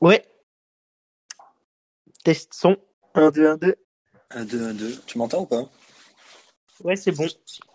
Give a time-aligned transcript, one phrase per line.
[0.00, 0.24] Ouais.
[2.24, 2.76] Test son.
[3.14, 3.74] 1, 2, 1, 2.
[4.30, 5.00] 1, 2, 1, 2.
[5.06, 5.68] Tu m'entends ou pas?
[6.82, 7.26] Ouais, c'est bon.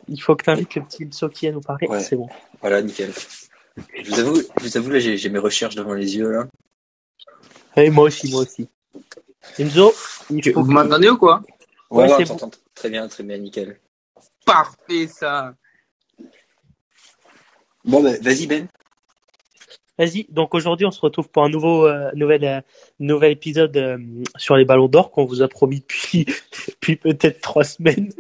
[0.07, 1.87] Il faut que tu invites le petit Soki à nous parler.
[1.87, 2.01] Ouais.
[2.01, 2.27] C'est bon.
[2.61, 3.13] Voilà, nickel.
[4.03, 6.47] Je vous avoue, je vous avoue là, j'ai j'ai mes recherches devant les yeux là.
[7.77, 8.67] Et moi aussi, moi aussi.
[9.57, 11.41] Enzo, faut Vous que- m'entendez ou quoi?
[11.89, 12.51] Ouais, Ouais, bon.
[12.75, 13.79] très bien, très bien, nickel.
[14.45, 15.55] Parfait ça.
[17.85, 18.67] Bon, bah, vas-y Ben.
[19.99, 22.61] Vas-y, donc aujourd'hui on se retrouve pour un nouveau euh, nouvel euh,
[23.01, 23.97] nouvel épisode euh,
[24.37, 26.25] sur les ballons d'or qu'on vous a promis depuis
[26.69, 28.13] depuis peut-être trois semaines,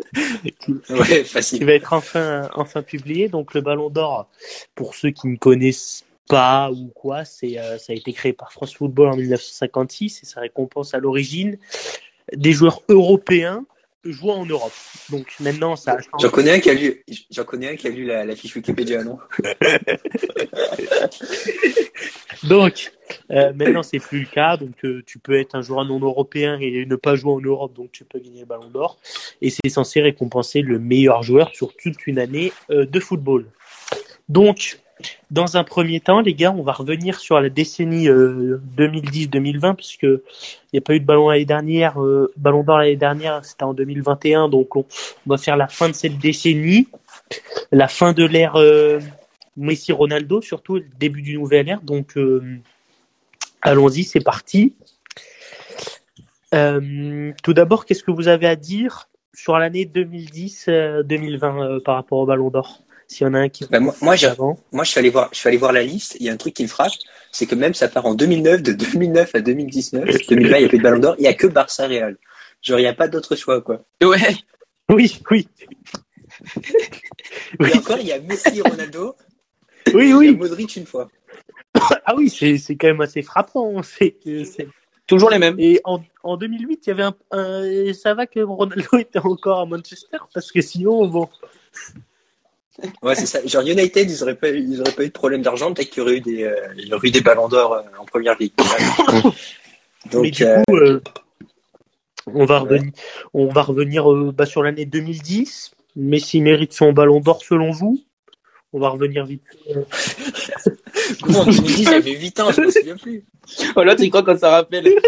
[0.59, 1.65] qui, Ouais, qui facile.
[1.65, 3.29] va être enfin enfin publié.
[3.29, 4.27] Donc le ballon d'or,
[4.75, 8.51] pour ceux qui ne connaissent pas ou quoi, c'est euh, ça a été créé par
[8.51, 11.57] France Football en 1956 et ça récompense à l'origine
[12.35, 13.65] des joueurs européens
[14.03, 14.73] jouant en Europe.
[15.09, 15.97] Donc maintenant ça.
[16.19, 18.55] J'en connais un qui a lu, j'en connais un qui a lu la, la fiche
[18.55, 19.19] Wikipédia, non?
[22.43, 22.91] Donc,
[23.31, 24.57] euh, maintenant, c'est plus le cas.
[24.57, 27.73] Donc, euh, tu peux être un joueur non européen et ne pas jouer en Europe,
[27.73, 28.97] donc tu peux gagner le ballon d'or.
[29.41, 33.45] Et c'est censé récompenser le meilleur joueur sur toute une année euh, de football.
[34.29, 34.79] Donc,
[35.31, 40.03] dans un premier temps, les gars, on va revenir sur la décennie euh, 2010-2020, puisque
[40.03, 40.19] il
[40.73, 42.01] n'y a pas eu de ballon l'année dernière.
[42.01, 44.49] Euh, ballon d'or l'année dernière, c'était en 2021.
[44.49, 44.85] Donc, on,
[45.25, 46.87] va faire la fin de cette décennie,
[47.71, 48.99] la fin de l'ère euh,
[49.59, 52.59] Messi Ronaldo surtout le début du nouvel ère donc euh,
[53.61, 54.73] allons-y c'est parti
[56.55, 62.17] Euh, tout d'abord qu'est-ce que vous avez à dire sur l'année 2010-2020 euh, par rapport
[62.17, 62.81] au Ballon d'Or?
[63.09, 65.09] S'il y en a un qui Bah, moi, moi, j'ai- avant moi, je suis allé
[65.09, 66.15] voir, je suis allé voir la liste.
[66.19, 66.93] Il y a un truc qui me frappe,
[67.31, 70.69] c'est que même ça part en 2009, de 2009 à 2019, 2020, il y a
[70.69, 71.15] plus de Ballon d'Or.
[71.17, 72.17] Il y a que Barça Real.
[72.61, 73.83] Genre, il n'y a pas d'autre choix, quoi.
[74.03, 74.17] Ouais.
[74.89, 75.47] oui oui
[77.59, 79.15] oui Et encore, il y a Messi, Ronaldo,
[79.93, 81.09] oui et oui Modric une fois.
[82.05, 84.67] ah oui c'est c'est quand même assez frappant c'est que c'est
[85.07, 85.55] Toujours les mêmes.
[85.57, 89.59] Et en, en 2008, il y avait un, un- ça va que Ronaldo était encore
[89.61, 91.27] à Manchester parce que sinon, bon,
[93.01, 93.45] Ouais, c'est ça.
[93.45, 95.73] Genre, United, ils auraient pas, eu- ils auraient pas eu de problème d'argent.
[95.73, 97.81] Peut-être qu'il y aurait eu des, euh, il y aurait eu des Ballons d'Or euh,
[97.99, 98.53] en première ligue.
[100.11, 101.01] Donc, mais du euh, coup, euh,
[102.27, 102.69] on va ouais.
[102.69, 102.91] revenir,
[103.33, 105.71] on va revenir euh, bah, sur l'année 2010.
[105.95, 107.99] Messi mérite son ballon d'or selon vous?
[108.71, 109.43] On va revenir vite.
[111.21, 113.25] comment en 2010, j'avais 8 ans, je me souviens plus.
[113.75, 114.87] Oh là, tu crois qu'on s'en rappelle?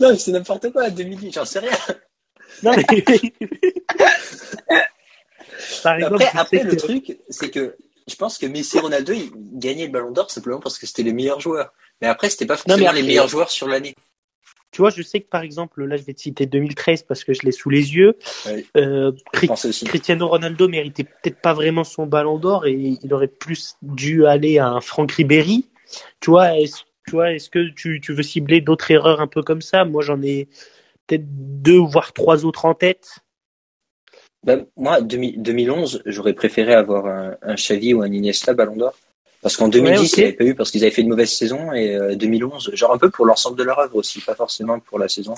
[0.00, 1.70] Non, mais c'est n'importe quoi, 2010, j'en sais rien.
[2.62, 2.84] Non, mais...
[5.82, 7.76] Par exemple, Après, le truc, c'est que
[8.08, 11.02] je pense que Messi et Ronaldo, ils gagnaient le Ballon d'Or simplement parce que c'était
[11.02, 11.72] les meilleurs joueurs.
[12.00, 13.94] Mais après, c'était pas forcément mais après- les meilleurs joueurs sur l'année.
[14.72, 17.32] tu vois, je sais que par exemple, là, je vais te citer 2013 parce que
[17.32, 18.16] je l'ai sous les yeux.
[18.46, 18.64] Ouais.
[18.76, 19.12] Euh.
[19.32, 24.58] Cristiano Ronaldo méritait peut-être pas vraiment son ballon d'or et il aurait plus dû aller
[24.58, 25.68] à un Franck Ribéry.
[26.20, 29.42] Tu vois, est-ce, tu vois, est-ce que tu, tu veux cibler d'autres erreurs un peu
[29.42, 29.84] comme ça?
[29.84, 30.48] Moi, j'en ai
[31.06, 33.18] peut-être deux voire trois autres en tête.
[34.44, 38.94] Ben, moi, 2000 2011, j'aurais préféré avoir un, un Xavi ou un Iniesta Ballon d'Or.
[39.40, 40.12] Parce qu'en 2010, Ouais, ok.
[40.16, 42.70] il n'y avait pas eu parce qu'ils avaient fait une mauvaise saison et euh, 2011,
[42.74, 45.34] genre un peu pour l'ensemble de leur œuvre aussi, pas forcément pour la saison.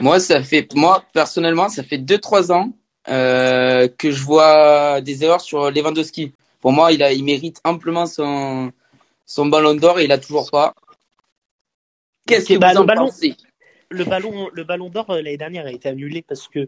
[0.00, 2.72] Moi, ça fait, moi personnellement, ça fait 2-3 ans
[3.08, 6.32] euh, que je vois des erreurs sur Lewandowski.
[6.60, 8.72] Pour moi, il a, il mérite amplement son
[9.24, 10.74] son ballon d'or et il a toujours pas.
[12.26, 13.36] Qu'est-ce que bah, vous en ballon- pensez?
[13.90, 16.66] Le ballon, le ballon d'or euh, l'année dernière a été annulé parce que,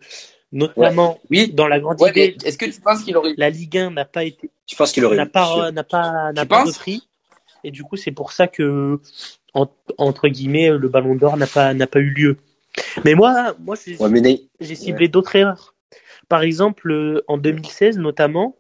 [0.53, 1.53] notamment Oui.
[1.53, 4.05] dans la grande Ouais, idée, est-ce que tu penses qu'il aurait la Ligue 1 n'a
[4.05, 7.09] pas été Je pense qu'il aurait n'a pas n'a pas n'a pas repris.
[7.65, 9.01] Et du coup c'est pour ça que
[9.53, 9.67] en-
[9.99, 12.37] entre guillemets le ballon d'or n'a pas n'a pas eu lieu.
[13.05, 15.75] Mais moi moi j'ai Ouais, ciblé d'autres erreurs.
[16.29, 18.55] Par exemple euh, en 2016 notamment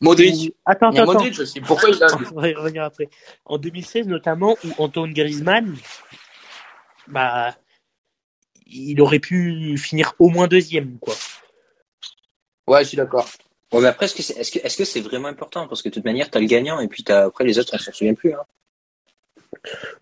[0.00, 0.34] Modric.
[0.50, 1.12] où- attends attends attends.
[1.14, 1.60] Modric aussi.
[1.60, 3.08] Pourquoi il a on va y revenir après.
[3.44, 5.74] En 2016 notamment où Antoine Griezmann
[7.08, 7.56] bah
[8.66, 11.14] il aurait pu finir au moins deuxième quoi
[12.66, 13.28] Ouais, je suis d'accord.
[13.72, 15.66] Ouais, mais après, est-ce que c'est vraiment important?
[15.66, 17.78] Parce que de toute manière, t'as le gagnant et puis t'as, après les autres, on
[17.78, 18.32] s'en souvient plus.
[18.34, 18.44] Hein.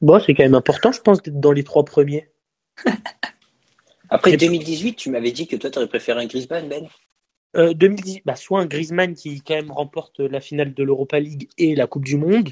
[0.01, 2.31] bon c'est quand même important je pense d'être dans les trois premiers
[4.11, 6.89] Après Et- 2018, tu m'avais dit que toi, t'aurais préféré un Griezmann, Ben?
[7.57, 11.49] Euh, 2010, bah, soit un Griezmann qui quand même remporte la finale de l'Europa League
[11.59, 12.51] et la Coupe du Monde.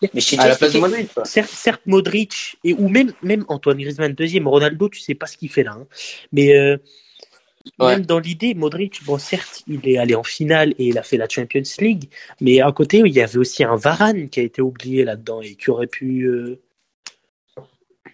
[0.00, 1.10] Mais je À la place de Modric.
[1.24, 5.36] Certes, certes Modric et ou même même Antoine Griezmann deuxième, Ronaldo, tu sais pas ce
[5.36, 5.72] qu'il fait là.
[5.72, 5.86] hein.
[6.32, 6.76] Mais euh,
[7.78, 7.96] Ouais.
[7.96, 11.16] même dans l'idée, Modric, bon certes, il est allé en finale et il a fait
[11.16, 12.08] la Champions League,
[12.40, 15.54] mais à côté, il y avait aussi un Varane qui a été oublié là-dedans et
[15.54, 16.22] qui aurait pu.
[16.24, 16.58] euh,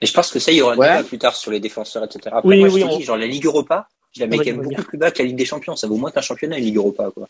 [0.00, 0.88] Et je pense que ça, il y aura un Ouais.
[0.88, 2.20] débat plus tard sur les défenseurs, etc.
[2.36, 4.38] Après, Oui, moi, je oui, te on- dis, genre la Ligue Europa, je la mets
[4.38, 5.76] quand même beaucoup plus bas que la Ligue des Champions.
[5.76, 7.28] Ça vaut moins qu'un championnat, une Ligue Europa, quoi.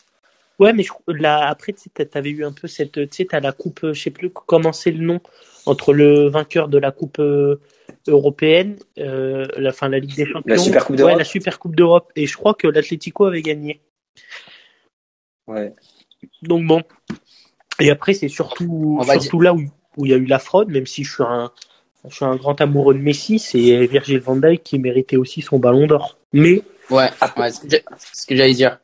[0.59, 2.93] Ouais, mais là, après, tu avais eu un peu cette.
[2.93, 5.21] Tu sais, tu as la coupe, je sais plus comment c'est le nom,
[5.67, 7.61] entre le vainqueur de la coupe euh,
[8.07, 10.43] européenne, euh, la, fin, la Ligue des Champions.
[10.47, 11.13] La Super Coupe d'Europe.
[11.13, 12.13] Ouais, la Super Coupe d'Europe.
[12.17, 13.81] Et je crois que l'Atlético avait gagné.
[15.47, 15.75] Ouais.
[16.43, 16.83] Donc bon.
[17.81, 19.65] Et après, c'est surtout, surtout là où
[19.97, 21.51] où il y a eu la fraude, même si je suis un,
[22.09, 25.59] je suis un grand amoureux de Messi, c'est Virgil van Dijk qui méritait aussi son
[25.59, 26.19] ballon d'or.
[26.33, 26.63] Mais.
[26.91, 28.79] Ouais, ouais c'est ce que j'allais dire.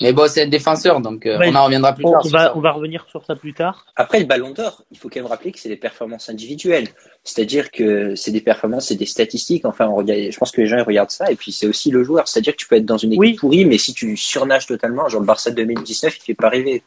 [0.00, 2.20] Mais bon, c'est un défenseur, donc euh, on en reviendra plus tard.
[2.22, 3.86] On va, on va revenir sur ça plus tard.
[3.96, 6.88] Après, le ballon d'or, il faut quand même rappeler que c'est des performances individuelles.
[7.24, 9.64] C'est-à-dire que c'est des performances, c'est des statistiques.
[9.64, 11.30] Enfin, on regarde, je pense que les gens ils regardent ça.
[11.30, 12.28] Et puis, c'est aussi le joueur.
[12.28, 15.20] C'est-à-dire que tu peux être dans une équipe pourrie, mais si tu surnages totalement, genre
[15.20, 16.82] le Barça de 2019, il fait pas rêver.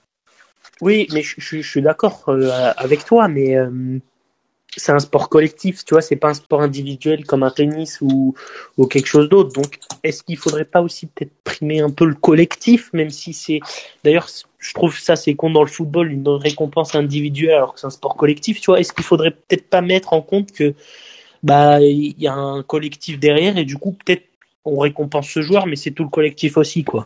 [0.81, 3.99] Oui, mais je, je, je suis d'accord euh, avec toi, mais euh,
[4.77, 8.35] c'est un sport collectif, tu vois, c'est pas un sport individuel comme un tennis ou,
[8.77, 9.51] ou quelque chose d'autre.
[9.53, 13.59] Donc, est-ce qu'il faudrait pas aussi peut-être primer un peu le collectif, même si c'est,
[14.03, 14.27] d'ailleurs,
[14.59, 17.91] je trouve ça c'est con dans le football, une récompense individuelle alors que c'est un
[17.91, 18.79] sport collectif, tu vois.
[18.79, 20.73] Est-ce qu'il faudrait peut-être pas mettre en compte que,
[21.41, 24.23] bah, il y a un collectif derrière et du coup, peut-être
[24.65, 27.05] on récompense ce joueur, mais c'est tout le collectif aussi, quoi.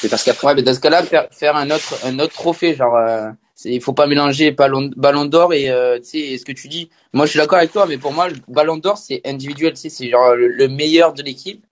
[0.00, 3.30] C'est parce qu'après, dans ce cas-là, faire, faire un autre, un autre trophée, genre, euh,
[3.64, 6.90] il faut pas mélanger ballon, ballon d'or et, euh, tu sais, ce que tu dis.
[7.12, 9.80] Moi, je suis d'accord avec toi, mais pour moi, le ballon d'or, c'est individuel, tu
[9.80, 11.64] sais, c'est genre le, meilleur de l'équipe,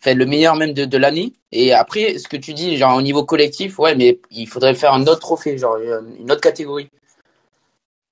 [0.00, 1.32] enfin, le meilleur même de, de l'année.
[1.50, 4.94] Et après, ce que tu dis, genre, au niveau collectif, ouais, mais il faudrait faire
[4.94, 6.88] un autre trophée, genre, une autre catégorie.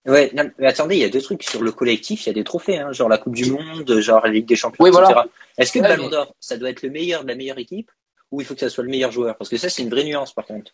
[0.06, 2.24] Ouais, non, mais attendez, il y a deux trucs sur le collectif.
[2.24, 4.56] Il y a des trophées, hein, genre la Coupe du Monde, genre la Ligue des
[4.56, 5.04] Champions, oui, etc.
[5.04, 5.26] Voilà.
[5.58, 7.90] Est-ce que le Ballon d'Or, ça doit être le meilleur de la meilleure équipe
[8.30, 9.36] ou il faut que ça soit le meilleur joueur?
[9.36, 10.72] Parce que ça, c'est une vraie nuance, par contre.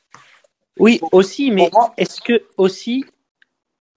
[0.79, 3.05] Oui, aussi, mais est-ce que aussi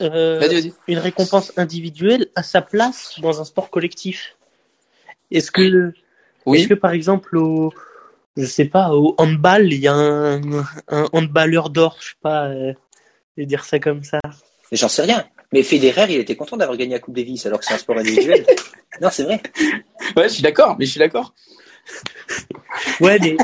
[0.02, 4.38] euh, une récompense individuelle a sa place dans un sport collectif?
[5.32, 5.94] Est-ce que,
[6.46, 6.60] oui.
[6.60, 7.74] est-ce que par exemple au,
[8.38, 10.42] je sais pas, au handball, il y a un,
[10.88, 12.74] un handballeur d'or, je sais pas, euh,
[13.36, 14.20] je vais dire ça comme ça.
[14.72, 15.26] Mais j'en sais rien.
[15.52, 17.98] Mais Federer, il était content d'avoir gagné la Coupe Davis alors que c'est un sport
[17.98, 18.46] individuel.
[19.02, 19.42] non, c'est vrai.
[20.16, 21.34] Ouais, je suis d'accord, mais je suis d'accord.
[23.02, 23.36] ouais, mais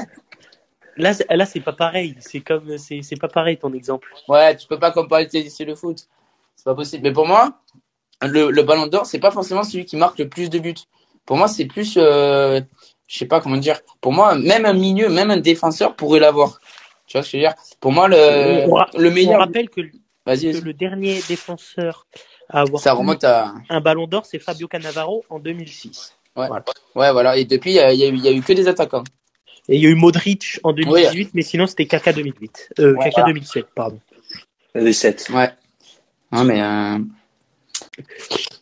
[0.98, 2.16] là, là c'est pas pareil.
[2.20, 4.14] C'est comme, c'est, c'est pas pareil ton exemple.
[4.28, 6.08] Ouais, tu peux pas comparer le tennis et le foot.
[6.56, 7.04] C'est pas possible.
[7.04, 7.60] Mais pour moi,
[8.22, 10.74] le, le ballon d'or, c'est pas forcément celui qui marque le plus de buts.
[11.26, 12.62] Pour moi, c'est plus, euh,
[13.08, 13.80] je sais pas comment dire.
[14.02, 16.60] Pour moi, même un milieu, même un défenseur pourrait l'avoir.
[17.08, 17.56] Tu vois ce que je veux dire?
[17.80, 18.66] Pour moi, le,
[18.98, 19.36] le meilleur.
[19.36, 22.08] On rappelle que, que le dernier défenseur
[22.50, 23.54] à avoir Ça remonte à...
[23.70, 26.16] un ballon d'or, c'est Fabio Cannavaro en 2006.
[26.36, 26.66] Ouais, voilà.
[26.96, 27.38] ouais, voilà.
[27.38, 29.04] Et depuis, il y a, y a eu que des attaquants.
[29.68, 32.70] Et il y a eu Modric en 2018, mais sinon c'était Kaka 2008.
[32.80, 34.00] Euh, ouais, Kaka 2007, pardon.
[34.76, 35.30] 2007.
[35.34, 35.50] Ouais.
[36.32, 36.62] Non, mais.
[36.62, 37.00] Euh...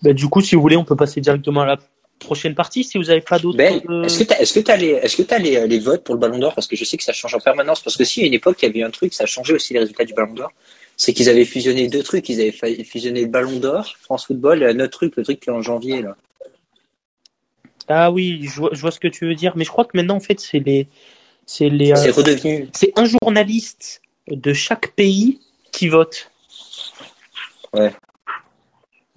[0.02, 1.78] Bah, du coup, si vous voulez, on peut passer directement à la
[2.20, 3.58] prochaine partie si vous n'avez pas d'autres.
[3.58, 4.04] Ben, euh...
[4.04, 6.16] est-ce que tu as, est-ce que as les, est-ce que as les, les votes pour
[6.16, 6.56] le Ballon d'Or?
[6.56, 8.58] Parce que je sais que ça change en permanence parce que si à une époque
[8.62, 10.52] il y avait eu un truc, ça a changé aussi les résultats du Ballon d'Or.
[10.96, 14.68] C'est qu'ils avaient fusionné deux trucs, ils avaient fusionné le Ballon d'Or, France Football et
[14.68, 16.16] un autre truc, le truc qui est en janvier là.
[17.88, 19.96] Ah oui, je vois, je vois, ce que tu veux dire, mais je crois que
[19.96, 20.88] maintenant en fait c'est les,
[21.46, 21.96] c'est les.
[21.96, 22.70] C'est euh, redevenu.
[22.74, 25.40] C'est un journaliste de chaque pays
[25.72, 26.32] qui vote.
[27.74, 27.94] Ouais.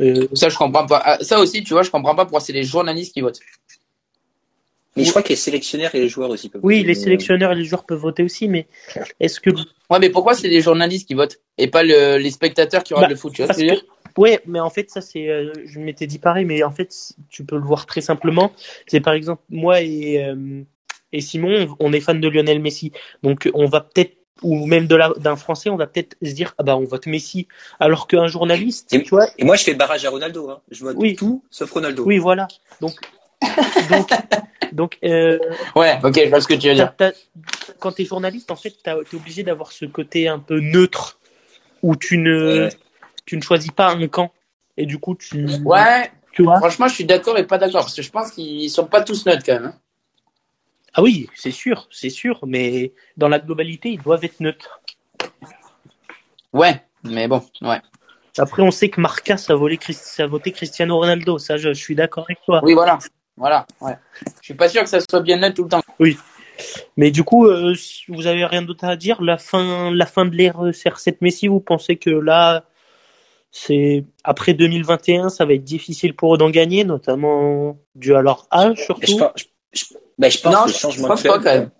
[0.00, 0.26] Euh...
[0.34, 1.02] Ça je comprends pas.
[1.04, 3.40] Ah, ça aussi, tu vois, je comprends pas pourquoi c'est les journalistes qui votent.
[4.96, 6.88] Mais je crois que les sélectionneurs et les joueurs aussi peuvent Oui, voter.
[6.88, 8.66] les sélectionneurs et les joueurs peuvent voter aussi, mais
[9.20, 9.50] est-ce que.
[9.90, 13.10] Ouais, mais pourquoi c'est les journalistes qui votent et pas le, les spectateurs qui regardent
[13.10, 13.80] bah, le foot tu vois ce que...
[14.16, 16.94] Ouais, mais en fait, ça c'est, euh, je m'étais dit pareil, mais en fait,
[17.28, 18.52] tu peux le voir très simplement.
[18.86, 20.62] C'est par exemple moi et euh,
[21.12, 22.92] et Simon, on est fan de Lionel Messi,
[23.22, 26.62] donc on va peut-être ou même de d'un français, on va peut-être se dire ah
[26.62, 27.46] bah on vote Messi,
[27.80, 29.28] alors qu'un journaliste, et, tu vois.
[29.38, 30.60] Et moi je fais barrage à Ronaldo, hein.
[30.70, 31.14] je vote oui.
[31.16, 32.04] tout sauf Ronaldo.
[32.04, 32.48] Oui, voilà.
[32.80, 32.94] Donc
[33.90, 34.10] donc
[34.72, 34.98] donc.
[35.04, 35.38] Euh,
[35.74, 36.94] ouais, ok, je vois ce que tu veux dire.
[37.78, 41.18] quand tu es journaliste, en fait, tu es obligé d'avoir ce côté un peu neutre
[41.82, 42.70] où tu ne ouais
[43.26, 44.32] tu ne choisis pas un camp.
[44.76, 45.46] Et du coup, tu.
[45.64, 46.10] Ouais.
[46.32, 48.86] Tu vois Franchement, je suis d'accord et pas d'accord parce que je pense qu'ils sont
[48.86, 49.64] pas tous neutres quand même.
[49.66, 49.74] Hein.
[50.94, 54.80] Ah oui, c'est sûr, c'est sûr, mais dans la globalité, ils doivent être neutres.
[56.52, 57.80] Ouais, mais bon, ouais.
[58.38, 59.78] Après, on sait que Marcas a, volé,
[60.18, 61.38] a voté Cristiano Ronaldo.
[61.38, 62.60] Ça, je, je suis d'accord avec toi.
[62.62, 62.98] Oui, voilà.
[63.36, 63.96] Voilà, ouais.
[64.40, 65.82] Je suis pas sûr que ça soit bien neutre tout le temps.
[65.98, 66.16] Oui.
[66.96, 67.74] Mais du coup, euh,
[68.08, 69.22] vous avez rien d'autre à dire?
[69.22, 72.64] La fin, la fin de l'ère CR7 Messi, vous pensez que là,
[73.58, 78.46] c'est après 2021, ça va être difficile pour eux d'en gagner, notamment dû à leur
[78.52, 79.06] âge surtout.
[79.06, 79.32] Je, pense,
[79.72, 79.84] je,
[80.18, 81.70] ben, je pense non, que changement pense pas, quand même.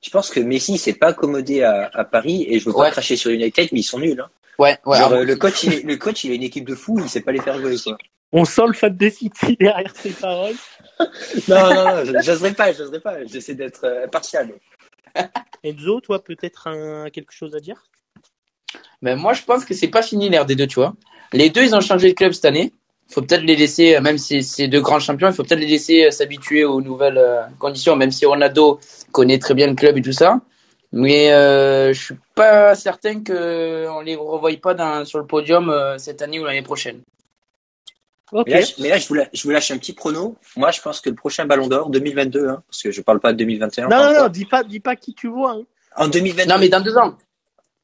[0.00, 2.90] Je pense que Messi s'est pas accommodé à, à, Paris et je veux pas ouais.
[2.90, 4.18] cracher sur United, mais ils sont nuls.
[4.18, 4.30] Hein.
[4.58, 4.98] Ouais, ouais.
[4.98, 7.20] Genre, le coach, il est, le coach, il a une équipe de fous, il sait
[7.20, 7.98] pas les faire jouer quoi.
[8.32, 10.56] On sent le fan de City derrière ces paroles.
[11.48, 13.24] non, non, non, j'oserais pas, j'oserais pas.
[13.26, 14.52] J'essaie d'être euh, partial.
[15.62, 16.68] Enzo, toi, peut-être
[17.10, 17.84] quelque chose à dire?
[19.02, 20.94] Mais ben, Moi, je pense que c'est pas fini l'air des deux, tu vois.
[21.32, 22.72] Les deux, ils ont changé de club cette année.
[23.10, 25.66] Il faut peut-être les laisser, même si c'est deux grands champions, il faut peut-être les
[25.66, 28.80] laisser euh, s'habituer aux nouvelles euh, conditions, même si Ronaldo
[29.12, 30.40] connaît très bien le club et tout ça.
[30.92, 35.98] Mais euh, je suis pas certain qu'on les revoie pas dans, sur le podium euh,
[35.98, 37.02] cette année ou l'année prochaine.
[38.46, 40.36] Mais, là, je, vous lâche, je vous lâche un petit prono.
[40.56, 43.32] Moi, je pense que le prochain Ballon d'Or, 2022, hein, parce que je parle pas
[43.32, 43.88] de 2021.
[43.88, 45.52] Non, non, non, dis pas, dis pas qui tu vois.
[45.52, 45.62] Hein.
[45.96, 46.50] En 2022.
[46.50, 47.16] Non, mais dans deux ans.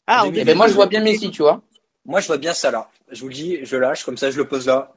[0.07, 1.63] Ah, mais ben, moi, je vois bien Messi, tu vois.
[2.05, 2.91] Moi, je vois bien ça là.
[3.15, 4.93] Je vous le dis, je lâche, comme ça, je le pose là.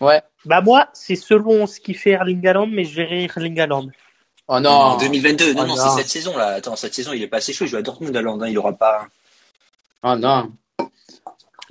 [0.00, 0.20] Ouais.
[0.44, 3.88] Bah, moi, c'est selon ce qu'il fait Erling Haaland, mais je verrai Erling Haaland.
[4.48, 4.70] Oh non.
[4.70, 6.48] En 2022, non, oh non, c'est cette saison là.
[6.48, 7.64] Attends, cette saison, il est pas assez chaud.
[7.64, 8.48] Il joue à Dortmund Haaland, hein.
[8.48, 9.06] il aura pas.
[10.02, 10.52] Oh non.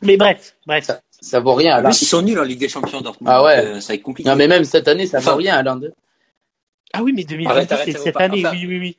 [0.02, 0.90] Mais bref, bref.
[1.22, 1.84] Ça vaut rien.
[1.88, 3.02] Ils sont nuls en Ligue des Champions.
[3.02, 3.58] Donc, ah ouais.
[3.58, 4.28] Euh, ça va être compliqué.
[4.28, 5.80] Non, mais même cette année, ça vaut rien, Alain.
[6.94, 8.44] Ah oui, mais 2023, c'est cette année.
[8.52, 8.98] oui, oui, oui.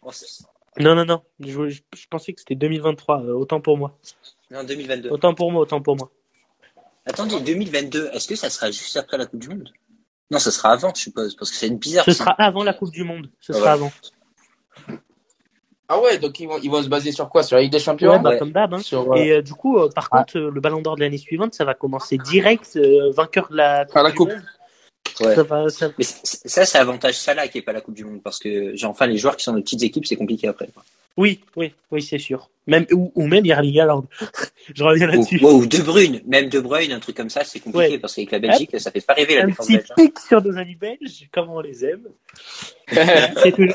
[0.79, 1.23] non, non, non.
[1.41, 3.23] Je, je, pensais que c'était 2023.
[3.23, 3.99] Euh, autant pour moi.
[4.53, 5.09] Non, 2022.
[5.09, 6.11] Autant pour moi, autant pour moi.
[7.07, 9.71] Attendez, 2022, est-ce que ça sera juste après la Coupe du Monde?
[10.31, 12.05] Non, ça sera avant, je suppose, parce que c'est une bizarre.
[12.05, 13.31] Ce sera avant la Coupe du Monde.
[13.41, 13.91] Ce sera avant.
[15.89, 17.43] Ah ouais, donc ils vont, ils vont se baser sur quoi?
[17.43, 18.21] Sur la Ligue des Champions?
[18.21, 18.73] Bah, Comme d'hab.
[18.75, 18.81] Hein.
[18.93, 21.65] Euh, Et euh, du coup, euh, par contre, le Ballon d'Or de l'année suivante, ça
[21.65, 22.79] va commencer direct,
[23.15, 23.95] vainqueur de la Coupe.
[23.95, 24.33] la coupe.
[25.21, 25.35] Ouais.
[25.35, 28.77] Ça, Mais ça, c'est avantage Salah qui est pas la Coupe du Monde parce que,
[28.77, 30.69] genre, enfin, les joueurs qui sont de petites équipes, c'est compliqué après.
[31.17, 32.49] Oui, oui, oui, c'est sûr.
[32.67, 34.07] Même ou, ou même Erling Haaland.
[34.75, 35.41] Je reviens là-dessus.
[35.43, 38.31] Ou, ou, De Bruyne, même De Bruyne, un truc comme ça, c'est compliqué parce qu'avec
[38.31, 39.85] la Belgique, ça fait pas rêver la défense belge.
[39.91, 42.07] Un petit pic sur nos amis belges, comme on les aime.
[42.89, 43.75] c'est toujours...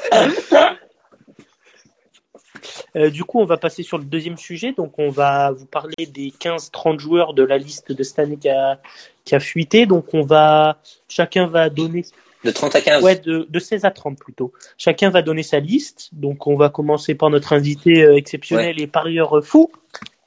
[2.96, 4.74] Euh, du coup, on va passer sur le deuxième sujet.
[4.74, 8.50] Donc, on va vous parler des 15-30 joueurs de la liste de cette année qui
[8.50, 8.80] a,
[9.26, 9.86] qui a fuité.
[9.86, 12.06] Donc, on va, chacun va donner.
[12.44, 14.52] De 30 à 15 Ouais, de, de 16 à 30 plutôt.
[14.78, 16.10] Chacun va donner sa liste.
[16.14, 19.72] Donc, on va commencer par notre invité euh, exceptionnel et parieur fou,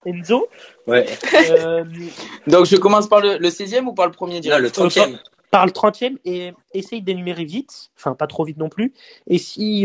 [0.04, 0.48] Enzo.
[0.86, 1.06] Ouais.
[1.50, 1.84] Euh,
[2.46, 4.78] Donc, je commence par le, le 16e ou par le premier direct?
[4.78, 5.18] Non, le 30e
[5.50, 8.92] par le 30e et essaye d'énumérer vite, enfin pas trop vite non plus.
[9.26, 9.84] Et si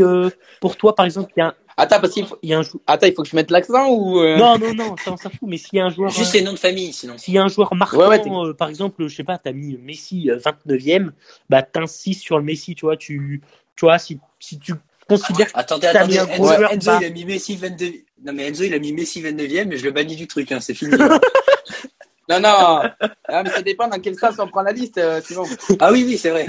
[0.62, 2.60] pour toi, par exemple, il y a un, Attends, parce qu'il faut, il y a
[2.60, 4.38] un Attends, il faut que je mette l'accent ou euh...
[4.38, 5.42] Non, non, non, ça on s'en fout.
[5.44, 7.18] Mais s'il y a un joueur, juste les noms de famille, sinon.
[7.18, 10.30] S'il y a un joueur marquant, euh, par exemple, je sais pas, t'as mis Messi
[10.30, 11.12] 29e, euh,
[11.50, 13.42] bah t'insistes sur le Messi, tu vois, tu,
[13.76, 14.74] tu vois, si, si tu
[15.08, 15.48] considères.
[15.54, 17.00] Attendez, attendez, Enzo, joueur, Enzo bah...
[17.02, 17.94] il a mis Messi 22.
[18.24, 20.60] Non mais Enzo il a mis Messi 29e, mais je le bannis du truc, hein,
[20.62, 20.92] c'est fini.
[22.30, 22.84] non, non,
[23.28, 25.44] ah, mais ça dépend dans quel sens on prend la liste, euh, sinon.
[25.80, 26.48] Ah oui, oui, c'est vrai.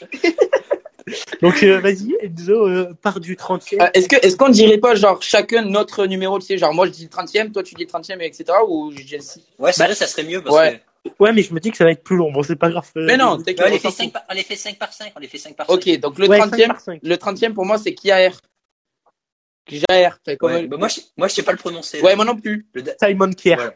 [1.42, 3.82] Donc euh, vas-y, Enzo, euh, part du 30e.
[3.82, 6.86] Euh, est-ce que est-ce qu'on dirait pas genre chacun notre numéro, tu sais, genre moi
[6.86, 8.44] je dis le 30e, toi tu dis le 30e, etc.
[8.66, 10.82] ou je dis le 6 Ouais, vrai, ça serait mieux parce ouais.
[11.04, 11.10] que.
[11.18, 12.32] Ouais, mais je me dis que ça va être plus long.
[12.32, 12.90] Bon, c'est pas grave.
[12.96, 15.12] Mais non, on, les fait 5 par, on les fait 5 par 5.
[15.14, 15.72] On les fait 5 par 5.
[15.74, 18.30] Ok, donc le ouais, 30e, le 30e pour moi c'est Kiaer.
[19.66, 20.10] Kiaer.
[20.40, 22.00] Ouais, bah moi, je, moi je sais pas le prononcer.
[22.00, 22.66] Ouais, moi non plus.
[22.72, 23.56] Le Simon Kier.
[23.56, 23.74] Voilà.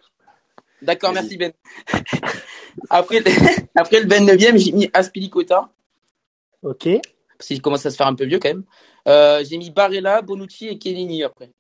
[0.81, 1.53] D'accord, merci Ben.
[2.91, 3.23] après,
[3.75, 5.69] après le 29e, j'ai mis Aspilicota.
[6.63, 6.89] Ok
[7.39, 8.65] parce qu'il commence à se faire un peu vieux quand même.
[9.07, 11.53] Euh, j'ai mis Barella, Bonucci et Kenini après.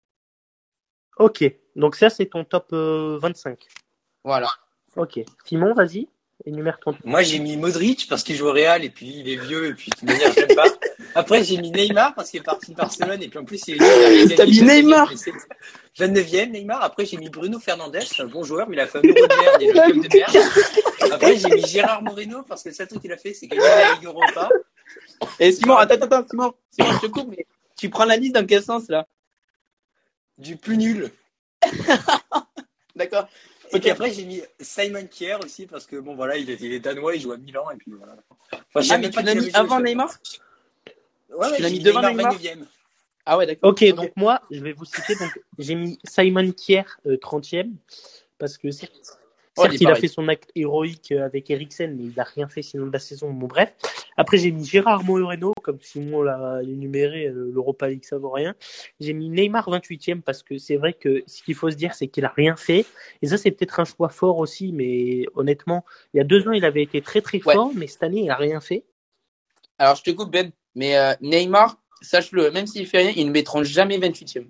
[1.18, 1.44] Ok,
[1.76, 3.50] donc ça c'est ton top 25.
[3.50, 3.54] Euh,
[4.24, 4.48] voilà.
[4.96, 5.20] Ok.
[5.44, 6.08] Simon, vas-y,
[6.44, 6.94] énumère ton.
[7.04, 9.74] Moi j'ai mis Modric parce qu'il joue au Real et puis il est vieux et
[9.74, 10.66] puis de toute manière j'aime pas.
[11.14, 13.82] Après j'ai mis Neymar parce qu'il est parti de Barcelone et puis en plus il
[13.82, 14.36] est.
[14.36, 15.12] T'as mis Neymar
[15.96, 16.82] 29e Neymar.
[16.82, 19.26] Après j'ai mis Bruno Fernandez, c'est un bon joueur mais il a fait un euro
[19.26, 21.12] de merde et club de merde.
[21.12, 23.62] Après j'ai mis Gérard Moreno parce que le seul truc qu'il a fait c'est gagner
[23.62, 24.48] la Ligue Europa.
[25.40, 27.46] Et Simon, attends, attends, Simon, Simon, je te coupe, mais
[27.76, 29.06] tu prends la liste dans quel sens là?
[30.36, 31.10] Du plus nul.
[32.96, 33.28] D'accord.
[33.72, 36.72] Et puis après, j'ai mis Simon Kier aussi parce que bon, voilà, il est, il
[36.72, 38.16] est danois, il joue à Milan et puis voilà.
[38.74, 40.10] Enfin, ah, mais tu l'as mis avant Neymar?
[41.30, 42.34] Ouais, tu l'as mis devant Neymar.
[43.26, 43.70] Ah ouais, d'accord.
[43.70, 45.14] ok, donc moi, je vais vous citer.
[45.16, 47.72] Donc, j'ai mis Simon Kier 30e
[48.38, 48.70] parce que
[49.58, 52.62] Certes, il, a fait son acte héroïque euh, avec Eriksen, mais il n'a rien fait
[52.62, 53.32] sinon de la saison.
[53.32, 53.72] Bon, bref.
[54.18, 58.56] Après, j'ai mis Gérard Moreno, comme Simon l'a énuméré, euh, l'Europa League, ça vaut rien.
[58.98, 62.08] J'ai mis Neymar 28e parce que c'est vrai que ce qu'il faut se dire, c'est
[62.08, 62.84] qu'il a rien fait.
[63.22, 66.52] Et ça, c'est peut-être un choix fort aussi, mais honnêtement, il y a deux ans,
[66.52, 68.84] il avait été très très fort, mais cette année, il a rien fait.
[69.78, 73.30] Alors, je te coupe, Ben, mais euh, Neymar, sache-le, même s'il fait rien, ils ne
[73.30, 74.48] mettront jamais 28e.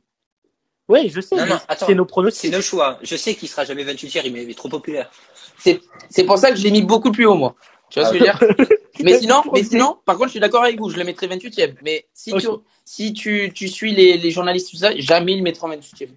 [0.88, 1.36] Oui, je sais.
[1.76, 2.50] C'est nos pronostics.
[2.50, 2.98] C'est nos choix.
[3.02, 5.10] Je sais qu'il sera jamais 28e, il est trop populaire.
[5.58, 7.54] C'est, c'est pour ça que je l'ai mis beaucoup plus haut, moi.
[7.90, 8.66] Tu vois ce que je veux dire?
[9.02, 11.76] mais sinon, mais sinon, par contre, je suis d'accord avec vous, je le mettrai 28e.
[11.82, 12.46] Mais si tu,
[12.84, 16.10] si tu, tu suis les, les journalistes, tout ça, jamais il mettra 28e.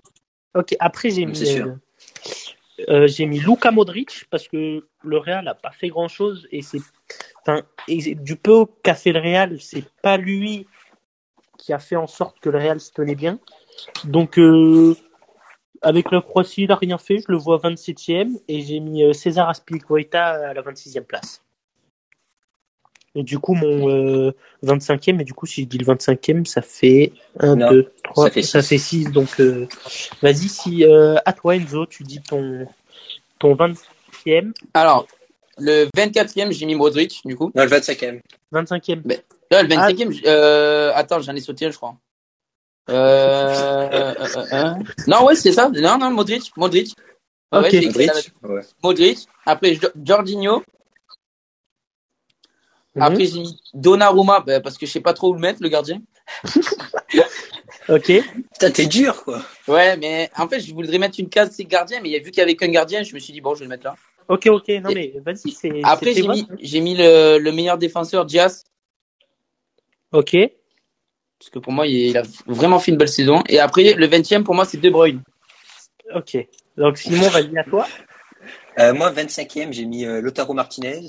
[0.55, 1.75] Ok, après, j'ai mis, euh,
[2.89, 6.61] euh, j'ai mis Luka Modric parce que le Real n'a pas fait grand chose et
[6.61, 6.81] c'est,
[7.41, 10.67] enfin, et du peu qu'a fait le Real, c'est pas lui
[11.57, 13.39] qui a fait en sorte que le Real se tenait bien.
[14.03, 14.95] Donc, euh,
[15.81, 17.19] avec la Croatie, il n'a rien fait.
[17.19, 21.43] Je le vois 27e et j'ai mis euh, César Aspilicueta à la 26e place.
[23.15, 24.31] Et du coup, mon
[24.63, 28.61] 25e, et du coup, si je dis le 25e, ça fait 1, 2, 3, ça
[28.61, 29.11] fait 6.
[29.11, 29.41] Donc,
[30.21, 32.67] vas-y, si à toi, Enzo, tu dis ton,
[33.39, 34.53] ton 20e.
[34.73, 35.07] Alors,
[35.57, 37.51] le 24e, j'ai mis Modric, du coup.
[37.55, 38.21] Non, le 25e.
[38.53, 39.01] 25e.
[39.03, 39.19] Ben,
[39.51, 41.95] le 25e, euh, attends, j'en ai sauté je crois.
[42.89, 44.73] Euh, euh, euh, euh,
[45.07, 45.69] non, ouais, c'est ça.
[45.69, 46.95] Non, non, Modric, Modric.
[47.51, 47.81] Ouais.
[48.83, 49.27] Modric.
[49.45, 50.63] Après, Jorginho.
[52.95, 53.03] Mhm.
[53.03, 55.69] Après, j'ai mis Donnarumma, ben, parce que je sais pas trop où le mettre, le
[55.69, 56.01] gardien.
[57.89, 58.11] ok.
[58.53, 59.41] Putain, t'es dur, quoi.
[59.67, 62.41] Ouais, mais en fait, je voudrais mettre une case, c'est gardien, mais vu qu'il y
[62.41, 63.95] avait qu'un gardien, je me suis dit, bon, je vais le mettre là.
[64.27, 65.81] Ok, ok, non mais vas-y, c'est.
[65.83, 68.63] Après, j'ai mis, j'ai mis le, le, meilleur défenseur, Diaz.
[70.11, 70.37] Ok.
[71.39, 73.43] Parce que pour moi, il a vraiment fait une belle saison.
[73.49, 75.23] Et après, le 20e, pour moi, c'est De Bruyne.
[76.13, 76.37] Ok.
[76.77, 77.87] Donc, Simon, vas-y à toi.
[78.79, 81.07] Euh, moi, 25e, j'ai mis euh, Lotaro Martinez.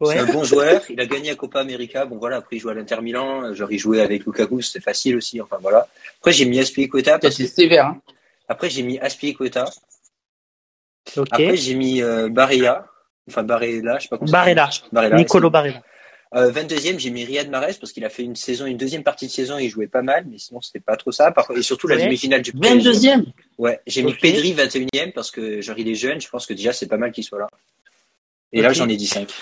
[0.00, 0.14] Ouais.
[0.14, 0.82] C'est un bon joueur.
[0.90, 2.04] Il a gagné à Copa América.
[2.04, 2.36] Bon, voilà.
[2.36, 3.54] Après, il joue à l'Inter Milan.
[3.54, 4.60] Genre, il jouait avec Lukaku.
[4.60, 5.40] C'était facile aussi.
[5.40, 5.88] Enfin, voilà.
[6.20, 7.18] Après, j'ai mis Aspilicueta.
[7.22, 8.00] C'est sévère, hein.
[8.48, 9.70] Après, j'ai mis Aspilicueta
[11.30, 12.86] après, j'ai mis euh, Barilla.
[13.28, 14.70] Enfin, Barilla, je sais pas comment Barilla.
[14.92, 15.16] Barilla.
[15.16, 15.82] Nicolo Barilla.
[16.34, 19.26] Euh, 22e, j'ai mis Riyad Mahrez parce qu'il a fait une saison, une deuxième partie
[19.26, 21.32] de saison, il jouait pas mal, mais sinon c'était pas trop ça.
[21.54, 23.26] Et surtout la demi-finale du 22e.
[23.58, 26.72] Ouais, j'ai mis Pedri 21e parce que genre il est jeune, je pense que déjà
[26.72, 27.46] c'est pas mal qu'il soit là.
[28.52, 29.32] Et là j'en ai dit 5.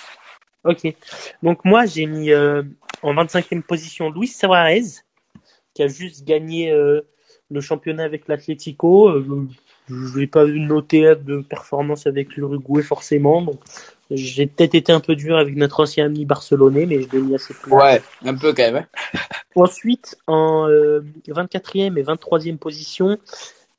[0.65, 0.95] Ok.
[1.43, 2.63] Donc moi j'ai mis euh,
[3.03, 4.83] en 25e position Luis Suarez
[5.75, 7.03] qui a juste gagné euh,
[7.51, 9.09] le championnat avec l'Atlético.
[9.09, 9.49] Euh,
[9.89, 13.43] je n'ai pas noté de performance avec l'Uruguay forcément.
[13.43, 13.61] Donc
[14.11, 17.35] j'ai peut-être été un peu dur avec notre ancien ami barcelonais, mais je l'ai mis
[17.35, 17.77] assez clair.
[17.77, 18.87] Ouais, un peu quand même.
[19.15, 19.19] Hein.
[19.57, 23.19] Ensuite, en 24e euh, et 23e position,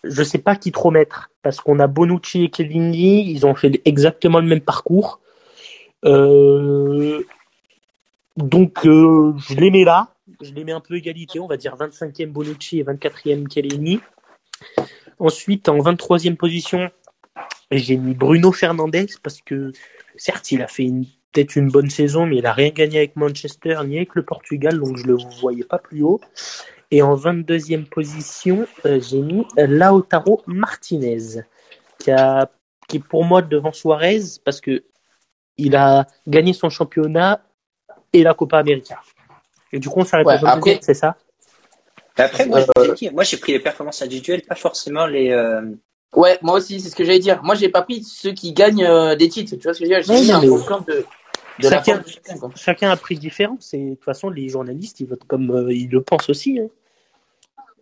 [0.04, 3.82] je sais pas qui trop mettre parce qu'on a Bonucci et Chiellini, ils ont fait
[3.86, 5.20] exactement le même parcours.
[6.06, 7.24] Euh,
[8.38, 10.10] donc euh, je les mets là,
[10.42, 14.00] je les mets un peu égalité, on va dire 25e Bonucci et 24e Chiellini.
[15.20, 16.90] Ensuite, en 23e position,
[17.72, 19.72] j'ai mis Bruno Fernandez parce que
[20.18, 20.92] certes, il a fait
[21.32, 24.80] peut-être une bonne saison, mais il n'a rien gagné avec Manchester ni avec le Portugal,
[24.80, 26.20] donc je ne le voyais pas plus haut.
[26.92, 31.42] Et en 22e position, euh, j'ai mis Lautaro Martinez,
[32.00, 32.12] qui,
[32.88, 34.84] qui est pour moi devant Suarez parce que
[35.58, 37.42] il a gagné son championnat
[38.14, 39.02] et la Copa América.
[39.72, 41.16] Et du coup, on s'arrête après, c'est ça?
[42.18, 42.62] Après, moi,
[43.12, 45.32] moi, j'ai pris les performances individuelles, pas forcément les.
[45.32, 45.62] Euh...
[46.16, 47.44] Ouais, moi aussi, c'est ce que j'allais dire.
[47.44, 49.56] Moi, j'ai pas pris ceux qui gagnent euh, des titres.
[49.58, 50.16] Tu vois ce que je veux dire?
[50.16, 51.06] J'ai mis de,
[51.60, 53.58] de chacun, chacun, chacun, a pris différent.
[53.60, 56.60] C'est de toute façon, les journalistes, ils votent comme euh, ils le pensent aussi.
[56.60, 56.68] Hein.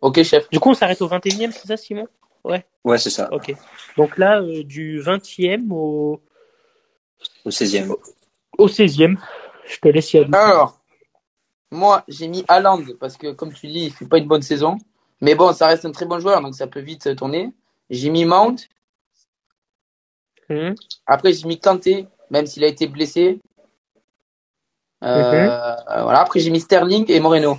[0.02, 0.50] Ok, chef.
[0.50, 2.08] Du coup, on s'arrête au 21e, c'est ça, Simon?
[2.44, 2.66] Ouais.
[2.84, 3.32] Ouais, c'est ça.
[3.32, 3.56] Ok.
[3.98, 6.20] Donc là, euh, du 20e au.
[7.46, 7.90] Au 16e.
[7.90, 8.00] Au,
[8.58, 9.18] au 16e.
[9.66, 10.30] Je te laisse y aller.
[10.34, 10.80] Alors,
[11.72, 14.78] moi, j'ai mis Haaland parce que, comme tu dis, il fait pas une bonne saison.
[15.22, 17.54] Mais bon, ça reste un très bon joueur, donc ça peut vite tourner.
[17.90, 18.56] J'ai mis Mount.
[20.50, 20.74] Hmm.
[21.06, 23.40] Après, j'ai mis Kanté, même s'il a été blessé.
[25.04, 26.20] Euh, voilà.
[26.20, 27.58] Après, j'ai mis Sterling et Moreno.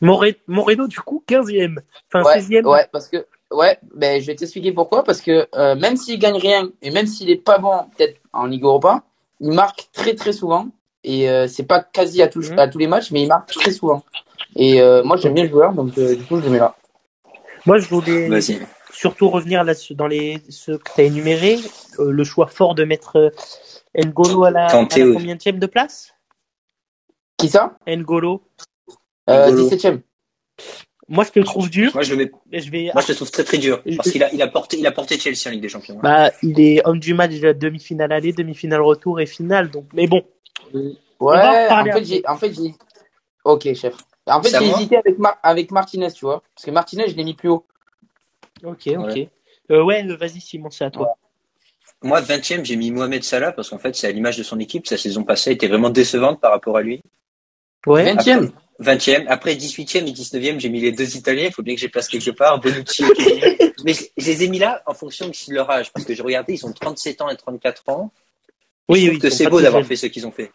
[0.00, 1.78] Moreno, du coup, 15e.
[2.12, 2.66] Enfin, ouais, 16e.
[2.66, 3.26] Ouais, parce que,
[3.56, 5.02] ouais, ben, je vais t'expliquer pourquoi.
[5.04, 8.46] Parce que euh, même s'il gagne rien, et même s'il est pas bon, peut-être en
[8.46, 9.02] Ligue Europa,
[9.40, 10.68] il marque très très souvent.
[11.04, 12.58] Et euh, c'est pas quasi à, mhm.
[12.58, 14.04] à tous les matchs, mais il marque très souvent.
[14.56, 16.74] Et euh, moi, j'aime bien le joueur, donc euh, du coup, je le mets là.
[17.64, 18.28] Moi, je voulais
[18.92, 21.58] surtout revenir là dans les ceux que tu as énumérés.
[21.98, 23.32] le choix fort de mettre
[23.94, 26.14] N'Golo à la, combien de place?
[27.38, 27.76] Qui ça?
[27.86, 28.42] N'Golo.
[29.28, 30.00] 17ème.
[31.08, 31.92] Moi, je que je trouve dur.
[31.94, 32.30] Moi, je, vais...
[32.52, 32.92] je.
[32.92, 33.82] Moi, je le trouve très très dur.
[33.96, 35.98] Parce qu'il a, porté, Chelsea en Ligue des Champions.
[36.02, 39.70] Bah, il est homme du match de demi-finale aller, demi-finale retour et finale.
[39.70, 39.84] Donc...
[39.94, 40.22] Mais bon.
[41.20, 42.22] Ouais, en fait, j'ai.
[42.26, 42.52] En fait,
[43.44, 43.94] ok, chef.
[44.26, 44.98] En fait, j'ai hésité
[45.42, 46.42] avec, Martinez, tu vois.
[46.54, 47.64] Parce que Martinez, je l'ai mis plus haut.
[48.64, 49.28] Ok, ok.
[49.70, 51.16] Euh, ouais, vas-y, Simon, c'est à toi.
[52.02, 54.86] Moi, 20e, j'ai mis Mohamed Salah parce qu'en fait, c'est à l'image de son équipe.
[54.86, 57.02] Sa saison passée était vraiment décevante par rapport à lui.
[57.86, 58.14] Ouais.
[58.14, 59.26] 20e 20e.
[59.28, 61.46] Après 18e et 19e, j'ai mis les deux Italiens.
[61.46, 62.60] Il faut bien que j'ai place quelque part.
[62.60, 63.04] Bonucci
[63.84, 65.92] Mais je, les ai mis là en fonction de leur âge.
[65.92, 68.12] Parce que j'ai regardé, ils ont 37 ans et 34 ans.
[68.88, 69.18] Oui, je oui.
[69.18, 70.50] Que c'est beau d'avoir fait ce qu'ils ont fait.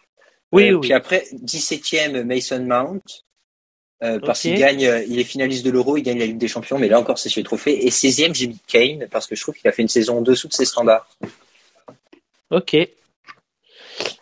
[0.52, 0.80] Oui, euh, oui.
[0.80, 3.02] Puis après, 17e, Mason Mount.
[4.02, 6.48] Euh, parce qu'il gagne, euh, il est finaliste de l'Euro, il gagne la Ligue des
[6.48, 7.86] Champions, mais là encore c'est sur les trophées.
[7.86, 10.22] Et 16e, j'ai mis Kane, parce que je trouve qu'il a fait une saison en
[10.22, 11.08] dessous de ses standards.
[12.50, 12.76] Ok.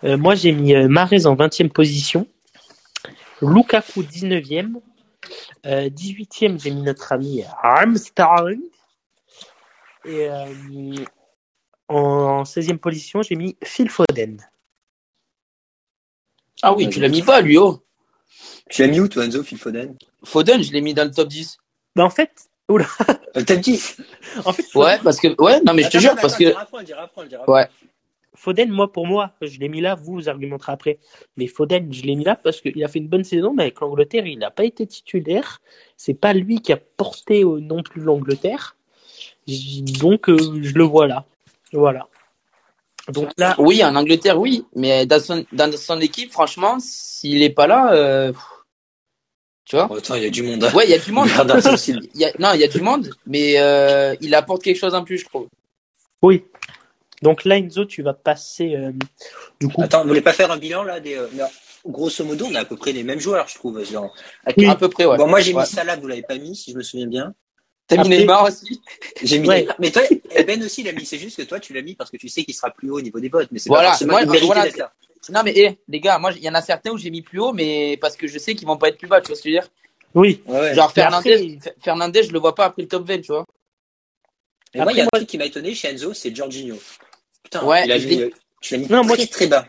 [0.02, 2.26] Moi j'ai mis Marais en 20e position.
[3.42, 4.80] Lukaku 19e
[5.64, 8.58] 18e, j'ai mis notre ami Armstrong.
[10.04, 10.28] Et
[11.88, 14.38] en 16e position, j'ai mis Phil Foden.
[16.62, 17.82] Ah oui, tu l'as mis pas, lui, oh.
[18.68, 19.96] Tu l'as mis où, toi, Enzo, Phil Foden?
[20.24, 21.58] Foden, je l'ai mis dans le top 10.
[21.96, 22.86] Bah, en fait, oula.
[23.34, 24.00] Le top 10
[24.44, 26.54] En fait, Ouais, parce que, ouais, non, mais je te jure, parce que.
[27.50, 27.68] Ouais.
[28.40, 30.98] Foden, moi, pour moi, je l'ai mis là, vous, vous argumenterez après.
[31.36, 33.80] Mais Foden, je l'ai mis là parce qu'il a fait une bonne saison, mais avec
[33.80, 35.60] l'Angleterre, il n'a pas été titulaire.
[35.98, 38.76] C'est pas lui qui a porté non plus l'Angleterre.
[39.46, 41.26] Donc, euh, je le vois là.
[41.74, 42.08] Voilà.
[43.08, 43.54] Donc là.
[43.58, 44.64] Oui, en Angleterre, oui.
[44.74, 48.32] Mais dans son, dans son équipe, franchement, s'il est pas là, euh,
[49.66, 49.84] tu vois.
[49.98, 50.64] Attends, il y a du monde.
[50.64, 50.72] Hein.
[50.74, 51.28] Ouais, il y a du monde.
[51.88, 54.94] il y a, non, il y a du monde, mais euh, il apporte quelque chose
[54.94, 55.48] en plus, je trouve.
[56.22, 56.42] Oui.
[57.22, 58.74] Donc là, Enzo, tu vas passer.
[58.74, 58.92] Euh,
[59.60, 59.82] du coup.
[59.82, 61.18] Attends, vous voulez pas faire un bilan là des,
[61.86, 63.82] Grosso modo, on a à peu près les mêmes joueurs, je trouve.
[63.84, 64.14] Genre.
[64.44, 65.16] À peu près, ouais.
[65.16, 67.34] Bon, moi, j'ai mis Salah, vous l'avez pas mis, si je me souviens bien.
[67.86, 68.80] T'as mis Neymar aussi
[69.22, 69.48] J'ai mis.
[69.78, 70.02] Mais toi,
[70.46, 71.04] Ben aussi l'a mis.
[71.04, 72.98] C'est juste que toi, tu l'as mis parce que tu sais qu'il sera plus haut
[72.98, 73.48] au niveau des votes.
[73.50, 73.96] Mais c'est voilà.
[73.98, 74.92] pas moi, voilà, là.
[75.30, 77.40] Non, mais hey, les gars, moi, il y en a certains où j'ai mis plus
[77.40, 79.42] haut, mais parce que je sais qu'ils vont pas être plus bas, tu vois ce
[79.42, 79.70] que je veux dire?
[80.14, 80.42] Oui.
[80.74, 83.46] Genre Fernandez, Fernandez, je le vois pas après le top 20, tu vois.
[84.74, 86.76] Mais moi, il y a un truc qui m'a étonné chez Enzo, c'est Jorginho.
[87.50, 89.66] Putain, ouais, il a mis, tu l'as mis non, très, moi, très bas.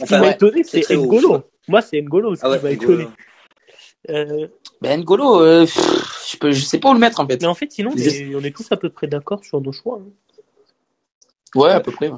[0.00, 1.42] Enfin, m'a étonné, c'est N'Golo.
[1.68, 3.08] Moi, c'est N'Golo, ce ah qui m'a étonné.
[4.10, 4.48] Euh...
[4.80, 7.40] Ben N'Golo, euh, je, peux, je sais pas où le mettre en fait.
[7.40, 9.98] Mais en fait, sinon, on est tous à peu près d'accord sur nos choix.
[10.00, 10.10] Hein.
[11.54, 12.10] Ouais, à peu près.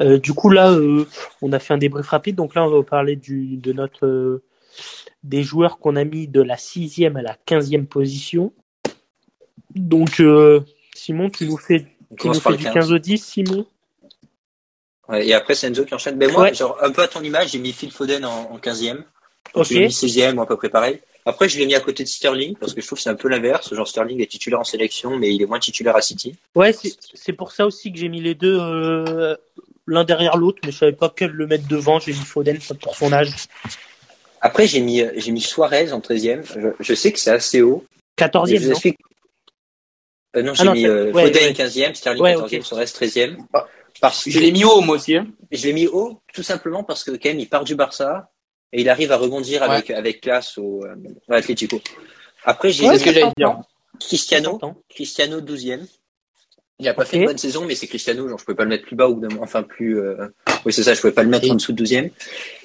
[0.00, 1.06] Euh, du coup, là, euh,
[1.42, 2.36] on a fait un débrief rapide.
[2.36, 4.42] Donc là, on va parler du, de notre euh,
[5.22, 8.52] des joueurs qu'on a mis de la sixième à la quinzième position.
[9.74, 10.20] Donc,
[10.94, 11.86] Simon, tu nous fais,
[12.18, 13.66] tu nous fais du 15 au 10, Simon?
[15.10, 16.16] Ouais, Et après, c'est Enzo qui enchaîne.
[16.16, 19.02] Ben moi, genre, un peu à ton image, j'ai mis Phil Foden en, en 15e.
[19.54, 19.66] Ok.
[19.66, 21.00] J'ai mis 16e ou à peu près pareil.
[21.26, 23.14] Après, je l'ai mis à côté de Sterling parce que je trouve que c'est un
[23.14, 23.74] peu l'inverse.
[23.74, 26.34] Genre Sterling est titulaire en sélection, mais il est moins titulaire à City.
[26.54, 26.74] Ouais,
[27.14, 29.36] c'est pour ça aussi que j'ai mis les deux euh,
[29.86, 31.98] l'un derrière l'autre, mais je savais pas quel le mettre devant.
[31.98, 33.32] J'ai mis Foden pour son âge.
[34.40, 36.74] Après, j'ai mis j'ai mis Suarez en 13e.
[36.80, 37.84] Je, sais que c'est assez haut.
[38.18, 38.80] 14e, non
[40.36, 43.36] euh, non, j'ai ah mis euh, Foden 15e, Sterling 14e, Suarez 13e.
[44.00, 45.16] Parce que je l'ai mis haut moi aussi.
[45.16, 45.26] Hein.
[45.50, 48.30] Je l'ai mis haut tout simplement parce que quand même il part du Barça
[48.72, 50.94] et il arrive à rebondir avec, avec classe au euh,
[51.28, 51.80] Atlético.
[52.44, 52.86] Après, j'ai
[53.98, 54.58] Cristiano,
[54.88, 55.86] Cristiano 12e.
[56.78, 58.70] Il n'a pas fait une bonne saison, mais c'est Cristiano, genre je pouvais pas le
[58.70, 60.00] mettre plus bas ou enfin plus.
[60.00, 60.28] Euh...
[60.64, 62.10] Oui, c'est ça, je pouvais pas le mettre en dessous de 12e.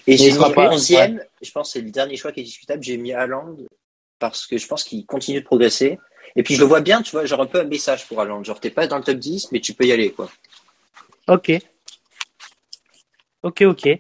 [0.08, 1.19] Et j'ai mis 11e.
[1.41, 2.82] Je pense que c'est le dernier choix qui est discutable.
[2.82, 3.58] J'ai mis Haaland
[4.19, 6.00] parce que je pense qu'il continue de progresser.
[6.38, 8.43] Et puis je le vois bien, tu vois, genre un peu un message pour Haaland.
[8.43, 10.32] Genre t'es pas dans le top 10, mais tu peux y aller, quoi.
[11.27, 11.51] Ok.
[13.43, 13.99] Ok, ok.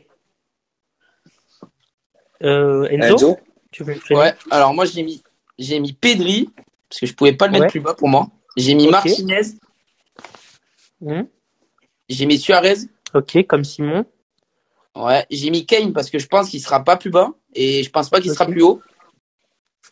[2.43, 3.37] Euh, Enzo,
[3.71, 5.23] Tu veux Ouais, alors moi j'ai mis,
[5.57, 6.49] j'ai mis Pedri,
[6.89, 8.27] parce que je pouvais pas le mettre plus bas pour moi.
[8.57, 9.41] J'ai mis Martinez.
[11.01, 11.23] Hmm.
[12.09, 12.77] J'ai mis Suarez.
[13.13, 14.05] Ok, comme Simon.
[14.95, 17.89] Ouais, j'ai mis Kane parce que je pense qu'il sera pas plus bas et je
[17.89, 18.81] pense pas qu'il sera plus haut.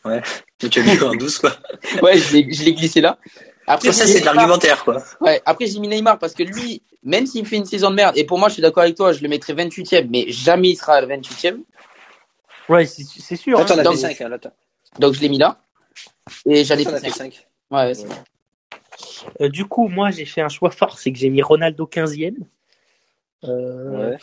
[0.04, 0.22] Ouais,
[0.58, 1.56] tu as mis en 12 quoi.
[2.02, 2.32] ouais, je
[2.64, 3.18] l'ai glissé là.
[3.66, 5.02] Après, ça, c'est de l'argumentaire, quoi.
[5.20, 8.16] Ouais, après, j'ai mis Neymar parce que lui, même s'il fait une saison de merde,
[8.16, 10.76] et pour moi, je suis d'accord avec toi, je le mettrai 28ème, mais jamais il
[10.76, 11.60] sera 28ème.
[12.68, 13.58] Ouais, c'est sûr.
[13.58, 13.82] Attends, hein.
[13.82, 14.38] donc, 5, hein,
[14.98, 15.58] donc je l'ai mis là.
[16.46, 17.46] Et j'allais faire 5.
[17.70, 17.92] Ouais, ouais,
[19.40, 22.34] euh, du coup, moi, j'ai fait un choix fort, c'est que j'ai mis Ronaldo 15e.
[23.44, 24.18] Euh, ouais.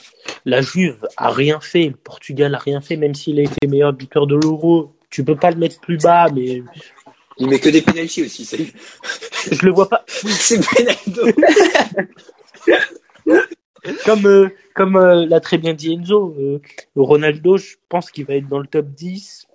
[0.46, 3.94] La Juve a rien fait, le Portugal a rien fait, même s'il a été meilleur
[3.94, 4.96] buteur de l'Euro.
[5.10, 6.64] Tu peux pas le mettre plus bas, mais
[7.38, 8.46] il met que des penalties aussi.
[9.52, 10.04] Je le vois pas.
[10.08, 11.24] c'est Ronaldo.
[14.06, 16.62] comme euh, comme euh, l'a très bien dit Enzo, euh,
[16.96, 19.48] Ronaldo, je pense qu'il va être dans le top 10,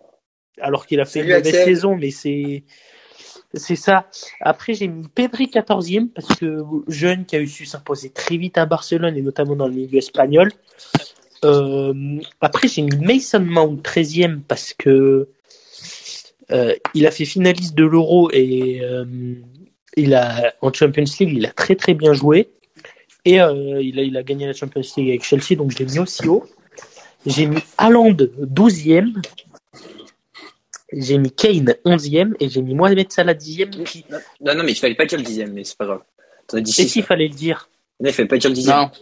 [0.60, 2.64] alors qu'il a fait une mauvaise saison, mais c'est
[3.54, 4.08] c'est ça.
[4.40, 8.58] Après, j'ai mis Pedri 14e parce que jeune qui a eu su s'imposer très vite
[8.58, 10.50] à Barcelone et notamment dans le milieu espagnol.
[12.40, 15.28] après, j'ai mis Mason Mount 13e parce que
[16.50, 18.82] il a fait finaliste de l'Euro et
[19.96, 22.50] il a en Champions League, il a très très bien joué.
[23.24, 25.86] Et euh, il, a, il a gagné la Champions League avec Chelsea, donc je l'ai
[25.86, 26.44] mis aussi haut.
[27.24, 29.20] J'ai mis Haaland 12e.
[30.92, 34.04] J'ai mis Kane 11e et j'ai mis Mohamed Salah 10e.
[34.40, 36.02] Non, non, mais il fallait pas dire le 10e, mais c'est pas grave.
[36.54, 38.68] Et s'il fallait le dire Non, il fallait pas dire le 10e.
[38.68, 38.92] Non.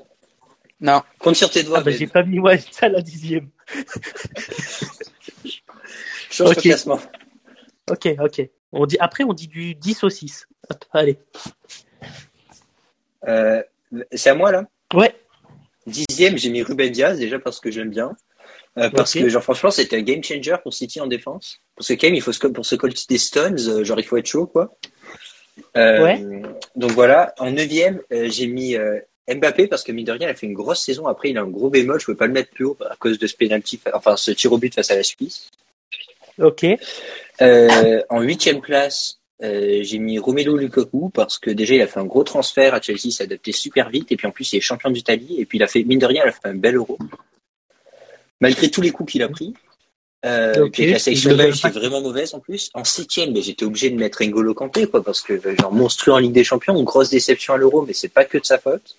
[0.80, 1.02] Non.
[1.18, 1.80] Compte sur tes doigts.
[1.80, 3.44] Ah, bah, j'ai pas mis Mohamed Salah 10e.
[6.30, 6.70] Change okay.
[6.70, 6.98] classement.
[7.90, 8.48] Ok, ok.
[8.72, 10.46] On dit, après, on dit du 10 au 6.
[10.92, 11.18] Allez.
[13.28, 13.62] Euh,
[14.12, 14.64] c'est à moi là?
[14.92, 15.14] Ouais.
[15.86, 18.16] Dixième, j'ai mis Ruben Diaz déjà parce que j'aime bien.
[18.76, 21.60] Euh, parce que genre franchement c'était un game changer pour City en défense.
[21.76, 24.04] Parce que quand même il faut se, pour se coller des stones, euh, genre il
[24.04, 24.74] faut être chaud quoi.
[25.76, 26.42] Euh,
[26.74, 28.76] Donc voilà, en neuvième euh, j'ai mis
[29.28, 31.06] Mbappé parce que mine de rien il a fait une grosse saison.
[31.06, 33.18] Après il a un gros bémol, je peux pas le mettre plus haut à cause
[33.18, 35.50] de ce penalty, enfin ce tir au but face à la Suisse.
[36.38, 36.66] Ok.
[37.40, 42.24] en huitième place j'ai mis Romelu Lukaku parce que déjà il a fait un gros
[42.24, 45.36] transfert à Chelsea, s'est adapté super vite et puis en plus il est champion d'Italie
[45.38, 46.98] et puis il a fait mine de rien il a fait un bel euro
[48.40, 49.54] malgré tous les coups qu'il a pris.
[50.24, 50.90] Euh, okay.
[50.90, 52.70] la sélection est vraiment mauvaise en plus.
[52.72, 56.18] En septième, mais j'étais obligé de mettre N'Golo Kanté, quoi, parce que genre monstrueux en
[56.18, 58.96] Ligue des Champions, une grosse déception à l'Euro, mais c'est pas que de sa faute.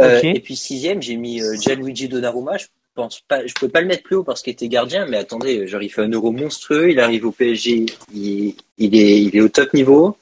[0.00, 2.56] Euh, Et puis sixième, j'ai mis euh, Gianluigi Donnarumma.
[2.56, 2.66] Je
[2.98, 5.68] pense pas, je peux pas le mettre plus haut parce qu'il était gardien, mais attendez,
[5.68, 9.40] genre il fait un Euro monstrueux, il arrive au PSG, il, il est, il est
[9.40, 10.16] au top niveau.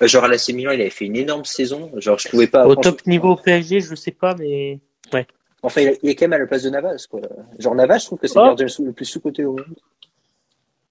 [0.00, 1.90] Euh, genre à la Milan, il avait fait une énorme saison.
[1.96, 2.66] Genre je pouvais pas.
[2.66, 4.78] Au top niveau au PSG, je sais pas, mais
[5.12, 5.26] ouais.
[5.62, 7.20] Enfin, il est quand même à la place de Navas, quoi.
[7.58, 8.46] Genre Navas, je trouve que c'est le oh.
[8.48, 9.76] gardien le plus sous-côté au monde.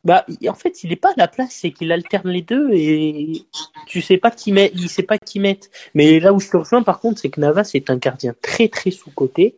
[0.03, 3.45] Bah, en fait, il est pas à la place, c'est qu'il alterne les deux et
[3.87, 5.67] tu sais pas qui met, il sait pas qui mettre.
[5.95, 8.67] Mais là où je te rejoins, par contre, c'est que Navas est un gardien très
[8.67, 9.55] très sous-côté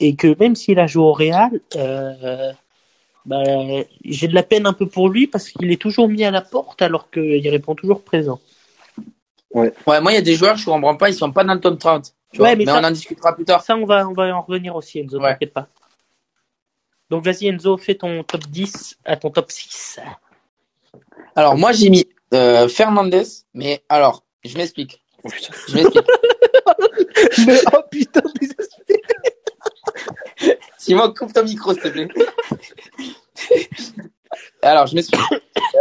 [0.00, 2.52] et que même s'il a joué au Real, euh,
[3.24, 3.42] bah,
[4.04, 6.42] j'ai de la peine un peu pour lui parce qu'il est toujours mis à la
[6.42, 8.40] porte alors qu'il répond toujours présent.
[9.52, 9.72] Ouais.
[9.86, 11.60] Ouais, moi, il y a des joueurs, je comprends pas, ils sont pas dans le
[11.60, 13.62] top 30 mais, on en discutera plus tard.
[13.62, 15.68] Ça, on va, on va en revenir aussi, Enzo, t'inquiète pas.
[17.10, 20.00] Donc vas-y Enzo, fais ton top 10 à ton top 6.
[21.36, 25.02] Alors moi j'ai mis euh, Fernandez, mais alors, je m'explique.
[25.22, 25.28] Oh,
[25.68, 26.04] je m'explique.
[27.46, 28.22] mais oh putain,
[30.84, 32.08] Simon, coupe ton micro s'il te plaît.
[34.62, 35.20] alors je m'explique.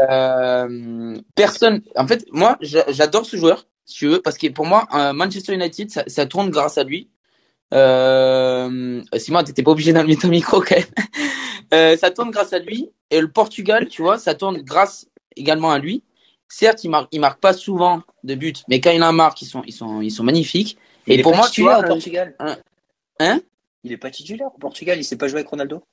[0.09, 4.87] Euh, personne, en fait, moi j'adore ce joueur si tu veux, parce que pour moi,
[5.13, 7.09] Manchester United, ça, ça, tourne grâce à lui.
[7.73, 10.85] Euh, Simon, t'étais pas obligé d'enlever ton micro quand même.
[11.73, 12.91] Euh, ça tourne grâce à lui.
[13.09, 16.03] Et le Portugal, tu vois, ça tourne grâce également à lui.
[16.47, 19.47] Certes, il marque, il marque pas souvent de buts, mais quand il en marque, ils
[19.47, 20.77] sont, ils sont, ils sont magnifiques.
[21.07, 22.35] Et pour moi, tu vois, au Portugal.
[23.19, 23.41] Hein?
[23.83, 24.97] Il est pas titulaire au Portugal.
[24.97, 25.83] Il sait pas jouer avec Ronaldo.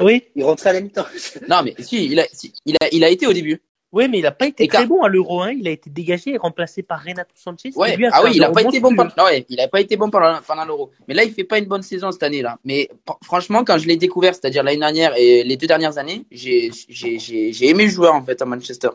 [0.00, 0.24] Oui.
[0.36, 1.06] Il rentrait à la mi-temps.
[1.48, 2.26] non, mais si, il a,
[2.64, 3.60] il a, il a été au début.
[3.90, 5.52] Oui, mais il n'a pas été très bon à l'Euro 1.
[5.52, 7.72] Il a été dégagé et remplacé par Renato Sanchez.
[7.74, 7.96] Ouais.
[8.12, 10.40] Ah oui, il n'a pas été bon pendant, ouais, il a pas été bon pendant,
[10.46, 10.90] pendant l'Euro.
[11.06, 12.58] Mais là, il fait pas une bonne saison cette année-là.
[12.64, 12.90] Mais
[13.24, 17.18] franchement, quand je l'ai découvert, c'est-à-dire l'année dernière et les deux dernières années, j'ai, j'ai,
[17.18, 18.90] j'ai, j'ai aimé le joueur en fait à Manchester.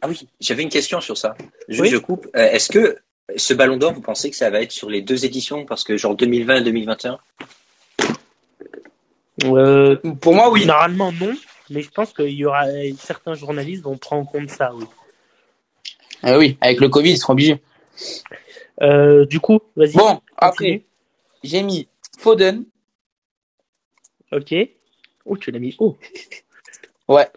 [0.00, 1.34] Ah oui, j'avais une question sur ça.
[1.68, 2.28] Je, je coupe.
[2.34, 2.96] Euh, est-ce que
[3.36, 5.96] ce Ballon d'Or, vous pensez que ça va être sur les deux éditions, parce que
[5.96, 7.18] genre 2020 et 2021
[9.44, 10.66] euh, Pour moi, oui.
[10.66, 11.34] Normalement, non.
[11.70, 12.64] Mais je pense qu'il y aura
[12.98, 14.84] certains journalistes vont prendre en compte ça, oui.
[16.22, 17.60] Ah oui, avec le Covid, ils seront obligés.
[18.80, 19.96] Euh, du coup, vas-y.
[19.96, 20.84] Bon, après,
[21.42, 22.64] j'ai mis Foden.
[24.30, 24.54] Ok.
[25.24, 25.98] Oh, tu l'as mis haut.
[27.08, 27.28] ouais.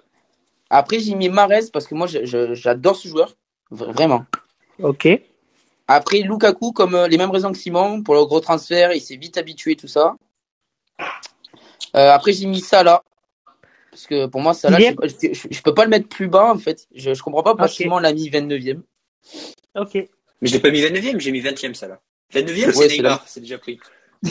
[0.69, 3.35] Après, j'ai mis Marez parce que moi, j'adore ce joueur.
[3.71, 4.25] Vraiment.
[4.79, 5.07] Ok.
[5.87, 9.17] Après, Lukaku, comme euh, les mêmes raisons que Simon, pour le gros transfert, il s'est
[9.17, 10.15] vite habitué, tout ça.
[11.95, 13.03] Euh, après, j'ai mis Salah
[13.95, 14.93] parce que pour moi, ça là, je,
[15.49, 16.85] je, peux pas le mettre plus bas en fait.
[16.93, 18.81] Je, je comprends pas pourquoi Simon l'a mis 29e.
[19.75, 19.93] Ok.
[19.93, 20.09] Mais
[20.41, 22.01] je l'ai pas mis 29e, j'ai mis 20e ça là.
[22.33, 23.79] 29e, c'est Neymar, c'est déjà pris.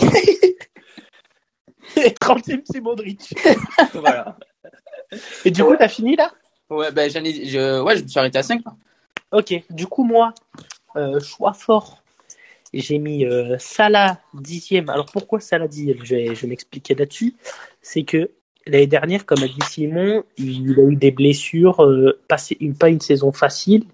[1.97, 3.35] 30e, c'est Modric.
[3.95, 4.37] voilà.
[5.47, 6.31] Et du coup, t'as fini là?
[6.69, 8.77] Ouais, ben j'en ai, je, ouais, je me suis arrêté à 5 là.
[9.33, 10.35] Ok, du coup, moi,
[10.97, 12.03] euh, choix fort.
[12.73, 14.89] J'ai mis euh, Salah dixième.
[14.89, 16.05] Alors pourquoi Salah dixième?
[16.05, 17.35] Je vais, vais m'expliquer là-dessus.
[17.83, 18.31] C'est que
[18.67, 22.39] l'année dernière, comme a dit Simon, il a eu des blessures, euh, pas,
[22.89, 23.85] une saison facile.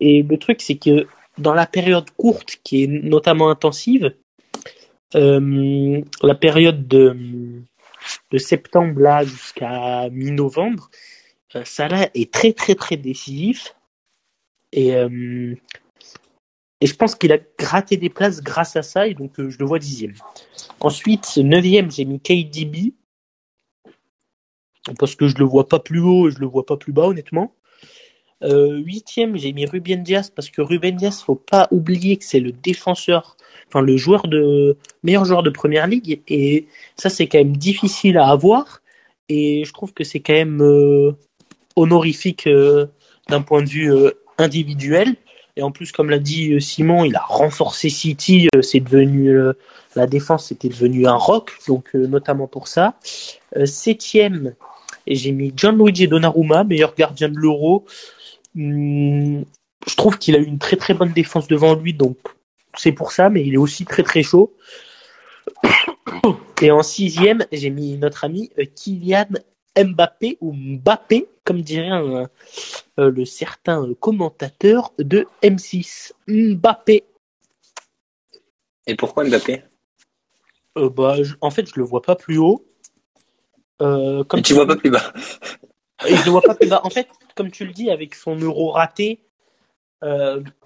[0.00, 1.06] Et le truc, c'est que
[1.38, 4.14] dans la période courte, qui est notamment intensive,
[5.14, 7.16] euh, la période de,
[8.30, 10.90] de septembre là jusqu'à mi-novembre,
[11.54, 13.74] euh, Salah est très très très décisif.
[14.72, 14.94] Et,
[16.82, 19.64] et je pense qu'il a gratté des places grâce à ça, et donc je le
[19.64, 20.14] vois dixième.
[20.80, 22.94] Ensuite, neuvième, j'ai mis KDB
[24.98, 27.06] parce que je le vois pas plus haut et je le vois pas plus bas
[27.06, 27.54] honnêtement.
[28.42, 32.40] Euh, huitième, j'ai mis Ruben Diaz parce que Ruben Diaz, faut pas oublier que c'est
[32.40, 33.36] le défenseur,
[33.68, 36.66] enfin le joueur de meilleur joueur de première ligue et
[36.96, 38.82] ça c'est quand même difficile à avoir
[39.28, 41.12] et je trouve que c'est quand même euh,
[41.76, 42.86] honorifique euh,
[43.28, 43.92] d'un point de vue
[44.36, 45.14] individuel
[45.56, 49.36] et en plus comme l'a dit Simon, il a renforcé City, c'est devenu
[49.94, 52.94] la défense c'était devenu un rock donc notamment pour ça.
[53.64, 54.54] septième,
[55.06, 57.84] et j'ai mis Gianluigi Donnarumma, meilleur gardien de l'Euro.
[58.54, 59.42] Hmm,
[59.86, 62.16] je trouve qu'il a eu une très très bonne défense devant lui, donc
[62.76, 64.54] c'est pour ça, mais il est aussi très très chaud.
[66.62, 69.26] Et en sixième, j'ai mis notre ami euh, Kylian
[69.76, 72.26] Mbappé ou Mbappé, comme dirait euh,
[72.96, 76.12] le certain commentateur de M6.
[76.28, 77.04] Mbappé.
[78.86, 79.62] Et pourquoi Mbappé?
[80.76, 82.64] Bah, En fait, je le vois pas plus haut.
[83.78, 85.12] comme Et tu, vois pas plus bas.
[86.06, 86.80] Et je le vois pas plus bas.
[86.84, 89.20] En fait, comme tu le dis, avec son euro raté,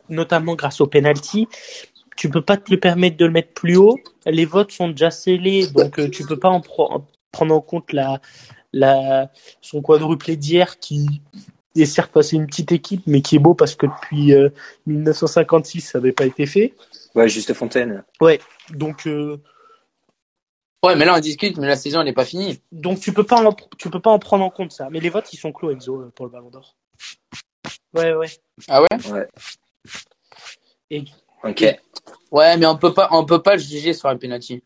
[0.08, 1.48] notamment grâce au penalty,
[2.16, 3.98] tu peux pas te le permettre de le mettre plus haut.
[4.24, 8.20] Les votes sont déjà scellés, donc euh, tu peux pas en prendre en compte la,
[8.72, 11.22] la, son quadruplé d'hier qui
[11.74, 14.34] est certes passé une petite équipe, mais qui est beau parce que depuis
[14.86, 16.74] 1956, euh, ça n'avait pas été fait.
[17.14, 18.04] Ouais, juste Fontaine.
[18.20, 19.06] Ouais, donc.
[19.06, 19.40] Euh,
[20.84, 22.60] ouais, mais là on discute, mais la saison n'est pas finie.
[22.72, 24.88] Donc tu peux pas en, tu peux pas en prendre en compte ça.
[24.90, 26.76] Mais les votes ils sont clos Enzo pour le Ballon d'Or.
[27.94, 28.28] Ouais, ouais.
[28.68, 29.10] Ah ouais?
[29.10, 29.28] Ouais.
[30.90, 31.04] Et
[31.42, 31.64] Ok.
[32.30, 34.62] Ouais, mais on peut pas, on peut pas le juger sur un penalty.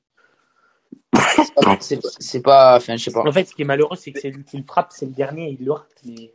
[2.20, 3.20] C'est pas, enfin, je sais pas.
[3.20, 5.12] En fait, ce qui est malheureux, c'est que c'est lui qui le frappe, c'est le
[5.12, 5.88] dernier, il le rate.
[6.04, 6.32] Mais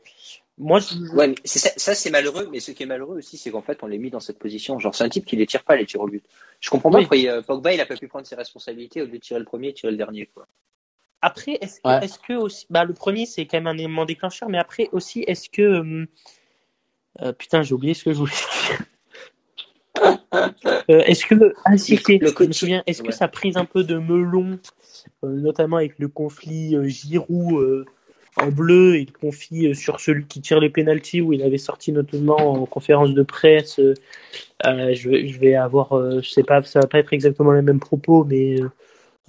[0.57, 0.95] moi, je...
[1.15, 3.79] ouais, mais ça, ça c'est malheureux, mais ce qui est malheureux aussi, c'est qu'en fait,
[3.83, 4.79] on l'a mis dans cette position.
[4.79, 6.23] Genre, c'est un type qui les tire pas les tirs au but.
[6.59, 9.13] Je comprends pas pourquoi euh, Pogba, il a pas pu prendre ses responsabilités au lieu
[9.13, 10.47] de tirer le premier, tirer le dernier, quoi.
[11.21, 14.47] Après, est-ce que, est que aussi, bah, le premier, c'est quand même un élément déclencheur,
[14.47, 16.05] mais après aussi, est-ce que, euh,
[17.21, 18.85] euh, putain, j'ai oublié ce que je voulais dire.
[20.89, 23.97] Euh, est-ce que ah, je me souviens, est-ce que ça a pris un peu de
[23.97, 24.59] melon,
[25.23, 27.85] euh, notamment avec le conflit euh, Giroud
[28.37, 31.93] en bleu et le conflit sur celui qui tire les pénalties où il avait sorti
[31.93, 33.79] notamment en conférence de presse.
[34.61, 38.57] Je, vais avoir, je sais pas, ça va pas être exactement les mêmes propos, mais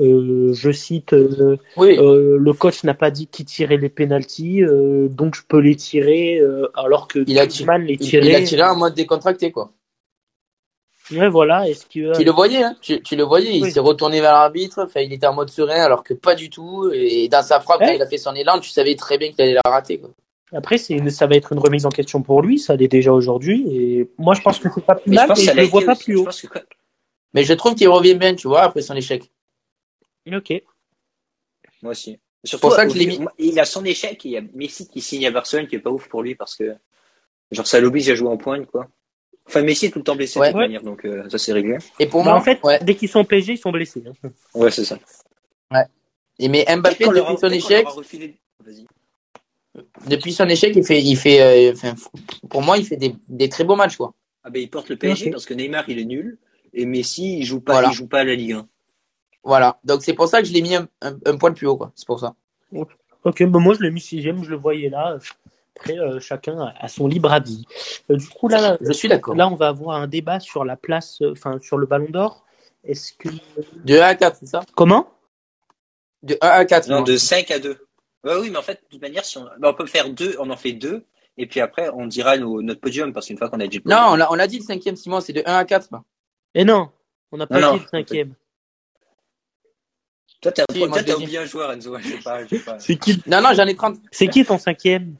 [0.00, 4.62] je cite le coach n'a pas dit qui tirait les pénalties,
[5.08, 6.42] donc je peux les tirer
[6.74, 7.44] alors que il a,
[7.78, 8.26] les tirait.
[8.26, 9.70] Il a tiré en mode décontracté quoi.
[11.12, 11.68] Ouais, voilà.
[11.68, 14.82] Est-ce que tu le voyais hein tu, le voyais, il s'est retourné vers l'arbitre.
[14.84, 16.90] Enfin, il était en mode serein, alors que pas du tout.
[16.92, 19.42] Et dans sa frappe, quand il a fait son élan, tu savais très bien qu'il
[19.42, 19.98] allait la rater.
[19.98, 20.10] Quoi.
[20.52, 22.58] Après, c'est ça va être une remise en question pour lui.
[22.58, 23.64] Ça l'est déjà aujourd'hui.
[23.70, 26.16] Et moi, je pense que c'est pas plus mal, mais je le vois pas plus
[26.16, 26.28] haut.
[27.34, 29.30] Mais je trouve qu'il revient bien, tu vois, après son échec.
[30.32, 30.52] Ok.
[31.82, 32.18] Moi aussi.
[32.44, 33.18] Surtout, pour ça que mis...
[33.38, 34.24] il a son échec.
[34.24, 36.56] Il y a Messi qui signe à Barcelone, qui est pas ouf pour lui parce
[36.56, 36.74] que
[37.50, 38.88] genre ça l'oblige à jouer en pointe, quoi.
[39.46, 41.78] Enfin, Messi est tout le temps blessé de toute manière, donc euh, ça c'est réglé.
[42.00, 44.02] Et pour bah, moi, en fait, dès qu'ils sont PSG, ils sont blessés.
[44.06, 44.30] Hein.
[44.54, 44.98] Ouais, c'est ça.
[45.70, 45.84] Ouais.
[46.38, 47.86] Et mais Mbappé depuis son échec,
[50.06, 51.94] depuis son échec, il fait, il fait, euh, enfin,
[52.48, 54.14] pour moi, il fait des, des, très beaux matchs, quoi.
[54.42, 56.38] Ah ben, il porte le PSG parce que Neymar, il est nul
[56.72, 58.68] et Messi, il joue pas, il joue pas à la Ligue 1.
[59.42, 59.78] Voilà.
[59.84, 61.92] Donc c'est pour ça que je l'ai mis un, un, poil plus haut, quoi.
[61.94, 62.34] C'est pour ça.
[63.24, 65.18] Ok, bah, moi je l'ai mis sixième, je le voyais là.
[65.76, 67.66] Après, euh, chacun a son libre avis.
[68.10, 69.34] Euh, du coup, là, je suis d'accord.
[69.34, 72.44] Là, on va avoir un débat sur la place, euh, enfin, sur le Ballon d'Or.
[72.82, 73.28] Est-ce que
[73.84, 74.62] de 1 à 4, c'est ça?
[74.74, 75.08] Comment?
[76.22, 76.88] De 1 à 4.
[76.88, 77.76] Non, de 5 à 2.
[78.24, 80.48] oui, mais en fait, de toute manière, si on, bah, on peut faire deux, on
[80.50, 81.04] en fait deux,
[81.36, 83.82] et puis après, on dira notre podium parce qu'une fois qu'on a dit.
[83.84, 85.90] Non, on a, on a dit le cinquième, Simon, c'est de 1 à 4.
[86.54, 86.90] Et non,
[87.32, 88.34] on n'a pas dit le cinquième.
[90.40, 91.98] Toi, t'as si, oublié un joueur, Enzo.
[91.98, 92.44] Je sais pas.
[92.64, 92.78] pas.
[92.78, 93.98] C'est qui Non, non, j'en ai 30.
[94.10, 95.16] C'est qui ton cinquième?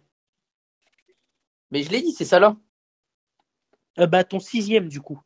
[1.70, 2.56] Mais je l'ai dit, c'est ça là.
[3.98, 5.20] Euh, bah, ton sixième, du coup.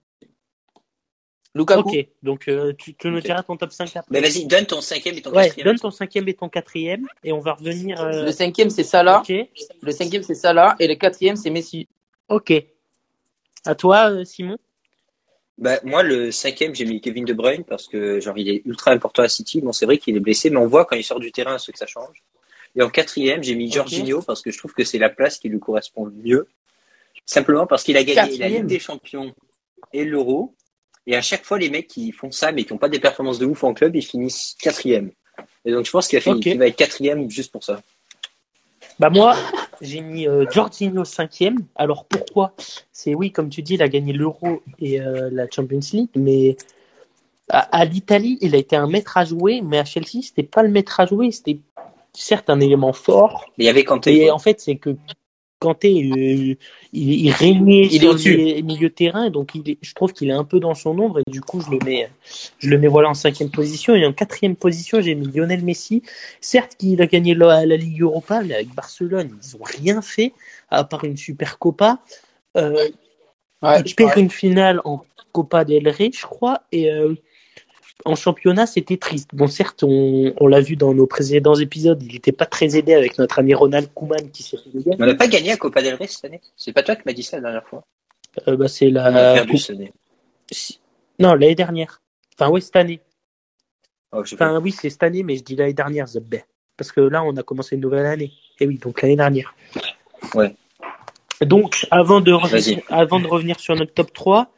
[1.55, 1.81] Lukaku.
[1.81, 4.03] Ok, donc euh, tu, tu nous diras ton top 5 après.
[4.11, 5.67] Mais vas-y, donne ton cinquième et ton ouais, quatrième.
[5.67, 8.01] Donne ton cinquième et ton quatrième, et on va revenir.
[8.01, 8.27] Euh...
[8.27, 9.21] Le cinquième, c'est Salah.
[9.21, 9.51] Okay.
[9.83, 11.89] Le cinquième, c'est Salah, et le quatrième, c'est Messi.
[12.29, 12.53] Ok.
[13.65, 14.59] À toi, euh, Simon
[15.59, 18.93] bah, moi, le cinquième, j'ai mis Kevin De Bruyne parce que genre il est ultra
[18.93, 19.61] important à City.
[19.61, 21.71] Bon, c'est vrai qu'il est blessé, mais on voit quand il sort du terrain ce
[21.71, 22.25] que ça change.
[22.77, 25.49] Et en quatrième, j'ai mis Jorginho parce que je trouve que c'est la place qui
[25.49, 26.49] lui correspond le mieux.
[27.27, 29.35] Simplement parce qu'il a gagné la Ligue des Champions
[29.93, 30.55] et l'Euro.
[31.07, 33.39] Et à chaque fois, les mecs qui font ça, mais qui n'ont pas des performances
[33.39, 35.11] de ouf en club, ils finissent quatrième.
[35.65, 37.83] Et donc, je pense qu'il a fini, va être quatrième juste pour ça.
[38.99, 39.35] Bah moi,
[39.81, 41.65] j'ai mis euh, Jorginho cinquième.
[41.75, 42.55] Alors pourquoi?
[42.93, 46.57] C'est oui, comme tu dis, il a gagné l'Euro et euh, la Champions League, mais
[47.53, 50.69] à, l'Italie, il a été un maître à jouer, mais à Chelsea, c'était pas le
[50.69, 51.59] maître à jouer, c'était
[52.13, 53.47] certes un élément fort.
[53.57, 54.17] Mais il y avait Kanté.
[54.23, 54.97] Et en fait, c'est que
[55.61, 56.57] Kanté, il,
[56.95, 60.45] il, régnait il sur le milieu de terrain, donc il je trouve qu'il est un
[60.45, 62.11] peu dans son ombre, et du coup, je le mets,
[62.59, 63.95] je le mets voilà en cinquième position.
[63.95, 66.03] Et en quatrième position, j'ai mis Lionel Messi.
[66.41, 70.33] Certes, qu'il a gagné la, la, Ligue Europa, mais avec Barcelone, ils ont rien fait,
[70.71, 71.99] à part une super Copa.
[72.57, 72.89] Euh,
[73.85, 77.15] il perd une finale en Copa del Rey, je crois, et euh,
[78.05, 79.31] en championnat, c'était triste.
[79.33, 83.19] Bon, certes, on, l'a vu dans nos précédents épisodes, il n'était pas très aidé avec
[83.19, 86.07] notre ami Ronald Koeman qui s'est fait On n'a pas gagné à Copa del Rey
[86.07, 86.41] cette année.
[86.57, 87.85] C'est pas toi qui m'as dit ça la dernière fois.
[88.49, 89.11] Euh, bah, c'est la.
[89.11, 89.93] On a perdu cette année.
[91.19, 92.01] Non, l'année dernière.
[92.39, 93.01] Enfin, oui, cette année.
[94.13, 96.37] Oh, enfin, oui, c'est cette année, mais je dis l'année dernière, Zebbe.
[96.77, 98.33] Parce que là, on a commencé une nouvelle année.
[98.59, 99.55] Et oui, donc l'année dernière.
[100.35, 100.55] Ouais.
[101.43, 104.53] Donc, avant de, revenir, avant de revenir sur notre top 3,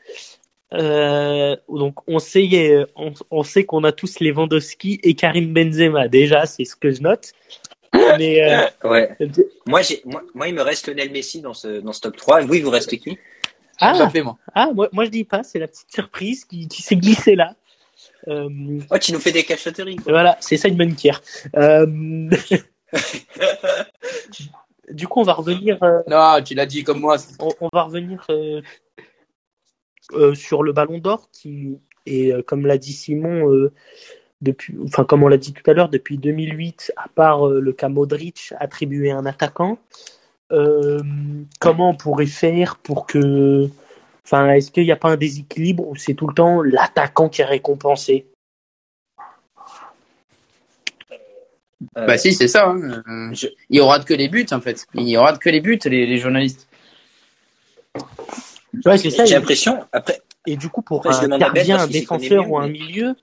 [0.72, 2.86] euh, donc on sait,
[3.30, 6.08] on, sait qu'on a tous Lewandowski et Karim Benzema.
[6.08, 7.32] Déjà, c'est ce que je note.
[7.92, 9.16] Mais euh, ouais.
[9.66, 12.42] Moi, j'ai, moi, moi, il me reste Lionel Messi dans ce, dans ce top 3.
[12.42, 13.18] Et vous, il vous reste qui?
[13.80, 14.38] Ah, moi.
[14.54, 15.42] Ah, moi, moi, je dis pas.
[15.42, 17.54] C'est la petite surprise qui, qui s'est glissée là.
[18.28, 18.48] Euh...
[18.90, 19.96] Oh, tu nous fais des cachotteries.
[20.04, 21.20] Voilà, c'est ça une bonne pierre.
[21.56, 21.86] Euh...
[24.90, 25.82] du coup, on va revenir.
[25.82, 26.00] Euh...
[26.06, 27.16] Non, tu l'as dit comme moi.
[27.40, 28.24] On, on va revenir
[30.12, 33.72] euh, sur le Ballon d'Or qui est, euh, comme l'a dit Simon, euh,
[34.40, 37.88] depuis, enfin comme on l'a dit tout à l'heure, depuis 2008, à part le cas
[37.88, 39.78] Modric, attribué à un attaquant.
[41.60, 43.68] comment on pourrait faire pour que,
[44.24, 47.42] enfin, est-ce qu'il n'y a pas un déséquilibre ou c'est tout le temps l'attaquant qui
[47.42, 48.26] est récompensé?
[51.94, 52.68] Bah si, c'est ça.
[52.68, 53.32] Hein.
[53.70, 54.86] Il y aura que les buts en fait.
[54.94, 56.68] Il y aura que les buts, les journalistes.
[58.84, 59.24] Ouais, c'est ça.
[59.24, 59.84] J'ai l'impression.
[59.92, 60.22] Après.
[60.46, 63.14] Et du coup, pour un gardien, un défenseur ou un milieu,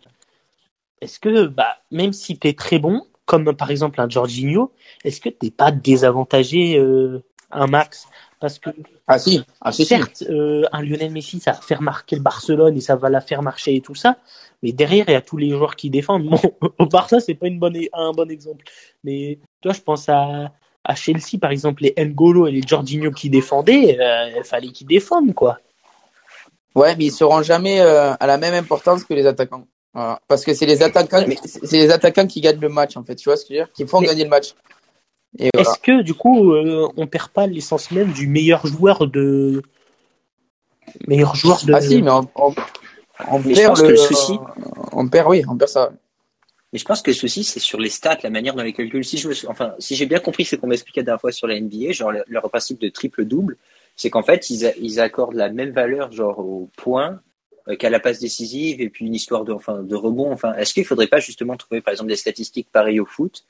[1.02, 4.72] est-ce que, bah, même si tu es très bon, comme par exemple un Jorginho,
[5.04, 8.08] est-ce que t'es pas désavantagé euh, un max?
[8.40, 8.70] Parce que
[9.08, 12.82] ah si, ah, certes, euh, un Lionel Messi, ça va faire marquer le Barcelone et
[12.82, 14.18] ça va la faire marcher et tout ça,
[14.64, 16.30] mais derrière il y a tous les joueurs qui défendent.
[16.62, 18.64] Bon, au Barça c'est pas une bonne, un bon exemple,
[19.04, 20.54] mais toi je pense à
[20.90, 24.88] à Chelsea, par exemple, les N'Golo et les Jorginho qui défendaient, euh, il fallait qu'ils
[24.88, 25.60] défendent, quoi.
[26.74, 29.68] Ouais, mais ils seront jamais euh, à la même importance que les attaquants.
[30.28, 33.16] Parce que c'est les attaquants, c'est les attaquants qui gagnent le match, en fait.
[33.16, 33.74] Tu vois ce que je veux dire?
[33.74, 34.56] Qui font gagner le match.
[35.38, 39.62] Est-ce que, du coup, euh, on perd pas l'essence même du meilleur joueur de.
[41.08, 41.74] Meilleur joueur de.
[41.74, 44.40] Ah si, mais on, on, perd le, le souci.
[44.92, 45.92] On perd, oui, on perd ça.
[46.72, 49.04] Mais je pense que le souci, c'est sur les stats, la manière dont les calculs.
[49.04, 51.48] Si je me, enfin, si j'ai bien compris ce qu'on m'expliquait la dernière fois sur
[51.48, 53.58] la NBA, genre leur principe de triple-double,
[53.96, 57.22] c'est qu'en fait, ils, ils, accordent la même valeur, genre, au point
[57.68, 60.32] euh, qu'à la passe décisive et puis une histoire de, enfin, de rebond.
[60.32, 63.46] Enfin, est-ce qu'il faudrait pas justement trouver, par exemple, des statistiques pareilles au foot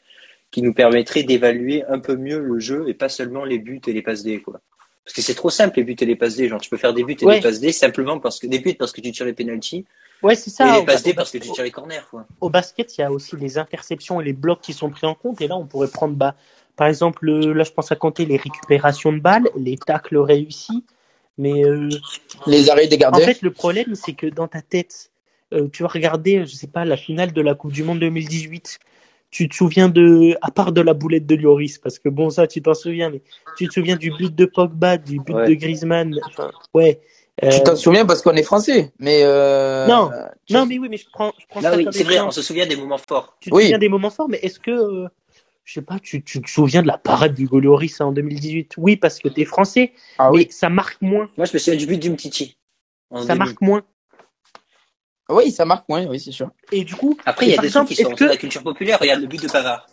[0.49, 3.93] qui nous permettraient d'évaluer un peu mieux le jeu et pas seulement les buts et
[3.93, 4.61] les passes D, quoi?
[5.05, 6.47] Parce que c'est trop simple, les buts et les passes D.
[6.47, 8.75] Genre, tu peux faire des buts et des passes D simplement parce que, des buts
[8.75, 9.85] parce que tu tires les penalties
[10.21, 10.77] Ouais, c'est ça.
[10.77, 12.25] Et les passes parce que tu tires les corners, quoi.
[12.41, 15.15] Au basket, il y a aussi les interceptions et les blocs qui sont pris en
[15.15, 15.41] compte.
[15.41, 16.35] Et là, on pourrait prendre, bah,
[16.75, 20.83] par exemple, là, je pense à compter les récupérations de balles, les tacles réussis,
[21.37, 21.89] mais euh,
[22.47, 23.23] les arrêts des gardiens.
[23.23, 25.11] En fait, le problème, c'est que dans ta tête,
[25.53, 28.79] euh, tu vas regarder, je sais pas, la finale de la Coupe du Monde 2018.
[29.31, 32.47] Tu te souviens de, à part de la boulette de Lloris, parce que bon, ça,
[32.47, 33.21] tu t'en souviens, mais
[33.57, 36.99] tu te souviens du but de Pogba, du but de Griezmann, enfin, ouais.
[37.43, 37.49] Euh...
[37.51, 39.87] Tu t'en souviens parce qu'on est français, mais euh...
[39.87, 40.11] non,
[40.49, 42.67] non, mais oui, mais je prends, je prends ça oui, c'est vrai, on se souvient
[42.67, 43.37] des moments forts.
[43.39, 43.63] Tu te oui.
[43.63, 45.07] souviens des moments forts, mais est-ce que, euh,
[45.63, 48.97] je sais pas, tu, tu te souviens de la parade du Goloris en 2018 Oui,
[48.97, 50.47] parce que t'es français, ah, mais oui.
[50.49, 51.29] ça marque moins.
[51.37, 52.57] Moi, je me souviens du but du Mtiti.
[53.25, 53.83] Ça marque moins.
[55.29, 56.49] Oui, ça marque moins, oui, c'est sûr.
[56.71, 58.23] Et du coup, après, il y a des trucs qui sont que...
[58.23, 58.99] dans la culture populaire.
[58.99, 59.87] Regarde le but de Pavard,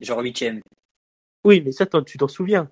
[0.00, 0.60] genre huitième.
[1.44, 2.70] Oui, mais ça, tu t'en souviens.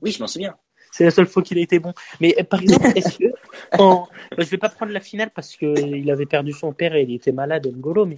[0.00, 0.56] Oui, je m'en souviens.
[0.98, 1.92] C'est la seule fois qu'il a été bon.
[2.20, 3.26] Mais euh, par exemple, est-ce que
[3.78, 4.08] en...
[4.36, 7.30] je vais pas prendre la finale parce qu'il avait perdu son père et il était
[7.30, 8.16] malade, N'Golo, mais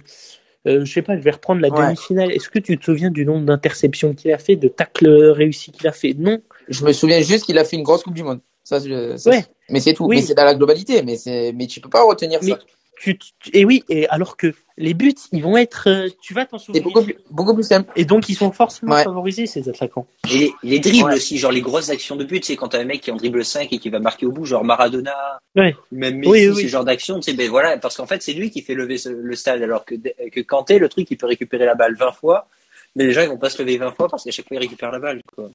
[0.65, 1.85] euh, je sais pas, je vais reprendre la ouais.
[1.85, 2.31] demi-finale.
[2.31, 5.87] Est-ce que tu te souviens du nombre d'interceptions qu'il a fait, de tacles réussis qu'il
[5.87, 6.15] a fait?
[6.17, 6.41] Non.
[6.69, 8.39] Je me souviens juste qu'il a fait une grosse Coupe du Monde.
[8.63, 9.45] Ça, je, ça ouais.
[9.69, 10.07] Mais c'est tout.
[10.07, 10.15] Oui.
[10.15, 11.03] Mais c'est dans la globalité.
[11.03, 11.17] Mais
[11.53, 12.59] mais tu peux pas retenir mais ça.
[13.01, 13.17] Tu,
[13.51, 16.83] et oui, et alors que les buts, ils vont être, euh, tu vas t'en souvenir.
[16.83, 17.91] Beaucoup plus, beaucoup plus simple.
[17.95, 19.03] Et donc, ils sont forcément ouais.
[19.03, 20.05] favorisés, ces attaquants.
[20.29, 21.15] Et les, les dribbles ouais.
[21.15, 23.43] aussi, genre les grosses actions de but, c'est quand t'as un mec qui en dribble
[23.43, 25.75] 5 et qui va marquer au bout, genre Maradona, ouais.
[25.91, 26.63] même Messi, oui, oui.
[26.63, 28.99] ce genre d'action, tu sais, ben voilà, parce qu'en fait, c'est lui qui fait lever
[28.99, 32.11] ce, le stade, alors que, que Kanté, le truc, il peut récupérer la balle 20
[32.11, 32.47] fois,
[32.95, 34.61] mais les gens, ils vont pas se lever 20 fois parce qu'à chaque fois, ils
[34.61, 35.49] récupèrent la balle, quoi.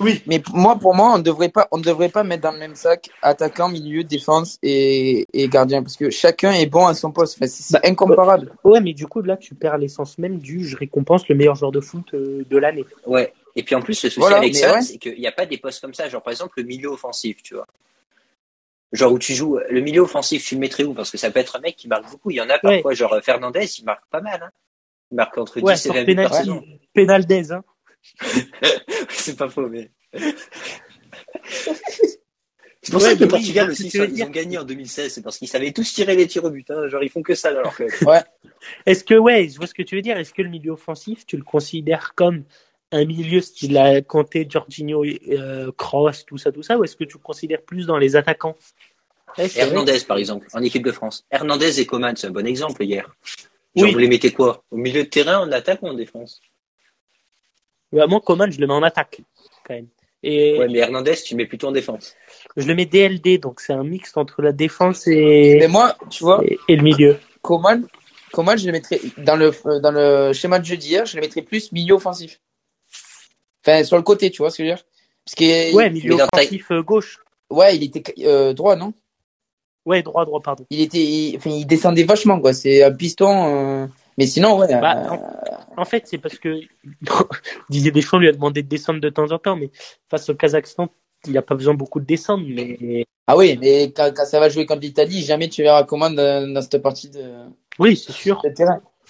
[0.00, 2.58] Oui, mais moi, pour moi, on ne devrait pas, on devrait pas mettre dans le
[2.58, 7.12] même sac attaquant, milieu, défense et, et gardien, parce que chacun est bon à son
[7.12, 7.36] poste.
[7.38, 8.52] Enfin, c'est bah, incomparable.
[8.64, 11.72] Ouais, mais du coup, là, tu perds l'essence même du je récompense le meilleur joueur
[11.72, 12.84] de foot euh, de l'année.
[13.06, 13.32] Ouais.
[13.54, 14.82] Et puis en plus, le souci voilà, avec ça, ouais.
[14.82, 16.08] c'est qu'il n'y a pas des postes comme ça.
[16.08, 17.66] Genre, par exemple, le milieu offensif, tu vois.
[18.92, 20.92] Genre où tu joues, le milieu offensif, tu le mettrais où?
[20.92, 22.30] Parce que ça peut être un mec qui marque beaucoup.
[22.30, 22.94] Il y en a parfois, ouais.
[22.94, 24.42] genre Fernandez, il marque pas mal.
[24.42, 24.50] Hein.
[25.10, 26.62] Il marque entre 10 et 20 buts par saison.
[26.94, 27.62] Pénaldez, hein.
[29.10, 29.90] c'est pas faux, mais.
[31.42, 35.12] c'est pour ouais, ça que le Portugal aussi, ça, ils ont gagné en 2016.
[35.12, 36.70] C'est parce qu'ils savaient tous tirer les tirs au but.
[36.70, 36.88] Hein.
[36.88, 37.90] Genre, ils font que ça dans leur club.
[38.02, 38.22] Ouais.
[38.86, 40.16] Est-ce que, ouais, je vois ce que tu veux dire.
[40.16, 42.44] Est-ce que le milieu offensif, tu le considères comme
[42.92, 47.04] un milieu style à Kanté, Jorginho, euh, Kroos, tout ça, tout ça, ou est-ce que
[47.04, 48.56] tu le considères plus dans les attaquants?
[49.36, 51.26] Hernandez, par exemple, en équipe de France.
[51.30, 53.14] Hernandez et Coman, c'est un bon exemple hier.
[53.76, 54.64] Genre, vous les mettez quoi?
[54.70, 56.40] Au milieu de terrain, en attaque ou en défense?
[57.92, 59.20] Bah, Moi, Coman, je le mets en attaque,
[59.64, 59.88] quand même.
[60.22, 60.58] Et...
[60.58, 62.16] Ouais, mais Hernandez, tu mets plutôt en défense.
[62.56, 65.56] Je le mets DLD, donc c'est un mix entre la défense et.
[65.60, 66.42] Mais moi, tu vois.
[66.68, 67.18] Et, le milieu.
[67.42, 67.86] Coman,
[68.32, 71.42] Coman, je le mettrais dans le, dans le schéma de jeu d'hier, je le mettrais
[71.42, 72.40] plus milieu offensif.
[73.64, 74.84] Enfin, sur le côté, tu vois ce que je veux dire?
[75.24, 77.18] Parce que, Ouais, milieu offensif euh, gauche.
[77.50, 78.94] Ouais, il était euh, droit, non?
[79.86, 80.66] Ouais, droit, droit, pardon.
[80.68, 82.52] Il était, il, enfin, il descendait vachement, quoi.
[82.52, 83.84] C'est un piston.
[83.84, 83.86] Euh,
[84.18, 84.66] mais sinon, ouais.
[84.68, 85.16] Bah, euh,
[85.76, 86.60] en, fait, c'est parce que
[87.70, 89.70] Didier Deschamps lui a demandé de descendre de temps en temps, mais
[90.10, 90.88] face au Kazakhstan,
[91.26, 92.44] il n'y a pas besoin beaucoup de descendre.
[92.48, 93.06] Mais...
[93.28, 96.62] Ah oui, mais quand, ça va jouer contre l'Italie, jamais tu verras comment dans, dans
[96.62, 97.22] cette partie de.
[97.78, 98.42] Oui, c'est sûr.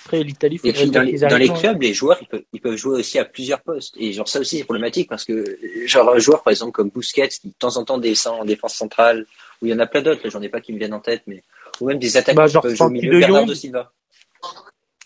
[0.04, 2.76] Après, l'Italie, Et puis, dans, les, dans les clubs, les joueurs, ils peuvent, ils peuvent,
[2.76, 3.94] jouer aussi à plusieurs postes.
[3.98, 7.28] Et genre, ça aussi, c'est problématique parce que, genre, un joueur, par exemple, comme Busquets,
[7.28, 9.26] qui de temps en temps descend en défense centrale,
[9.62, 11.22] ou il y en a plein d'autres, j'en ai pas qui me viennent en tête,
[11.26, 11.42] mais,
[11.80, 13.20] ou même des attaques bah, genre, au milieu.
[13.20, 13.92] Bernardo Silva.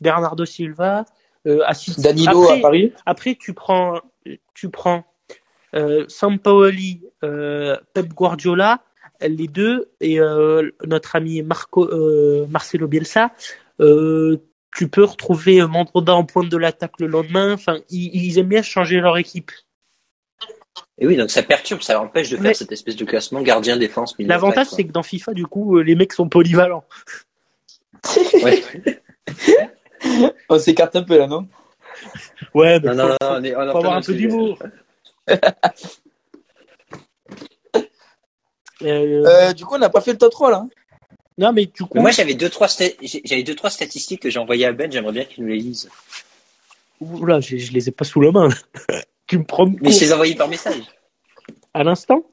[0.00, 1.04] Bernardo Silva,
[1.46, 1.62] euh,
[1.98, 2.92] Danilo après, à Paris.
[3.06, 4.00] Après, tu prends,
[4.54, 5.04] tu prends,
[5.74, 8.82] euh, Sampaoli, euh, Pep Guardiola,
[9.28, 13.32] les deux, et euh, notre ami Marco, euh, Marcelo Bielsa,
[13.80, 14.38] euh,
[14.74, 17.52] tu peux retrouver Mandanda en pointe de l'attaque le lendemain.
[17.52, 19.50] Enfin, ils, aiment bien changer leur équipe.
[21.00, 24.14] Et oui, donc ça perturbe, ça empêche de faire cette espèce de classement gardien défense.
[24.18, 26.84] L'avantage, c'est que dans FIFA, du coup, les mecs sont polyvalents.
[28.44, 28.62] ouais.
[30.48, 31.48] on s'écarte un peu là, non?
[32.54, 34.58] Ouais, mais non, faut, non, on est, on avoir un peu d'humour.
[38.82, 40.56] Euh, euh, du coup, on n'a pas fait le top 3 là.
[40.64, 40.70] Hein.
[41.36, 42.00] Non, mais du coup.
[42.00, 44.90] moi, j'avais deux trois j'avais deux trois statistiques que j'ai envoyées à Ben.
[44.90, 45.90] J'aimerais bien qu'il nous les lise.
[46.98, 48.48] Oula, je, je les ai pas sous la main.
[49.30, 49.66] Tu me prends.
[49.80, 50.82] Mais je les ai envoyés par message.
[51.72, 52.24] À l'instant.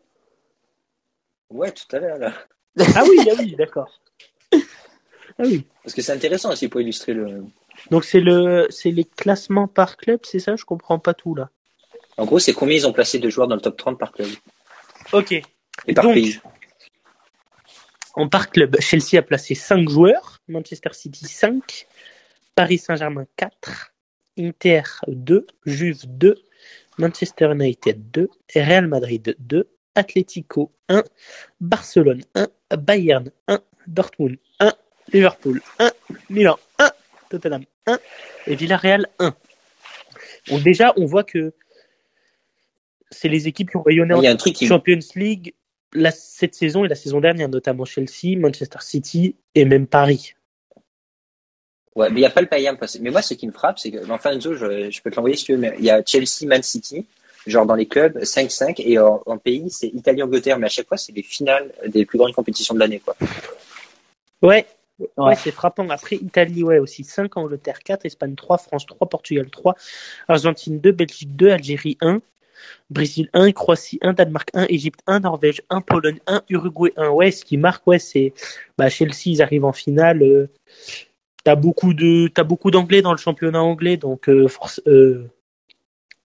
[1.52, 2.34] Ouais, tout à l'heure là.
[2.96, 4.02] Ah oui, ah oui, d'accord.
[4.52, 5.68] Ah oui.
[5.84, 7.44] Parce que c'est intéressant aussi pour illustrer le.
[7.92, 10.56] Donc c'est le, c'est les classements par club, c'est ça?
[10.56, 11.52] Je comprends pas tout là.
[12.18, 14.30] En gros, c'est combien ils ont placé de joueurs dans le top 30 par club?
[15.14, 15.34] Ok.
[15.86, 16.40] Et par pays.
[18.16, 21.88] En par club, Chelsea a placé 5 joueurs, Manchester City 5,
[22.56, 23.94] Paris Saint-Germain 4,
[24.40, 26.42] Inter 2, Juve 2,
[26.98, 31.04] Manchester United 2, Real Madrid 2, Atlético 1,
[31.60, 34.74] Barcelone 1, Bayern 1, Dortmund 1,
[35.14, 35.92] Liverpool 1,
[36.30, 36.92] Milan 1,
[37.30, 38.00] Tottenham 1
[38.48, 39.36] et Villarreal 1.
[40.50, 41.54] Donc déjà, on voit que
[43.12, 45.54] c'est les équipes qui ont rayonné en Champions League
[45.94, 50.36] la, cette saison et la saison dernière, notamment Chelsea, Manchester City et même Paris.
[51.98, 53.90] Ouais, mais il n'y a pas le Bayern Mais moi, ce qui me frappe, c'est
[53.90, 56.04] que, enfin, Enzo, je, je peux te l'envoyer si tu veux, mais il y a
[56.06, 57.08] Chelsea, Man City,
[57.48, 61.12] genre dans les clubs, 5-5, et en, pays, c'est Italie-Angleterre, mais à chaque fois, c'est
[61.12, 63.16] les finales des plus grandes compétitions de l'année, quoi.
[64.44, 64.68] Ouais,
[65.18, 65.90] ouais, c'est frappant.
[65.90, 69.76] Après, Italie, ouais, aussi 5, Angleterre 4, Espagne 3, France 3, Portugal 3,
[70.28, 72.22] Argentine 2, Belgique 2, Algérie 1,
[72.92, 77.10] Brésil 1, Croatie 1, Danemark 1, Égypte 1, Norvège 1, Pologne 1, Uruguay 1.
[77.10, 78.34] Ouais, ce qui marque, ouais, c'est
[78.78, 80.22] bah, Chelsea, ils arrivent en finale.
[80.22, 80.48] Euh,
[81.48, 85.30] t'as beaucoup de t'as beaucoup d'anglais dans le championnat anglais, donc euh, force, euh,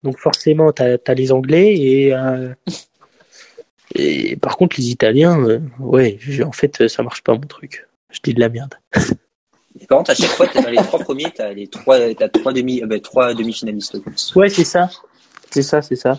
[0.02, 2.52] donc forcément t'as as les anglais et euh,
[3.94, 7.86] et par contre les Italiens, ouais, en fait ça marche pas mon truc.
[8.10, 8.74] Je dis de la merde.
[9.80, 12.52] Et par contre, à chaque fois, dans les trois premiers, t'as les trois, t'as trois
[12.52, 13.98] demi, bah, trois demi-finalistes.
[14.34, 14.90] Ouais, c'est ça.
[15.50, 16.18] C'est ça, c'est ça.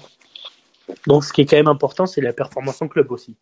[1.05, 3.35] Donc, ce qui est quand même important, c'est la performance en club aussi.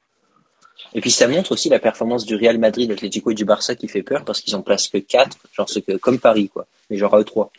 [0.94, 3.88] Et puis, ça montre aussi la performance du Real Madrid, l'Atlético et du Barça qui
[3.88, 6.68] fait peur parce qu'ils en placent que 4, genre ce que, comme Paris, quoi.
[6.90, 7.52] Mais genre à eux 3.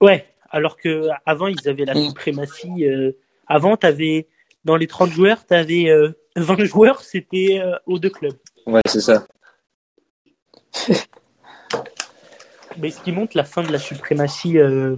[0.00, 2.08] Ouais, alors que avant ils avaient la mm.
[2.08, 2.84] suprématie.
[2.86, 3.12] Euh,
[3.46, 4.26] avant, t'avais,
[4.64, 8.36] dans les 30 joueurs, t'avais euh, 20 joueurs, c'était euh, aux deux clubs.
[8.66, 9.26] Ouais, c'est ça.
[12.78, 14.96] Mais ce qui montre la fin de la suprématie euh,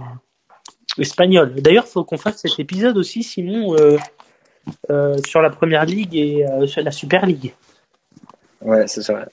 [0.97, 1.53] espagnol.
[1.55, 3.75] D'ailleurs, il faut qu'on fasse cet épisode aussi, sinon,
[4.89, 7.53] euh, euh, sur la première ligue et euh, sur la Super League.
[8.61, 9.25] Ouais, c'est ça.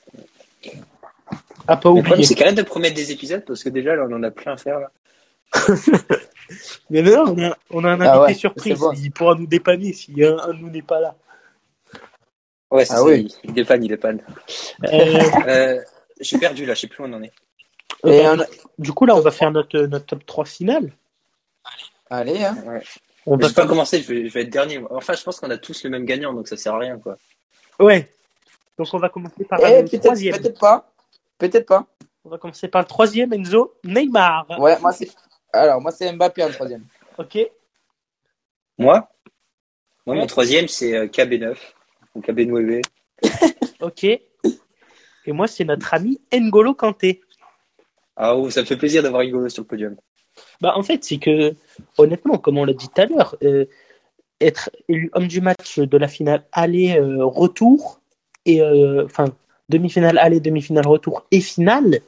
[1.67, 2.25] À pas oublier.
[2.25, 4.53] C'est quand même de promettre des épisodes parce que déjà, là, on en a plein
[4.53, 4.81] à faire.
[4.81, 4.91] Là.
[6.91, 8.79] Mais non, on a, on a un ah invité surprise.
[9.03, 11.17] Il pourra nous dépanner si un, un de nous n'est pas là.
[12.71, 13.05] Ouais, ah ça.
[13.05, 13.33] Oui.
[13.45, 14.23] Il, dépanne, il dépanne.
[14.85, 15.81] Euh...
[16.21, 17.33] je suis perdu là, je sais plus où on en est.
[18.05, 18.25] Et
[18.79, 20.93] Du coup, là, on va faire notre, notre top 3 finale.
[22.11, 22.57] Allez, hein.
[23.27, 24.81] On va pas commencer, je vais, être dernier.
[24.91, 27.17] Enfin, je pense qu'on a tous le même gagnant, donc ça sert à rien, quoi.
[27.81, 28.09] Ouais.
[28.79, 30.37] Donc on va commencer par eh, le troisième.
[30.37, 30.91] Peut-être pas.
[31.39, 31.87] Peut-être pas.
[32.25, 33.75] On va commencer par le troisième, Enzo.
[33.85, 34.47] Neymar.
[34.59, 35.11] Ouais, moi c'est.
[35.53, 36.85] Alors, moi c'est Mbappé en troisième.
[37.19, 37.39] Ok.
[38.79, 39.09] Moi?
[40.07, 41.57] Moi, mon troisième, c'est euh, KB9.
[42.15, 42.83] Ou KB9.
[43.81, 44.05] ok.
[44.05, 47.21] Et moi, c'est notre ami N'Golo Kanté.
[48.15, 49.97] Ah, oh, ça me fait plaisir d'avoir Hugo sur le podium.
[50.61, 51.55] Bah, en fait, c'est que,
[51.99, 53.67] honnêtement, comme on l'a dit tout à l'heure, euh,
[54.41, 58.01] être élu homme du match de la finale aller-retour,
[58.45, 58.63] et
[59.05, 59.27] enfin,
[59.69, 62.01] demi-finale aller, demi-finale retour et finale,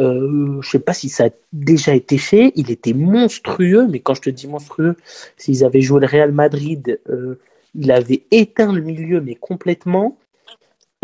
[0.00, 2.52] euh, je sais pas si ça a déjà été fait.
[2.56, 4.96] Il était monstrueux, mais quand je te dis monstrueux,
[5.36, 7.38] s'ils avaient joué le Real Madrid, euh,
[7.74, 10.18] il avait éteint le milieu, mais complètement,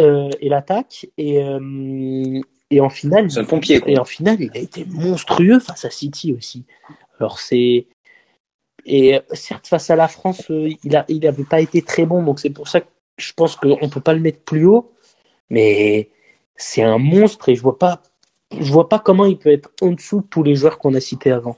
[0.00, 1.06] euh, et l'attaque.
[1.18, 2.40] Et, euh,
[2.70, 6.32] et en finale, un pompier, et en finale, il a été monstrueux face à City
[6.32, 6.64] aussi.
[7.18, 7.86] Alors c'est
[8.84, 12.22] et certes face à la France, euh, il a il avait pas été très bon,
[12.22, 12.88] donc c'est pour ça que
[13.18, 14.92] je pense qu'on peut pas le mettre plus haut.
[15.50, 16.10] Mais
[16.56, 18.02] c'est un monstre et je vois pas
[18.58, 21.00] je vois pas comment il peut être en dessous de tous les joueurs qu'on a
[21.00, 21.56] cités avant.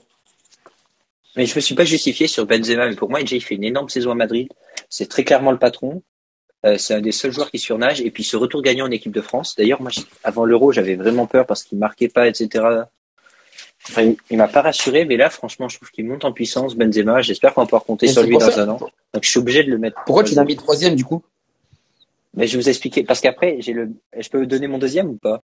[1.36, 3.88] Mais je me suis pas justifié sur Benzema, mais pour moi, il fait une énorme
[3.88, 4.48] saison à Madrid.
[4.88, 6.02] C'est très clairement le patron.
[6.66, 8.00] Euh, c'est un des seuls joueurs qui surnage.
[8.00, 9.54] Et puis ce retour gagnant en équipe de France.
[9.56, 9.90] D'ailleurs, moi,
[10.24, 12.64] avant l'Euro, j'avais vraiment peur parce qu'il marquait pas, etc.
[13.88, 17.22] Enfin, il m'a pas rassuré, mais là, franchement, je trouve qu'il monte en puissance, Benzema.
[17.22, 18.78] J'espère qu'on va pouvoir compter sur lui dans un an.
[18.78, 19.96] Donc, je suis obligé de le mettre.
[20.04, 21.22] Pourquoi tu l'as mis troisième, du coup?
[22.34, 23.04] Mais je vais vous expliquer.
[23.04, 25.40] Parce qu'après, j'ai le, je peux donner mon deuxième ou pas?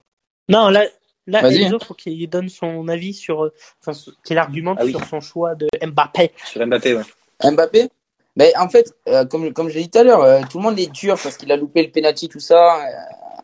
[0.48, 0.84] Non, là,
[1.26, 3.54] Là, Enzo, faut qu'il donne son avis sur, euh,
[3.84, 6.30] enfin, qu'il argumente ah sur son choix de Mbappé.
[6.44, 7.50] Sur Mbappé, ouais.
[7.50, 7.88] Mbappé?
[8.36, 10.78] Mais en fait, euh, comme, comme j'ai dit tout à l'heure, euh, tout le monde
[10.78, 12.78] est dur parce qu'il a loupé le penalty, tout ça.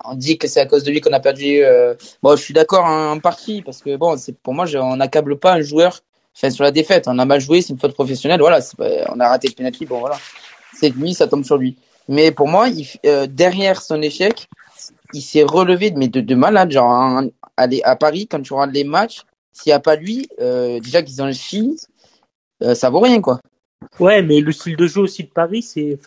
[0.05, 1.62] on dit que c'est à cause de lui qu'on a perdu.
[2.22, 5.55] Bon, je suis d'accord en, partie parce que bon, c'est pour moi, on n'accable pas
[5.55, 6.01] un joueur
[6.34, 7.09] fait sur la défaite.
[7.09, 8.40] On a mal joué, c'est une faute professionnelle.
[8.40, 8.61] Voilà,
[9.09, 9.86] on a raté le penalty.
[9.86, 10.18] Bon, voilà,
[10.74, 11.76] c'est lui, ça tombe sur lui.
[12.09, 12.86] Mais pour moi, il,
[13.28, 14.49] derrière son échec,
[15.14, 16.70] il s'est relevé mais de, de malade.
[16.70, 17.22] Genre,
[17.57, 19.22] aller à Paris, quand tu regardes les matchs,
[19.53, 21.76] s'il n'y a pas lui, euh, déjà qu'ils en chient,
[22.62, 23.40] euh, ça vaut rien, quoi.
[24.01, 25.99] Ouais, mais le style de jeu aussi de Paris, c'est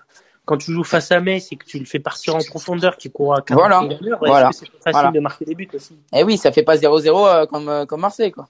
[0.46, 3.12] quand tu joues face à Metz et que tu le fais partir en profondeur, qui
[3.12, 3.82] court à 40 voilà.
[3.84, 4.52] ouais, voilà.
[4.52, 5.98] c'est facile de marquer des buts aussi.
[6.14, 8.48] Eh oui, ça fait pas 0-0 euh, comme, euh, comme Marseille, quoi.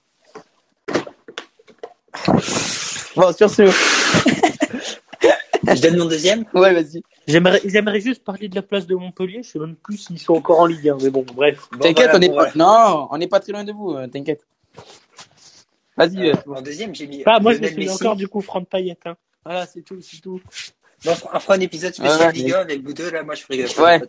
[3.16, 3.62] bon, sur ce.
[5.74, 7.02] Je donne mon deuxième Ouais, vas-y.
[7.26, 9.42] J'aimerais, j'aimerais juste parler de la place de Montpellier.
[9.42, 11.68] Je sais même plus s'ils sont encore en Ligue 1, mais bon, bref.
[11.80, 14.46] t'inquiète, on est pas, non, on n'est pas très loin de vous, euh, t'inquiète.
[15.96, 16.30] Vas-y.
[16.30, 17.22] Euh, en deuxième, j'ai mis.
[17.26, 18.98] Ah, moi, je me souviens encore du coup Franck Payet.
[19.04, 19.16] Hein.
[19.44, 20.40] Voilà, c'est tout, c'est tout.
[21.04, 23.64] Bon, on fera un épisode spécial Ligue 1 avec vous deux, là, moi je ferai
[23.64, 24.00] ouais.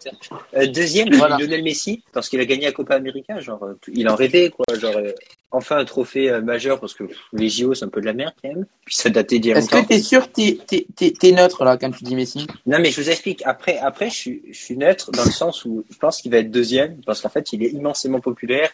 [0.55, 1.37] euh, Deuxième, voilà.
[1.37, 4.65] Lionel Messi, parce qu'il a gagné la Copa América, genre, euh, il en rêvait, quoi,
[4.79, 5.11] genre, euh,
[5.51, 8.13] enfin un trophée euh, majeur, parce que pff, les JO c'est un peu de la
[8.13, 10.87] merde, quand même, puis ça datait d'il y a Est-ce que t'es sûr t'es, t'es,
[10.95, 12.47] t'es, t'es neutre, là, quand tu dis Messi?
[12.65, 15.65] Non, mais je vous explique, après, après, je suis, je suis neutre dans le sens
[15.65, 18.71] où je pense qu'il va être deuxième, parce qu'en fait, il est immensément populaire,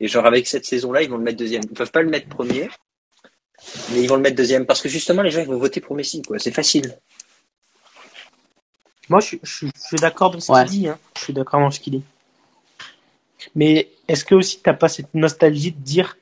[0.00, 1.62] et genre, avec cette saison-là, ils vont le mettre deuxième.
[1.64, 2.68] Ils peuvent pas le mettre premier,
[3.92, 5.96] mais ils vont le mettre deuxième, parce que justement, les gens, ils vont voter pour
[5.96, 6.98] Messi, quoi, c'est facile.
[9.08, 10.64] Moi, je, je, je suis d'accord dans ce ouais.
[10.66, 10.88] qu'il dit.
[10.88, 10.98] Hein.
[11.16, 12.04] Je suis d'accord dans ce qu'il dit.
[13.54, 16.16] Mais est-ce que aussi t'as pas cette nostalgie de dire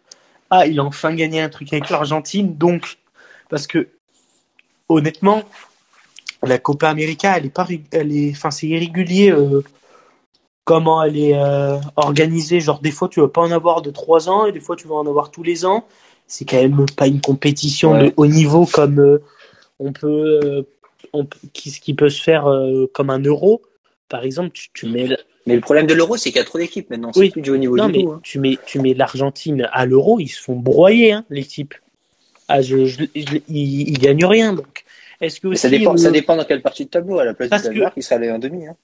[0.51, 2.99] ah il a enfin gagné un truc avec l'Argentine donc
[3.49, 3.89] parce que
[4.89, 5.43] honnêtement
[6.43, 9.65] la Copa América elle est pas elle est enfin c'est irrégulier euh,
[10.67, 14.29] comment elle est euh, organisée genre des fois tu vas pas en avoir de trois
[14.29, 15.87] ans et des fois tu vas en avoir tous les ans
[16.27, 18.09] c'est quand même pas une compétition ouais.
[18.09, 19.23] de haut niveau comme euh,
[19.79, 20.67] on peut
[21.13, 23.63] on, qui, qui peut se faire euh, comme un euro.
[24.09, 25.09] Par exemple, tu, tu mets.
[25.47, 27.13] Mais le problème de l'euro, c'est qu'il y a trop d'équipes maintenant.
[27.13, 27.31] C'est oui.
[27.31, 28.13] plus du haut niveau non, du mais tout.
[28.13, 28.21] Hein.
[28.23, 31.75] tu mets, tu mets l'Argentine à l'euro, ils se font broyer, hein, les types.
[32.49, 34.85] Ah, je, je, je, ils, ils gagnent rien, donc.
[35.21, 37.19] Est-ce que aussi, ça, dépend, euh, ça dépend dans quelle partie de tableau.
[37.19, 38.01] À la place du Danemark, que...
[38.01, 38.67] il serait allé en demi.
[38.67, 38.77] Hein.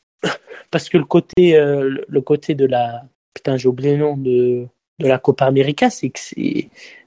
[0.71, 3.03] Parce que le côté, euh, le côté de la.
[3.35, 4.67] Putain, j'ai oublié le nom de,
[4.99, 6.21] de la Copa América, c'est que,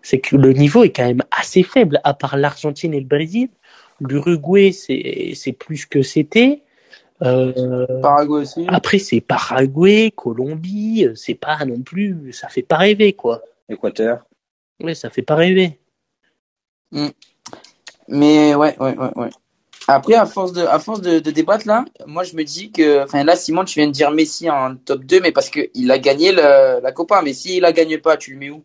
[0.02, 3.50] c'est que le niveau est quand même assez faible, à part l'Argentine et le Brésil.
[4.00, 6.64] L'Uruguay, c'est plus que c'était.
[7.22, 8.66] Euh, Paraguay aussi.
[8.68, 13.42] Après, c'est Paraguay, Colombie, c'est pas non plus, ça fait pas rêver, quoi.
[13.70, 14.26] Équateur.
[14.82, 15.80] Ouais, ça fait pas rêver.
[16.92, 17.08] Mm.
[18.10, 19.30] Mais ouais, ouais, ouais, ouais.
[19.88, 23.04] Après, à force de, à force de, de, débattre là, moi je me dis que,
[23.04, 25.92] enfin là, Simon, tu viens de dire Messi en top 2, mais parce que il
[25.92, 27.22] a gagné le, la Copa.
[27.22, 28.64] Mais s'il la gagne pas, tu le mets où?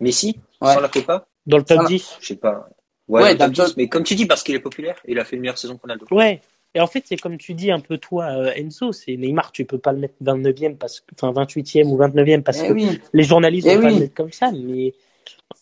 [0.00, 0.38] Messi?
[0.60, 0.74] Ouais.
[0.74, 1.26] sans la Copa?
[1.46, 2.68] Dans le top 10 Je sais pas.
[3.08, 5.36] Ouais, ouais top 10, mais comme tu dis, parce qu'il est populaire, il a fait
[5.36, 6.14] une meilleure saison qu'on a d'autres.
[6.14, 6.40] Ouais.
[6.74, 9.64] Et en fait, c'est comme tu dis un peu toi, euh, Enzo, c'est Neymar, tu
[9.64, 13.00] peux pas le mettre 29e, parce que, enfin 28e ou 29e, parce eh que oui.
[13.12, 13.86] les journalistes eh vont oui.
[13.86, 14.94] pas le mettre comme ça, mais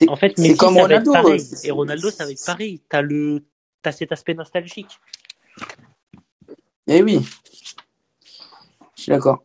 [0.08, 1.44] en fait, Messi, comme ça Ronaldo, va être pareil.
[1.64, 2.80] Et Ronaldo, ça va être pareil.
[2.88, 3.44] T'as le,
[3.82, 4.98] t'as cet aspect nostalgique.
[6.86, 7.20] Eh oui.
[8.96, 9.42] Je suis d'accord.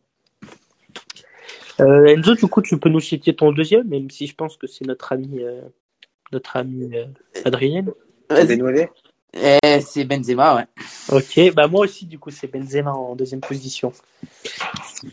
[1.80, 4.66] Euh, Enzo, du coup, tu peux nous citer ton deuxième, même si je pense que
[4.66, 5.60] c'est notre ami, euh,
[6.32, 7.06] notre ami euh,
[7.44, 7.86] Adrien.
[9.36, 10.66] Eh, c'est Benzema, ouais.
[11.10, 13.92] Ok, bah moi aussi, du coup, c'est Benzema en deuxième position.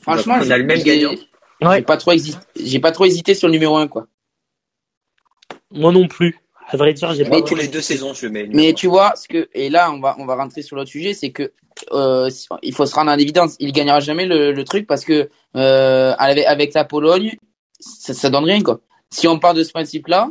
[0.02, 1.16] Franchement, on a le même gagnant.
[1.62, 2.38] J'ai pas trop hésité.
[2.56, 4.08] J'ai pas trop hésité sur le numéro 1 quoi.
[5.72, 6.38] Moi non plus.
[6.68, 7.42] À vrai dire, j'ai pas.
[7.42, 8.48] tous les deux saisons, je mets.
[8.50, 11.14] Mais tu vois, ce que et là, on va on va rentrer sur l'autre sujet,
[11.14, 11.52] c'est que
[11.92, 12.30] euh,
[12.64, 16.14] il faut se rendre en évidence, il gagnera jamais le, le truc parce que euh,
[16.18, 17.38] avec, avec la Pologne,
[17.80, 18.80] ça, ça donne rien quoi.
[19.10, 20.30] Si on parle de ce principe-là,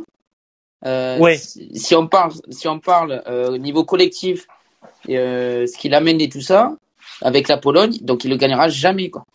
[0.85, 1.37] euh, ouais.
[1.37, 4.47] si, on parle si on parle euh, au niveau collectif,
[5.09, 6.73] euh, ce qu'il amène et tout ça,
[7.21, 9.25] avec la Pologne, donc il le gagnera jamais quoi.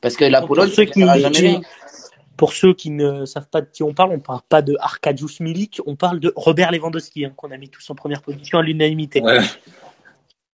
[0.00, 1.60] Parce que la Pologne, ceux qui, jamais
[2.36, 5.40] pour ceux qui ne savent pas de qui on parle, on parle pas de Arkadiusz
[5.40, 8.62] Milik, on parle de Robert Lewandowski, hein, qu'on a mis tous en première position à
[8.62, 9.20] l'unanimité.
[9.20, 9.40] Ouais.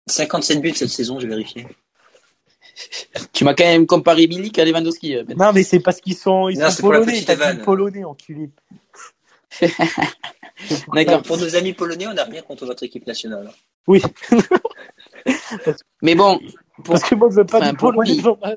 [0.06, 1.66] 57 buts cette saison, j'ai vérifié.
[3.32, 5.16] Tu m'as quand même comparé Milik à Lewandowski.
[5.16, 7.22] Euh, non, mais c'est parce qu'ils sont, ils sont polonais.
[7.26, 8.48] T'as dit polonais, enculé.
[10.94, 11.22] D'accord.
[11.22, 13.50] Pour nos amis polonais, on n'a rien contre votre équipe nationale.
[13.86, 14.02] Oui.
[16.02, 16.40] mais bon.
[16.84, 18.54] Parce que moi, je veux pas enfin, du polonais devant ma,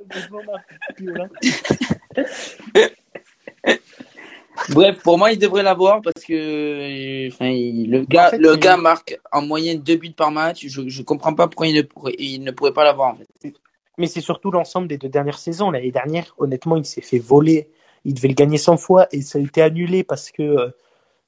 [4.69, 9.41] Bref, pour moi, il devrait l'avoir parce que enfin, le gars, le gars marque en
[9.41, 10.67] moyenne deux buts par match.
[10.67, 13.53] Je ne comprends pas pourquoi il ne pourrait, il ne pourrait pas l'avoir en fait.
[13.97, 15.71] Mais c'est surtout l'ensemble des deux dernières saisons.
[15.71, 17.69] L'année dernière, honnêtement, il s'est fait voler.
[18.05, 20.69] Il devait le gagner 100 fois et ça a été annulé parce que euh,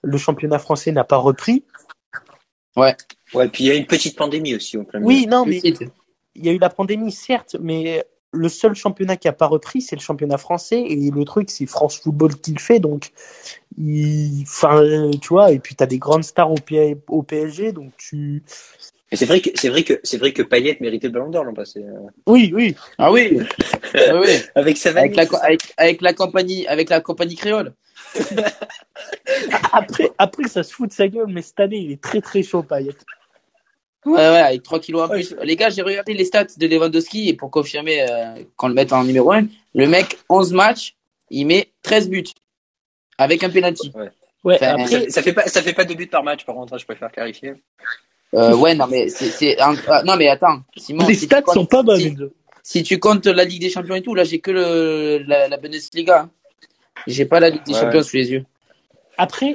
[0.02, 1.64] le championnat français n'a pas repris.
[2.76, 2.96] Ouais.
[3.34, 6.46] Ouais, puis il y a une petite pandémie aussi au plein Oui, non, mais il
[6.46, 8.06] y a eu la pandémie, certes, mais
[8.36, 10.82] le seul championnat qui a pas repris, c'est le championnat français.
[10.82, 12.80] Et le truc, c'est France Football qui le fait.
[12.80, 13.12] Donc,
[14.44, 14.84] enfin,
[15.22, 16.58] tu vois, et puis tu as des grandes stars au,
[17.08, 17.72] au PSG.
[17.72, 18.44] Donc, tu.
[19.12, 21.44] Et c'est vrai que c'est vrai que c'est vrai que Payet méritait le Ballon d'Or
[21.44, 21.80] l'an passé.
[21.80, 22.10] Euh.
[22.26, 22.76] Oui, oui.
[22.98, 23.40] Ah oui.
[23.94, 24.30] ah, oui.
[24.56, 25.26] Avec sa avec la,
[25.78, 27.74] avec, la compagnie avec la compagnie créole.
[29.72, 32.42] après après ça se fout de sa gueule, mais cette année il est très très
[32.42, 32.96] chaud Payet.
[34.06, 35.36] Ouais, ouais, avec 3 kilos en plus.
[35.44, 38.94] Les gars, j'ai regardé les stats de Lewandowski et pour confirmer euh, qu'on le mette
[38.94, 40.96] en numéro 1, le mec, 11 matchs,
[41.32, 42.24] il met 13 buts
[43.18, 43.92] avec un penalty.
[43.96, 44.10] Ouais.
[44.44, 46.78] ouais après, ça, fait pas, ça fait pas de buts par match, par contre, hein,
[46.78, 47.54] je préfère clarifier.
[48.34, 51.08] Euh, ouais, non, mais c'est, ah, non, mais attends, Simon.
[51.08, 52.32] Les stats sont pas bonnes.
[52.62, 55.58] Si, tu comptes la Ligue des Champions et tout, là, j'ai que le, la, la
[55.58, 56.22] Bundesliga.
[56.22, 56.30] Hein.
[57.08, 58.46] J'ai pas la Ligue des Champions sous les yeux.
[59.18, 59.54] Après,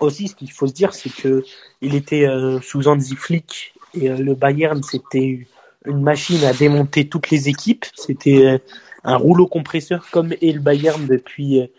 [0.00, 1.44] aussi, ce qu'il faut se dire, c'est que
[1.80, 5.46] il était euh, sous Hansi Flick et euh, le Bayern, c'était
[5.84, 7.86] une machine à démonter toutes les équipes.
[7.94, 8.58] C'était euh,
[9.04, 11.70] un rouleau compresseur comme est le Bayern depuis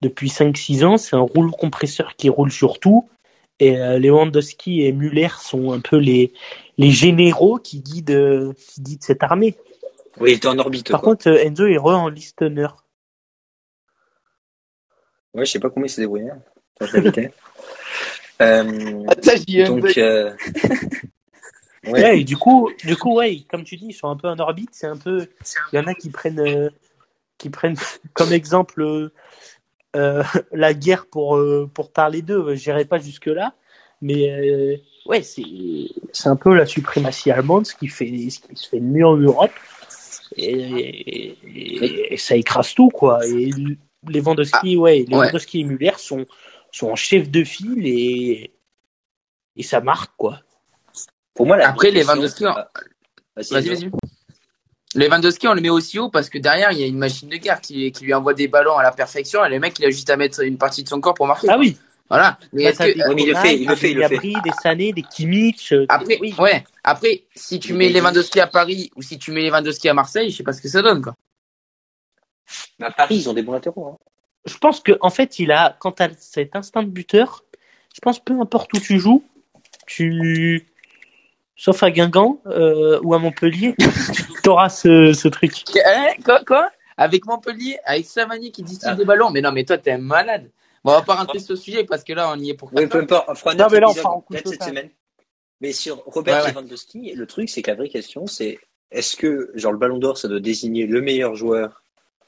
[0.00, 0.96] depuis 5-6 ans.
[0.96, 3.08] C'est un rouleau compresseur qui roule sur tout.
[3.58, 6.32] Et Lewandowski et Müller sont un peu les
[6.78, 9.56] les généraux qui guident qui guident cette armée.
[10.18, 10.90] Oui, il était en orbite.
[10.90, 12.68] Par contre, Enzo est re en listener.
[15.34, 16.30] Ouais, je sais pas comment il s'est débrouillé.
[16.30, 16.42] Hein.
[18.40, 19.04] euh,
[19.66, 20.32] donc, euh...
[21.86, 22.20] ouais.
[22.20, 24.70] et du coup, du coup, ouais, comme tu dis, ils sont un peu en orbite.
[24.72, 25.28] C'est un peu,
[25.72, 26.70] il y en a qui prennent, euh,
[27.38, 27.76] qui prennent
[28.14, 29.10] comme exemple
[29.96, 30.22] euh,
[30.52, 32.54] la guerre pour euh, pour parler d'eux.
[32.54, 33.54] J'irai pas jusque là,
[34.00, 35.42] mais ouais, c'est
[36.12, 39.16] c'est un peu la suprématie allemande, ce qui fait ce qui se fait mieux en
[39.16, 39.52] Europe.
[40.34, 43.26] Et, et, ça écrase tout quoi.
[43.26, 43.50] Et
[44.08, 45.30] les Vandoski, ah, ouais, les ouais.
[45.54, 46.24] et Muller sont
[46.72, 48.52] sont en chef de file et,
[49.56, 50.40] et ça marque, quoi.
[51.34, 52.54] Pour moi, Après, les Lewandowski, on...
[53.36, 53.90] vas-y, vas-y.
[54.94, 57.36] Lewandowski, on le met aussi haut parce que derrière, il y a une machine de
[57.36, 59.90] guerre qui, qui lui envoie des ballons à la perfection et le mec, il a
[59.90, 61.48] juste à mettre une partie de son corps pour marquer.
[61.50, 61.78] Ah oui.
[62.10, 62.38] Voilà.
[62.52, 62.84] Mais que...
[63.18, 64.18] il le fait, il le fait, il le fait.
[64.18, 65.72] des Sané, des Kimmich.
[65.72, 66.34] Euh, Après, oui.
[66.38, 66.62] ouais.
[66.84, 70.36] Après, si tu mets Lewandowski à Paris ou si tu mets Lewandowski à Marseille, je
[70.36, 71.14] sais pas ce que ça donne, quoi.
[72.82, 73.86] À Paris, ils ont des bons latéraux.
[73.86, 73.98] Hein
[74.44, 77.44] je pense que en fait, il a, quand tu as cet instinct de buteur,
[77.94, 79.24] je pense peu importe où tu joues,
[79.86, 80.66] tu,
[81.56, 83.74] sauf à Guingamp euh, ou à Montpellier,
[84.42, 85.52] tu auras ce, ce truc.
[85.84, 86.70] Hein, quoi, quoi?
[86.96, 88.96] Avec Montpellier, avec Savani qui distille ah.
[88.96, 89.30] des ballons.
[89.30, 90.50] Mais non, mais toi, t'es un malade.
[90.84, 92.70] Bon, on va pas rentrer sur ce sujet parce que là, on y est pour.
[92.74, 93.26] Oui, peu importe.
[93.28, 94.90] On fera non, mais là, on fera cette semaine.
[95.60, 98.58] Mais sur Robert Lewandowski, le truc, c'est que la vraie question, c'est
[98.90, 101.84] est-ce que, genre, le Ballon d'Or, ça doit désigner le meilleur joueur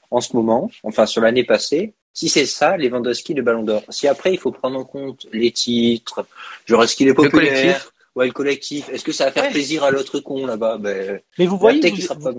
[0.09, 3.83] en ce moment, enfin sur l'année passée, si c'est ça, Lewandowski, le Ballon d'Or.
[3.89, 6.25] Si après, il faut prendre en compte les titres,
[6.65, 9.83] genre est-ce qu'il est populaire, le ouais, le collectif, est-ce que ça va faire plaisir
[9.83, 10.77] à l'autre con là-bas?
[10.77, 12.31] Ben, Mais vous voyez, vous, sera pas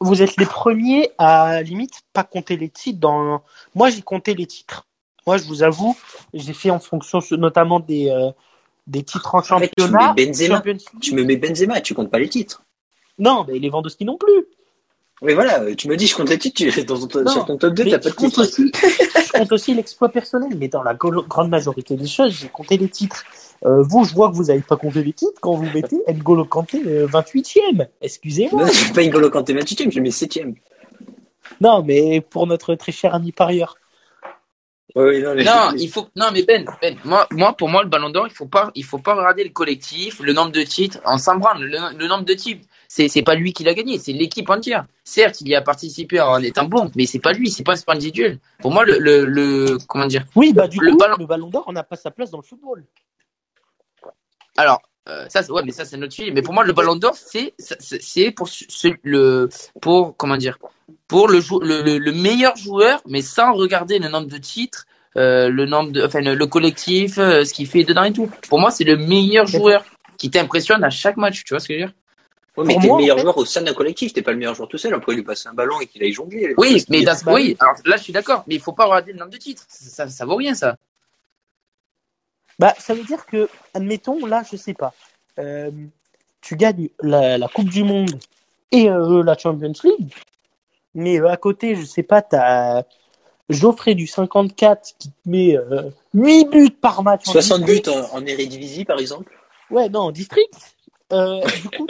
[0.00, 2.98] vous êtes les premiers à limite pas compter les titres.
[2.98, 3.42] Dans
[3.74, 4.86] moi, j'ai compté les titres.
[5.26, 5.96] Moi, je vous avoue,
[6.32, 8.30] j'ai fait en fonction notamment des euh,
[8.86, 10.14] des titres en championnat.
[10.16, 10.62] tu, mets Benzema,
[11.00, 12.62] tu me mets Benzema, tu comptes pas les titres.
[13.18, 14.46] Non, mais Lewandowski non plus.
[15.22, 17.74] Mais voilà, tu me dis, je compte les titres, tu, dans ton, sur ton top
[17.74, 18.40] 2, t'as pas de titres.
[18.40, 22.76] Aussi, je compte aussi l'exploit personnel, mais dans la grande majorité des choses, j'ai compté
[22.76, 23.24] les titres.
[23.64, 26.44] Euh, vous, je vois que vous n'avez pas compté les titres quand vous mettez N'Golo
[26.44, 27.82] Kanté 28e.
[27.82, 28.64] Euh, Excusez-moi.
[28.64, 30.56] Non, je pas N'Golo Kanté 28e, je mets 7e.
[31.60, 33.76] Non, mais pour notre très cher ami parieur.
[34.96, 38.34] non, il faut non mais Ben, ben, moi moi pour moi le Ballon d'Or il
[38.34, 41.66] faut pas il faut pas regarder le collectif le nombre de titres en s'en le,
[41.96, 44.84] le, nombre de titres c'est c'est pas lui qui l'a gagné c'est l'équipe entière.
[45.02, 47.76] Certes il y a participé en étant bon mais c'est pas lui c'est pas un
[47.76, 51.16] sport individuel pour moi le, le, le comment dire oui bah du le coup ballon...
[51.18, 52.84] le Ballon d'Or on n'a pas sa place dans le football.
[54.58, 56.32] Alors euh, ça ouais mais ça c'est notre sujet.
[56.32, 59.48] Mais pour moi le Ballon d'Or c'est c'est pour ce, le
[59.80, 60.58] pour comment dire
[61.08, 64.86] pour le, le, le, meilleur joueur, mais sans regarder le nombre de titres,
[65.16, 68.30] euh, le nombre de, enfin le, collectif, euh, ce qu'il fait dedans et tout.
[68.48, 69.84] Pour moi, c'est le meilleur joueur
[70.18, 71.44] qui t'impressionne à chaque match.
[71.44, 71.94] Tu vois ce que je veux dire?
[72.56, 74.68] Ouais, mais t'es le meilleur joueur au sein d'un collectif, t'es pas le meilleur joueur
[74.68, 74.92] tout seul.
[74.92, 76.54] Après, lui passer un ballon et qu'il aille jongler.
[76.58, 79.18] Oui, mais dans, oui, alors là, je suis d'accord, mais il faut pas regarder le
[79.18, 79.64] nombre de titres.
[79.68, 80.76] Ça, ça, vaut rien, ça.
[82.58, 84.92] Bah, ça veut dire que, admettons, là, je sais pas,
[85.38, 85.70] euh,
[86.42, 88.20] tu gagnes la, la, Coupe du Monde
[88.70, 90.12] et la Champions League,
[90.94, 92.82] mais euh, à côté, je sais pas, t'as
[93.48, 95.58] Geoffrey du 54 qui te met
[96.14, 97.24] 8 euh, buts par match.
[97.24, 99.32] 60 buts en, en Eredivisie, par exemple
[99.70, 100.54] Ouais, non, en district.
[101.12, 101.86] Euh, du coup,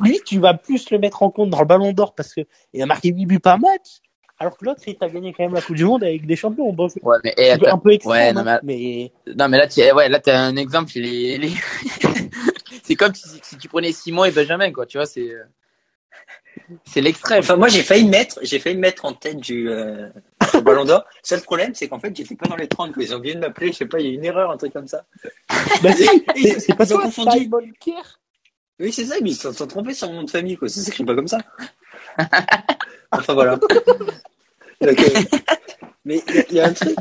[0.00, 2.86] lui, tu vas plus le mettre en compte dans le ballon d'or parce qu'il a
[2.86, 4.00] marqué 8 buts par match.
[4.38, 6.74] Alors que l'autre, il t'a gagné quand même la Coupe du Monde avec des champions.
[6.74, 9.12] ouais, mais, et, un peu extrême, ouais, non, hein, mais...
[9.26, 10.92] non, mais là, tu ouais, là, t'as un exemple.
[10.94, 11.52] Les, les...
[12.82, 14.86] c'est comme si, si, tu prenais Simon et Benjamin, quoi.
[14.86, 15.28] Tu vois, c'est.
[16.84, 17.40] C'est l'extrême.
[17.40, 20.08] Enfin, moi, j'ai failli mettre, j'ai failli mettre en tête du, euh,
[20.64, 21.04] Ballon d'Or.
[21.22, 23.68] Seul problème, c'est qu'en fait, j'étais pas dans les 30, ils ont oublié de m'appeler,
[23.68, 25.04] je sais pas, il y a une erreur, un truc comme ça.
[25.82, 27.50] bah, c'est pas toi, confondu.
[28.80, 30.68] Oui, c'est ça, mais ils se sont trompés sur mon nom de famille, quoi.
[30.68, 31.38] Ça s'écrit pas comme ça.
[33.12, 33.60] enfin, voilà.
[36.04, 36.96] mais il y, a un truc,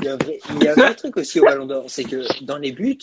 [0.00, 2.02] il y, a un vrai, y a un vrai truc aussi au Ballon d'Or, c'est
[2.02, 2.98] que dans les buts,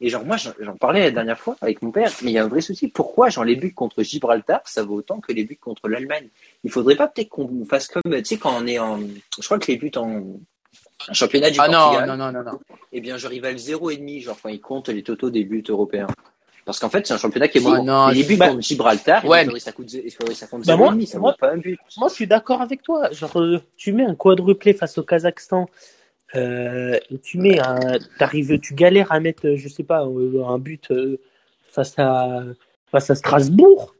[0.00, 2.44] et genre, moi, j'en parlais la dernière fois avec mon père, mais il y a
[2.44, 2.88] un vrai souci.
[2.88, 6.28] Pourquoi, genre, les buts contre Gibraltar, ça vaut autant que les buts contre l'Allemagne?
[6.64, 8.98] Il faudrait pas peut-être qu'on fasse comme, tu sais, quand on est en.
[8.98, 10.40] Je crois que les buts en.
[11.12, 12.08] championnat du ah Portugal.
[12.08, 12.58] non, non, non, non,
[12.92, 16.08] Eh bien, je rivale 0,5, genre, quand ils comptent les totaux des buts européens.
[16.64, 17.86] Parce qu'en fait, c'est un championnat qui est bon.
[17.88, 19.44] Ah les buts contre Gibraltar, ouais.
[19.44, 19.90] faudrait ça coûte,
[20.32, 21.78] ça compte bah moi, ça vaut pas un but.
[21.96, 23.10] Moi, je suis d'accord avec toi.
[23.10, 25.66] Genre, euh, tu mets un quadruplé face au Kazakhstan
[26.34, 30.90] euh, tu mets un, t'arrives, tu galères à mettre, je sais pas, euh, un but
[30.90, 31.20] euh,
[31.68, 32.42] face à
[32.90, 33.94] face à Strasbourg.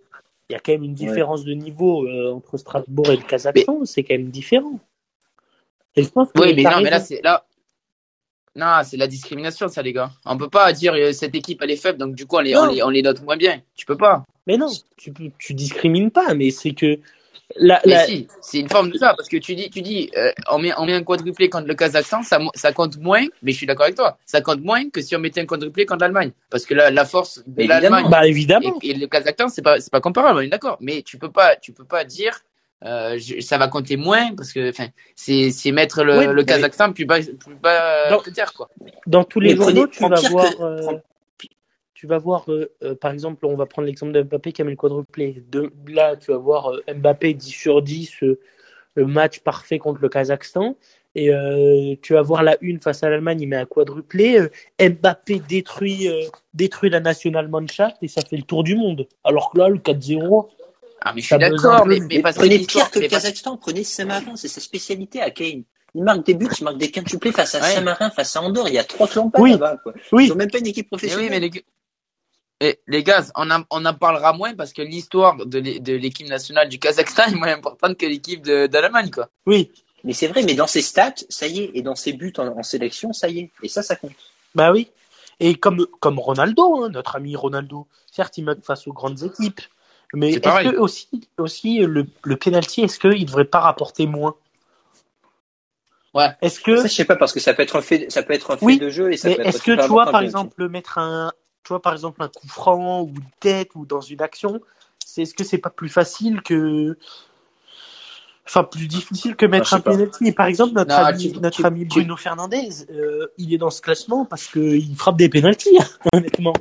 [0.48, 3.84] Il y a quand même une différence de niveau entre Strasbourg et le Kazakhstan.
[3.84, 4.80] C'est quand même différent.
[5.96, 7.44] Et je pense que oui, mais non, mais là c'est là.
[8.55, 10.11] Non, c'est la discrimination, ça, les gars.
[10.26, 12.70] On peut pas dire cette équipe elle est faible, donc du coup on les, on
[12.70, 13.61] les, on les note moins bien.
[13.74, 14.24] Tu peux pas.
[14.46, 16.98] Mais non, tu, tu discrimines pas, mais c'est que
[18.07, 20.72] si, c'est une forme de ça, parce que tu dis, tu dis, euh, on, met,
[20.76, 23.84] on met un quadruplé contre le Kazakhstan, ça, ça compte moins, mais je suis d'accord
[23.84, 26.74] avec toi, ça compte moins que si on mettait un quadruplé contre l'Allemagne, parce que
[26.74, 28.78] la, la force de l'Allemagne bah, évidemment.
[28.82, 31.57] Et, le Kazakhstan, c'est pas, c'est pas comparable, on est d'accord, mais tu peux pas,
[31.57, 32.40] tu peux pas dire,
[32.84, 37.04] euh, ça va compter moins, parce que, enfin, c'est, c'est mettre le, le Kazakhstan plus
[37.04, 38.68] bas, plus bas dans, terre, quoi.
[39.06, 40.60] Dans tous les journaux, tu vas voir.
[40.60, 40.98] Euh,
[42.02, 44.64] tu vas voir, euh, euh, par exemple, on va prendre l'exemple de Mbappé qui a
[44.64, 45.44] mis le quadruplé.
[45.52, 50.08] De, là, tu vas voir euh, Mbappé 10 sur 10, le match parfait contre le
[50.08, 50.76] Kazakhstan.
[51.14, 51.30] Et
[52.02, 54.48] tu vas voir la une face à l'Allemagne, il met un quadruplé.
[54.80, 56.08] Mbappé détruit,
[56.54, 59.06] détruit la nationale Mannschaft et ça fait le tour du monde.
[59.22, 60.48] Alors que là, le 4-0.
[61.05, 64.48] Ah, mais je suis d'accord, mais, mais, prenez pire que le Kazakhstan, prenez Saint-Marin, c'est
[64.48, 65.64] sa spécialité à Kane.
[65.94, 68.68] Il marque des buts, il marque des quintuplés face à Saint-Marin, face à Andorre.
[68.68, 69.53] Il y a trois clans oui.
[69.53, 69.78] là-bas.
[69.82, 69.92] Quoi.
[70.12, 70.26] Oui.
[70.26, 71.24] Ils n'ont même pas une équipe professionnelle.
[71.24, 71.64] oui, mais les...
[72.61, 76.68] Et les gars, on en, on en parlera moins parce que l'histoire de l'équipe nationale
[76.68, 79.28] du Kazakhstan est moins importante que l'équipe d'Allemagne, quoi.
[79.46, 79.72] Oui.
[80.05, 82.62] Mais c'est vrai, mais dans ses stats, ça y est, et dans ses buts en,
[82.62, 83.50] sélection, ça y est.
[83.64, 84.12] Et ça, ça compte.
[84.55, 84.88] Bah oui.
[85.40, 89.61] Et comme, comme Ronaldo, hein, notre ami Ronaldo, certes, il marque face aux grandes équipes.
[90.14, 91.08] Mais est-ce que aussi,
[91.38, 94.34] aussi le, le penalty, est-ce qu'il ne devrait pas rapporter moins?
[96.14, 96.28] Ouais.
[96.42, 98.34] Est-ce que ça, je sais pas parce que ça peut être un fait, ça peut
[98.34, 99.48] être un fait de jeu et ça mais peut être.
[99.48, 101.32] Est-ce que tu vois par exemple mettre un,
[101.64, 104.60] tu vois, par exemple, un coup franc ou une tête ou dans une action,
[105.04, 106.98] c'est est-ce que c'est pas plus facile que
[108.46, 110.32] enfin plus difficile que mettre ah, un penalty?
[110.32, 114.46] Par exemple notre ami notre ami Bruno Fernandez euh, il est dans ce classement parce
[114.46, 115.78] que il frappe des penalties
[116.12, 116.54] honnêtement.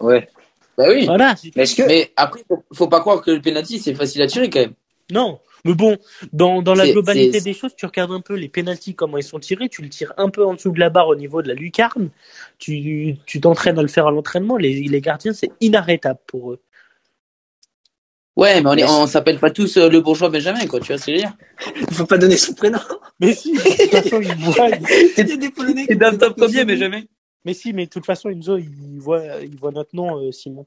[0.00, 0.28] Ouais
[0.76, 1.06] bah oui.
[1.06, 1.34] Voilà.
[1.54, 1.86] Mais, que...
[1.86, 4.74] mais après faut, faut pas croire que le penalty c'est facile à tirer quand même.
[5.10, 5.40] Non.
[5.64, 5.96] Mais bon,
[6.32, 9.40] dans, dans la globalité des choses, tu regardes un peu les pénalties, comment ils sont
[9.40, 11.54] tirés, tu le tires un peu en dessous de la barre au niveau de la
[11.54, 12.10] lucarne,
[12.58, 16.60] tu t'entraînes à le faire à l'entraînement, les, les gardiens, c'est inarrêtable pour eux.
[18.36, 21.06] Ouais, mais on, on s'appelle pas tous euh, le bourgeois Benjamin, quoi, tu vois ce
[21.06, 21.32] que je veux dire?
[21.80, 22.78] Il faut pas donner son prénom.
[23.18, 24.68] Mais si, de toute façon, il voit.
[25.14, 25.24] C'est
[25.96, 27.02] dans le top combien, Benjamin
[27.44, 30.66] Mais si, mais de toute façon, Enzo, il voit, il voit notre nom, euh, Simon.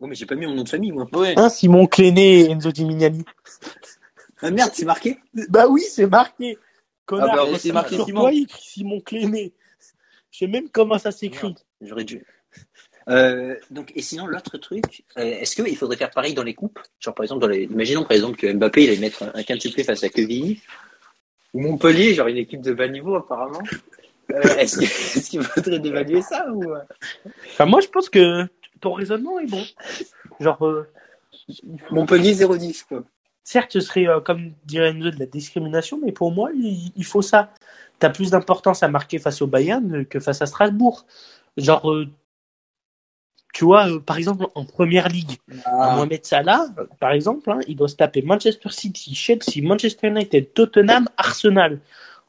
[0.00, 1.06] Oh, mais j'ai pas mis mon nom de famille, moi.
[1.12, 1.34] Ouais.
[1.38, 3.24] Hein, Simon Cléné et Enzo Di Mignani.
[4.42, 5.18] Ah merde, c'est marqué
[5.48, 6.58] Bah oui, c'est marqué.
[7.06, 8.20] Connard, Ah bah, c'est marqué sur Simon.
[8.22, 9.52] toi, il écrit Simon Cléné.
[10.30, 11.54] Je sais même comment ça s'écrit.
[11.80, 12.26] J'aurais dû.
[13.08, 16.80] Euh, donc, et sinon, l'autre truc, euh, est-ce qu'il faudrait faire pareil dans les coupes?
[16.98, 17.62] Genre, par exemple, dans les...
[17.62, 20.60] imaginons par exemple que Mbappé il allait mettre un, un quintuplé face à Quevilly,
[21.54, 23.62] ou Montpellier, genre une équipe de bas niveau apparemment.
[24.32, 24.84] Euh, est-ce que-
[25.18, 26.64] est-ce qu'il faudrait dévaluer ça ou?
[27.46, 28.46] Enfin, moi, je pense que
[28.80, 29.62] ton raisonnement est bon.
[30.40, 30.88] Genre, euh,
[31.90, 33.04] Montpellier 0-10 quoi.
[33.44, 37.04] certes, ce serait, euh, comme dirait Enzo, de la discrimination, mais pour moi, il, il
[37.04, 37.50] faut ça.
[37.98, 41.06] T'as plus d'importance à marquer face au Bayern que face à Strasbourg.
[41.56, 42.06] Genre, euh,
[43.54, 45.94] tu vois, euh, par exemple, en première ligue, Ah.
[45.96, 46.66] Mohamed Salah,
[47.00, 51.80] par exemple, hein, il doit se taper Manchester City, Chelsea, Manchester United, Tottenham, Arsenal.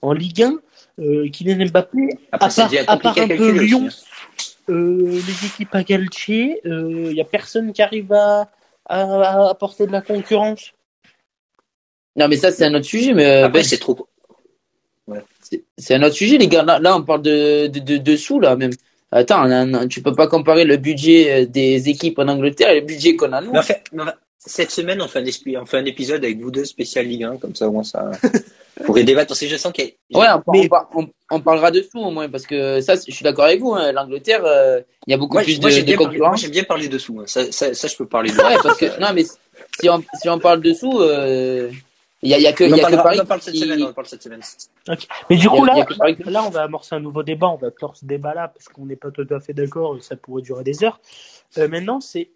[0.02, 0.60] En Ligue 1,
[1.00, 3.88] euh, Kylian Mbappé, Après, À part- à part un peu aussi, Lyon.
[3.90, 4.72] hein.
[4.74, 8.50] euh, les équipes à Galtier, il n'y a personne qui arrive à,
[8.86, 10.74] à, à apporter de la concurrence.
[12.16, 13.14] Non, mais ça, c'est un autre sujet.
[13.14, 14.08] Mais Après, Ben, c'est trop.
[15.42, 16.64] c'est- c'est un autre sujet, les gars.
[16.64, 18.72] Là, là, on parle de, de, de dessous, là, même.
[19.12, 22.86] Attends, on- tu peux pas comparer le budget euh, des équipes en Angleterre et le
[22.86, 23.52] budget qu'on a nous.
[23.54, 25.86] Mais en fait, mais en fait, cette semaine, on fait, un esprit- on fait un
[25.86, 28.12] épisode avec vous deux spécial Ligue 1, comme ça, au moins, ça
[28.86, 29.30] pourrait débattre.
[29.30, 31.72] Parce que je sens qu'il y a- Ouais, on, Mais- on par- on- on parlera
[31.72, 33.74] dessous au moins parce que ça, je suis d'accord avec vous.
[33.74, 36.42] hein, L'Angleterre, euh, il y a beaucoup Moi, plus moi, de, de concurrence.
[36.42, 37.20] j'aime bien parler dessous.
[37.20, 37.24] hein.
[37.28, 39.24] Ça, ça, ça, je peux parler de Ouais, parce que non, mais
[39.80, 41.70] si on si on parle dessous, euh,
[42.24, 43.42] il y a, y a que On y a que parlera- Paris on en parle
[43.42, 43.84] cette qui- semaine.
[43.84, 44.42] On parle cette semaine.
[45.30, 45.86] Mais du a- coup, là,
[46.26, 47.48] là, on va amorcer un nouveau débat.
[47.48, 50.42] On va clore ce débat-là parce qu'on n'est pas tout à fait d'accord ça pourrait
[50.44, 51.00] durer des heures.
[51.58, 52.30] Euh, maintenant, c'est.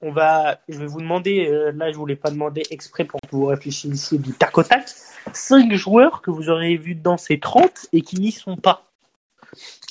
[0.00, 3.28] On va, je vais vous demander, euh, là je voulais pas demander exprès pour que
[3.30, 4.88] vous réfléchissiez du tac au tac,
[5.32, 8.84] 5 joueurs que vous aurez vus dans ces 30 et qui n'y sont pas.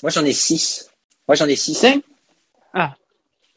[0.03, 0.91] Moi, j'en ai 6.
[1.27, 1.73] Moi, j'en ai 6.
[1.75, 2.03] Cinq
[2.73, 2.95] Ah.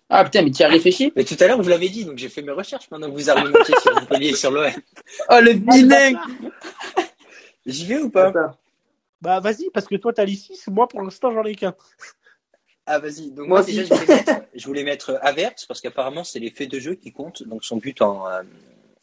[0.08, 1.12] Ah putain, mais tu as réfléchi?
[1.16, 3.28] Mais tout à l'heure, vous l'avez dit, donc j'ai fait mes recherches pendant que vous
[3.28, 4.70] argumentiez sur Montpellier et sur l'OM.
[5.30, 6.12] Oh le vilain
[7.66, 8.32] J'y vais ou pas?
[9.20, 11.74] Bah vas-y, parce que toi t'as les 6, moi pour l'instant j'en ai qu'un.
[12.86, 13.30] Ah, vas-y.
[13.30, 16.50] Donc, Moi moi, déjà, je voulais mettre, je voulais mettre Avertz, parce qu'apparemment, c'est les
[16.50, 17.42] faits de jeu qui comptent.
[17.42, 18.42] Donc, son but en, euh,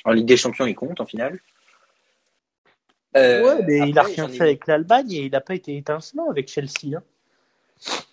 [0.05, 1.39] en Ligue des Champions, il compte en finale.
[3.15, 5.77] Euh, ouais, mais il a rien ai- fait avec l'Allemagne et il n'a pas été
[5.77, 6.95] étincelant avec Chelsea.
[6.95, 7.03] Hein.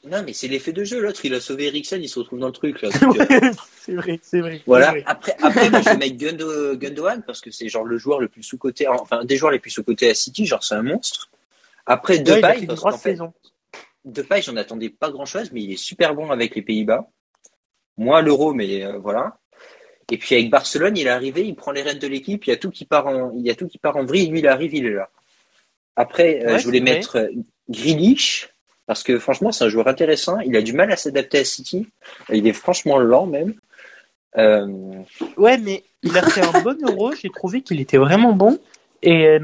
[0.05, 1.01] Non, mais c'est l'effet de jeu.
[1.01, 2.85] L'autre, il a sauvé Eriksen, il se retrouve dans le truc.
[2.85, 3.53] Euh,
[3.87, 4.61] c'est vrai, c'est vrai.
[4.67, 4.91] Voilà.
[4.91, 5.03] vrai.
[5.07, 8.29] Après, après moi, je vais mettre Gundo, Gundogan parce que c'est genre le joueur le
[8.29, 11.31] plus sous-coté, enfin, des joueurs les plus sous-cotés à City, genre c'est un monstre.
[11.87, 13.33] Après, Ouais, Depay, une parce grosse qu'en fait, saison.
[14.05, 17.09] Depay, j'en attendais pas grand-chose, mais il est super bon avec les Pays-Bas.
[17.99, 19.39] Moi, l'Euro, mais euh, voilà.
[20.11, 22.53] Et puis avec Barcelone, il est arrivé, il prend les rênes de l'équipe, il y
[22.53, 24.49] a tout qui part en, il y a tout qui part en vrille, lui, il
[24.49, 25.11] arrive, il est là.
[25.97, 27.29] Après, euh, je voulais mettre euh,
[28.87, 30.41] parce que franchement, c'est un joueur intéressant.
[30.41, 31.87] Il a du mal à s'adapter à City.
[32.33, 33.55] Il est franchement lent, même.
[34.37, 34.67] Euh,
[35.37, 37.13] Ouais, mais il a fait un bon euro.
[37.13, 38.59] J'ai trouvé qu'il était vraiment bon.
[39.03, 39.39] Et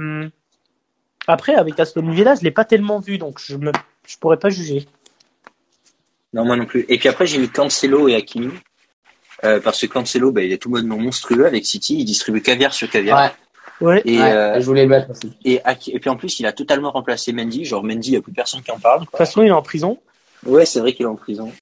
[1.28, 3.70] après, avec Aston Villa, je l'ai pas tellement vu, donc je me,
[4.06, 4.86] je pourrais pas juger.
[6.32, 6.84] Non, moi non plus.
[6.88, 8.50] Et puis après, j'ai mis Cancelo et Hakimi.
[9.44, 11.98] Euh, parce que Cancelo, bah, il est tout bonnement monstrueux avec City.
[11.98, 13.20] Il distribue caviar sur caviar.
[13.22, 13.30] Ouais,
[13.80, 14.02] Ouais.
[14.06, 15.32] Et, ouais, euh, je voulais le mettre aussi.
[15.44, 15.60] et,
[16.00, 17.64] puis en plus, il a totalement remplacé Mendy.
[17.64, 19.00] Genre, Mendy, il n'y a plus personne qui en parle.
[19.00, 19.98] De toute façon, il est en prison.
[20.46, 21.52] Ouais, c'est vrai qu'il est en prison.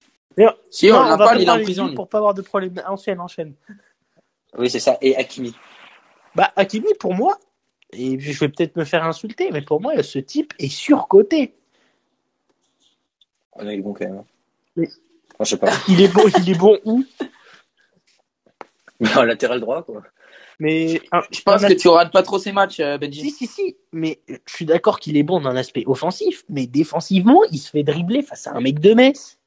[0.71, 1.95] Si on non, en va parle, pas il est en prison.
[1.95, 2.81] Pour pas avoir de problème.
[2.87, 3.55] Enchaîne, enchaîne.
[4.57, 4.99] Oui, c'est ça.
[5.01, 5.55] Et Hakimi.
[6.35, 7.39] Bah, Hakimi, pour moi,
[7.93, 11.55] et je vais peut-être me faire insulter, mais pour moi, ce type est surcoté.
[13.57, 14.19] On a eu bon quand même.
[14.19, 14.25] hein.
[15.35, 15.71] Enfin, je sais pas.
[15.89, 17.05] Il est bon, il est bon où?
[19.01, 20.03] Mais en latéral droit, quoi.
[20.61, 23.31] Mais un- Je pense que tu rates pas trop ces matchs, euh, Si, Benji.
[23.31, 27.59] si, si, mais je suis d'accord qu'il est bon dans l'aspect offensif, mais défensivement, il
[27.59, 29.39] se fait dribbler face à un mec de Metz.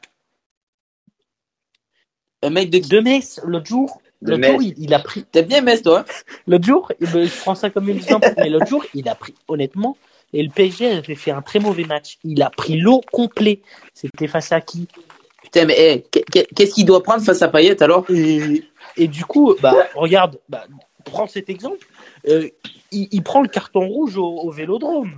[2.44, 5.24] Un mec de De Metz, l'autre jour, l'autre jour, il, il a pris.
[5.24, 6.02] T'aimes bien Metz, toi?
[6.02, 6.06] Hein
[6.46, 9.34] L'autre jour, eh ben, je prends ça comme exemple, mais l'autre jour, il a pris,
[9.48, 9.98] honnêtement,
[10.40, 12.18] et le PSG avait fait un très mauvais match.
[12.24, 13.62] Il a pris l'eau complet.
[13.94, 14.88] C'était face à qui?
[15.44, 18.06] Putain, mais eh, qu'est- qu'est- qu'est-ce qu'il doit prendre face à Payet alors?
[18.10, 18.64] Et,
[18.98, 20.66] et du coup, bah, regarde, bah,
[21.06, 21.88] prends cet exemple.
[22.28, 22.50] euh,
[22.92, 25.18] il, il prend le carton rouge au, au vélodrome.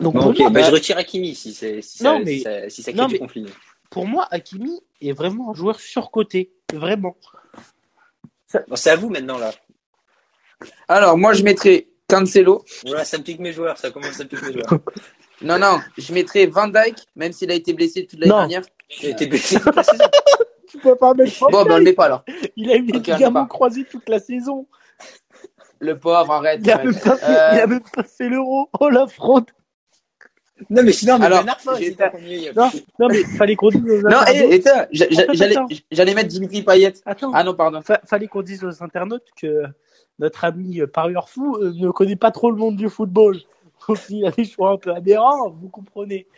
[0.00, 2.42] Donc, ok, moi, bah, bah, je retire Hakimi si, c'est, si, Non, ça, mais- si,
[2.42, 3.46] ça, si ça non, crée du mais- conflit.
[3.90, 6.52] pour moi, Hakimi est vraiment un joueur surcoté.
[6.72, 7.16] Vraiment.
[8.68, 9.52] Bon, c'est à vous maintenant, là.
[10.88, 12.64] Alors, moi, je mettrais Cancelo.
[12.86, 13.78] Voilà, ça me pique mes joueurs.
[13.78, 14.80] Ça commence à me piquer mes joueurs.
[15.42, 18.60] Non, non, je mettrais Van Dyke, même s'il a été blessé toute l'année dernière.
[18.90, 20.04] J'ai été blessé toute la saison.
[20.70, 22.24] Tu peux pas mettre Bon, ben, on le met pas alors.
[22.56, 23.54] Il a eu les Ok, on ligaments le pas.
[23.54, 24.66] croisés toute la saison.
[25.80, 26.60] Le pauvre, arrête.
[26.62, 28.68] Il a, même pas fait, Euh, il a même pas fait l'euro.
[28.78, 29.46] Oh la fraude.
[30.68, 31.54] Non, mais sinon, mais Alors, non,
[32.98, 34.52] non, mais fallait qu'on dise aux Non, internautes.
[35.72, 36.92] et, et j'allais mettre Dimitri Payet.
[37.06, 37.80] Attends, Ah non, pardon.
[37.80, 39.62] fa- fallait qu'on dise aux internautes que
[40.20, 43.38] notre ami euh, parieur fou euh, ne connaît pas trop le monde du football.
[43.88, 46.28] Donc il a des choix un peu aberrants, vous comprenez.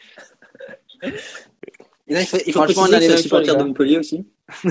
[2.08, 3.62] Et là, il faut, il faut Franchement, on a les un mêmes supporter choix, les
[3.62, 3.68] de.
[3.68, 4.26] Montpellier aussi.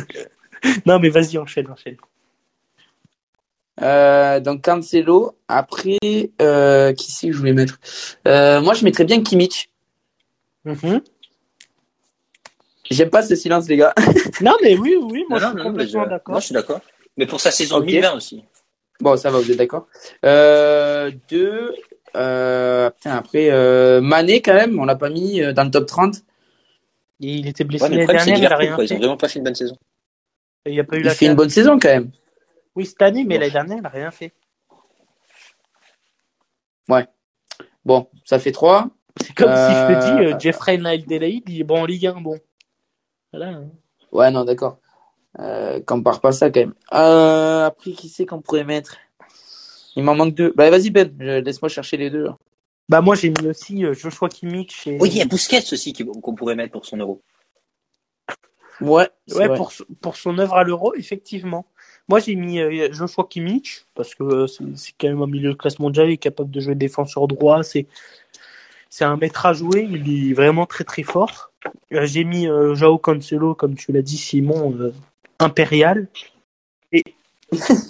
[0.85, 1.97] Non, mais vas-y, enchaîne, enchaîne.
[3.81, 5.35] Euh, donc Cancelo.
[5.47, 5.97] Après,
[6.39, 7.79] euh, qui c'est que je voulais mettre?
[8.27, 9.69] Euh, Moi, je mettrais bien Kimmich.
[10.65, 11.01] Mhm.
[12.91, 13.93] J'aime pas ce silence, les gars.
[14.41, 16.31] Non, mais oui, oui, moi Non, je suis non, complètement d'accord.
[16.33, 16.81] Moi, je suis d'accord.
[17.17, 17.85] Mais pour sa saison Ok.
[17.85, 18.43] 2020 aussi.
[19.01, 19.87] Bon, ça va, vous êtes d'accord.
[20.25, 21.73] Euh, deux.
[22.15, 25.87] Euh, putain, après, euh, Mané, quand même, on l'a pas mis euh, dans le top
[25.87, 26.17] 30.
[27.23, 28.83] Et il était blessé Ouais, l'année dernière, il a rien quoi?
[28.83, 28.97] Ils ont fait.
[28.99, 29.77] vraiment pas fait une bonne saison.
[30.65, 32.11] Il a pas eu Il la fait une bonne saison, quand même.
[32.75, 33.41] Oui, cette année, mais Bon.
[33.41, 34.33] l'année dernière, il n'a rien fait.
[37.83, 38.89] Bon, ça fait trois.
[39.19, 41.85] C'est comme si je te dis, Euh, euh, Jeffrey Nile Delahaye, il est bon en
[41.85, 42.37] Ligue 1, bon.
[43.33, 43.47] Voilà.
[43.49, 43.69] hein.
[44.11, 44.77] Ouais, non, d'accord.
[45.39, 46.73] Euh, compare pas ça, quand même.
[46.93, 48.97] Euh, après, qui c'est qu'on pourrait mettre?
[49.95, 50.53] Il m'en manque deux.
[50.55, 52.23] Bah, vas-y, Ben, je- laisse-moi chercher les deux.
[52.23, 52.37] là.
[52.89, 54.97] Bah, moi, j'ai mis aussi euh, Joshua Kimmich et.
[54.99, 57.21] Oui, il y a Busquets aussi qu'on pourrait mettre pour son euro.
[58.81, 59.55] Ouais, Ouais, vrai.
[59.55, 61.65] pour, son- pour son œuvre à l'Euro, effectivement.
[62.09, 65.55] Moi, j'ai mis euh, Joshua Kimmich, parce que euh, c'est quand même un milieu de
[65.57, 67.85] classe mondiale, il est capable de jouer défenseur droit, c'est
[68.89, 71.51] c'est un maître à jouer, il est vraiment très très fort.
[71.93, 74.91] Euh, j'ai mis euh, Joao Cancelo, comme tu l'as dit, Simon,
[75.41, 76.07] euh, impérial.
[76.91, 77.03] Et,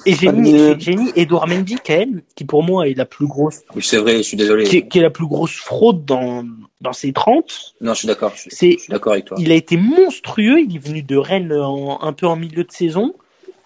[0.06, 3.62] et j'ai mis, mis Edouard Mendy, quand même, qui pour moi est la plus grosse,
[3.76, 4.64] Oui, c'est vrai, je suis désolé.
[4.64, 6.44] qui est, qui est la plus grosse fraude dans,
[6.82, 7.76] dans ses 30.
[7.82, 8.32] Non, je suis d'accord.
[8.36, 9.38] Je, suis- C'est je suis d'accord avec toi.
[9.40, 10.60] il a été monstrueux.
[10.62, 13.14] Il est venu de Rennes en- un peu en milieu de saison.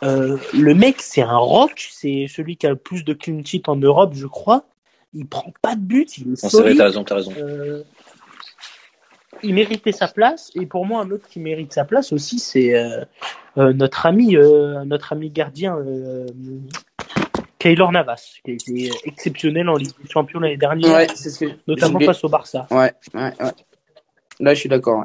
[0.04, 1.88] Euh, le mec, c'est un rock.
[1.92, 4.66] C'est celui qui a le plus de clean sheet en Europe, je crois.
[5.14, 6.18] Il prend pas de but.
[6.18, 6.78] Il est Non, c'est vrai, solide.
[6.78, 7.34] t'as raison, t'as raison.
[7.38, 7.84] Euh,
[9.44, 10.52] il méritait sa place.
[10.56, 13.04] Et pour moi, un autre qui mérite sa place aussi, c'est euh,
[13.58, 15.78] euh, notre ami, euh, notre ami gardien,
[17.60, 22.00] Keylor Navas, qui a été exceptionnel en Ligue des Champions l'année dernière, Ouais, ce notamment
[22.00, 22.68] face au Barça.
[22.72, 23.52] Ouais, ouais, ouais.
[24.40, 25.04] Là, je suis d'accord.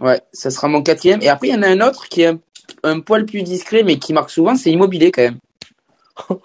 [0.00, 0.08] Ouais.
[0.08, 1.22] ouais, ça sera mon quatrième.
[1.22, 2.40] Et après, il y en a un autre qui est un,
[2.82, 5.38] un poil plus discret, mais qui marque souvent, c'est Immobilier quand même.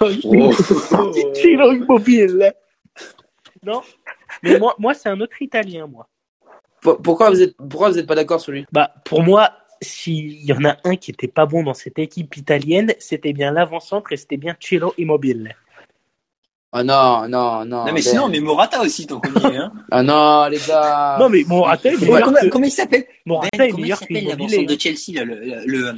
[0.00, 0.52] Oh.
[1.34, 2.54] Ciro Immobile.
[3.64, 3.82] Non,
[4.42, 6.08] mais moi, moi c'est un autre Italien, moi.
[6.84, 8.64] Pour- Pourquoi vous êtes, pourquoi vous êtes pas d'accord sur lui?
[8.70, 9.50] Bah, pour moi,
[9.82, 13.50] s'il y en a un qui était pas bon dans cette équipe italienne, c'était bien
[13.50, 15.56] l'avant-centre et c'était bien Ciro Immobile.
[16.76, 17.78] Ah non, non, non.
[17.78, 18.02] Non, mais Ben.
[18.02, 19.56] sinon, mais Morata aussi, tant qu'on y est.
[19.58, 19.72] Hein.
[19.90, 21.16] Ah non, les gars.
[21.20, 23.04] Non, mais Morata est Comment, meilleur comment- que, comment il s'appelle?
[23.26, 25.94] Morata Ben, est comment il s'appelle l'avant-centre de Chelsea là, le, le, le-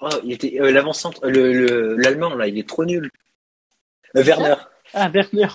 [0.00, 3.10] oh, il était euh, l'avant-centre le le- l'allemand là, il est trop nul.
[4.16, 4.54] Euh, Werner.
[4.94, 5.48] Ah, Werner.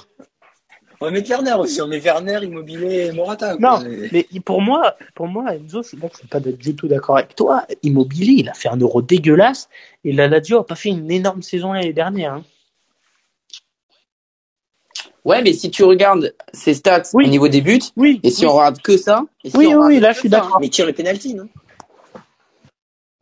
[1.04, 3.58] On va mettre Werner aussi, on met Werner, Immobilier, Morata.
[3.60, 3.84] Non,
[4.14, 7.18] mais pour moi, pour moi, Enzo, je suis là, je suis pas du tout d'accord
[7.18, 7.66] avec toi.
[7.84, 9.68] Immobilier, il a fait un euro dégueulasse
[10.06, 12.36] et la Lazio a pas fait une énorme saison l'année dernière.
[12.36, 12.44] hein.
[15.26, 17.26] Ouais, mais si tu regardes ses stats Oui.
[17.26, 18.22] au niveau des buts, Oui.
[18.24, 18.52] et si oui.
[18.52, 20.60] on regarde que ça, et si Oui, on oui, là, que je suis ça, d'accord.
[20.62, 21.50] Mais tire les pénalty, non?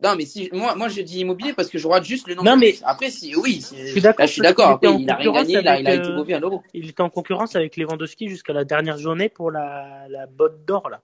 [0.02, 2.42] Non, mais si moi, moi je dis immobilier parce que je regarde juste le nom.
[2.42, 4.80] Non, mais- après, si oui, Je suis d'accord, là, je suis parce d'accord.
[4.80, 6.12] qu'il Après, était il a en rien concurrence gagné, il a, il a avec, été
[6.14, 6.62] mauvais à l'euro.
[6.74, 10.88] Il était en concurrence avec Lewandowski jusqu'à la dernière journée pour la, la botte d'or,
[10.90, 11.02] là.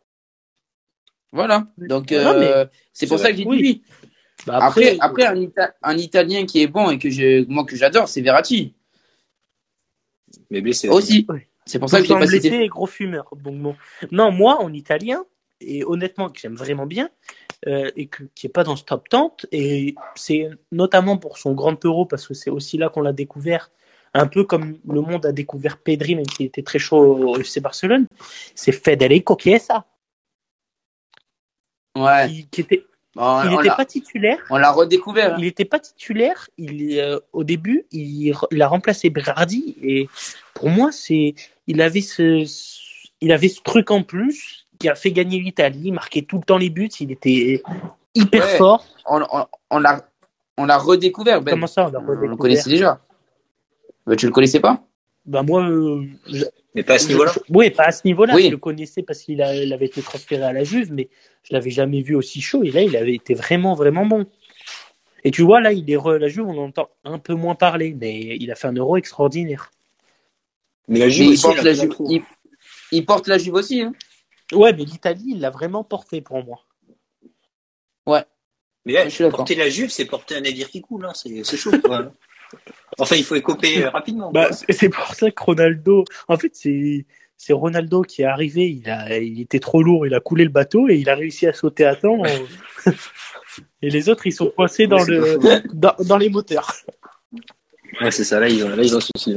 [1.32, 1.66] Voilà.
[1.76, 3.83] Donc, Non, euh, c'est pour c'est ça que j'ai dit oui.
[4.46, 7.76] Bah, Après, après un, Ita- un Italien qui est bon et que je, moi que
[7.76, 8.75] j'adore, c'est Verratti
[10.50, 10.88] Mais blessé.
[10.88, 11.26] aussi.
[11.66, 12.64] C'est pour ça que je l'ai Tout le pas temps blessé cité.
[12.64, 13.29] et gros fumeur.
[13.37, 13.76] Bon.
[14.11, 15.25] Non, moi, en italien,
[15.61, 17.11] et honnêtement, que j'aime vraiment bien,
[17.67, 21.53] euh, et que, qui est pas dans ce top 30, et c'est notamment pour son
[21.55, 23.71] grand euro, parce que c'est aussi là qu'on l'a découvert,
[24.14, 26.99] un peu comme le monde a découvert Pedri, même s'il était très chaud
[27.35, 28.07] au FC Barcelone,
[28.55, 29.85] c'est Federico Chiesa,
[31.97, 32.29] Ouais.
[32.29, 35.33] qui, qui était, Bon, il n'était pas titulaire, on l'a redécouvert.
[35.33, 35.37] hein.
[35.39, 36.49] il n'était pas titulaire.
[36.57, 40.09] Il euh, au début, il, il a remplacé Berardi et
[40.55, 41.35] pour moi, c'est
[41.67, 42.47] il avait ce
[43.21, 46.42] il avait ce truc en plus qui a fait gagner l'Italie, il marquait tout le
[46.45, 46.88] temps les buts.
[47.00, 47.63] Il était
[48.14, 48.57] hyper Ouais.
[48.57, 48.84] fort.
[49.07, 50.09] On, on, on l'a,
[50.57, 51.42] on redécouvert.
[51.42, 51.53] Ben.
[51.53, 53.00] Comment ça, on l'a on le redécouvert connaissait déjà.
[54.07, 54.83] Ben, tu le connaissais pas?
[55.26, 56.45] Ben moi, euh, je-
[56.75, 57.33] Mais pas à ce niveau-là.
[57.34, 58.34] je- oui, pas à ce niveau-là.
[58.34, 58.46] Oui.
[58.46, 61.09] Je le connaissais parce qu'il a- il avait été transféré à la Juve, mais
[61.42, 62.63] je l'avais jamais vu aussi chaud.
[62.63, 64.25] Et là, il avait été vraiment, vraiment bon.
[65.25, 67.95] Et tu vois, là, il est re la Juve, on entend un peu moins parler,
[68.00, 69.71] mais il a fait un euro extraordinaire.
[70.87, 72.22] Mais la Mais Juve il aussi, porte, la Juve,
[72.92, 73.83] il porte la Juve aussi.
[73.83, 73.92] Hein.
[74.53, 76.64] Ouais, mais l'Italie, il l'a vraiment porté pour moi.
[78.84, 79.38] Mais ouais, Je suis d'accord.
[79.38, 81.12] porter la Juve, c'est porter un navire qui coule, hein.
[81.14, 81.72] c'est c'est chaud.
[81.84, 82.11] Quoi.
[82.99, 84.33] enfin, il faut écoper euh, rapidement.
[84.33, 87.04] Bah, c'est pour ça que Ronaldo, en fait, c'est
[87.37, 90.50] c'est Ronaldo qui est arrivé, il, a, il était trop lourd, il a coulé le
[90.50, 92.22] bateau et il a réussi à sauter à temps.
[93.83, 95.38] et les autres, ils sont coincés dans, le,
[95.75, 96.72] dans, les moteurs.
[98.00, 99.37] Ouais, c'est ça, là, ils ont, là, ils ont souci.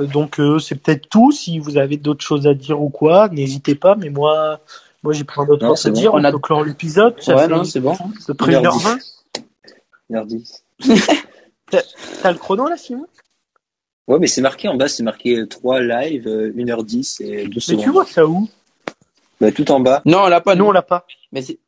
[0.00, 1.32] Donc, euh, c'est peut-être tout.
[1.32, 3.94] Si vous avez d'autres choses à dire ou quoi, n'hésitez pas.
[3.94, 4.60] Mais moi,
[5.02, 6.14] moi j'ai plein d'autres choses à dire.
[6.14, 7.14] On a clore l'épisode.
[7.26, 7.94] Ouais, non, c'est bon.
[7.94, 8.98] À peu 1h20.
[10.10, 10.60] 1h10.
[12.22, 13.06] T'as le chrono là, Simon?
[14.06, 17.78] Ouais, mais c'est marqué en bas, c'est marqué 3 live, 1h10 euh, et 12 secondes.
[17.78, 18.48] Mais tu vois ça où?
[19.40, 20.00] Bah, Tout en bas.
[20.04, 20.54] Non, on l'a pas.
[20.54, 21.06] Non, on l'a pas.
[21.32, 21.58] Mais c'est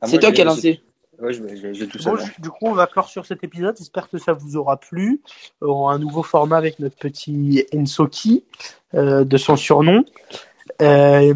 [0.00, 0.82] ah, toi qui as lancé.
[1.20, 2.10] Ouais, j'ai tout ça.
[2.10, 3.76] Bon, du coup, on va clore sur cet épisode.
[3.78, 5.22] J'espère que ça vous aura plu.
[5.60, 8.44] On a un nouveau format avec notre petit Ensoki,
[8.94, 10.04] euh, de son surnom.
[10.82, 11.32] Euh,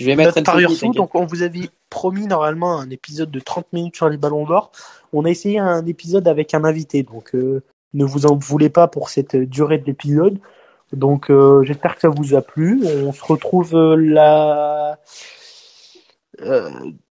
[0.00, 3.96] je vais mettre un Donc, on vous avait promis normalement un épisode de 30 minutes
[3.96, 4.72] sur les ballons d'or.
[5.12, 7.02] On a essayé un épisode avec un invité.
[7.02, 7.62] Donc, euh,
[7.94, 10.38] ne vous en voulez pas pour cette durée de l'épisode.
[10.92, 12.82] Donc, euh, j'espère que ça vous a plu.
[13.04, 14.98] On se retrouve euh, là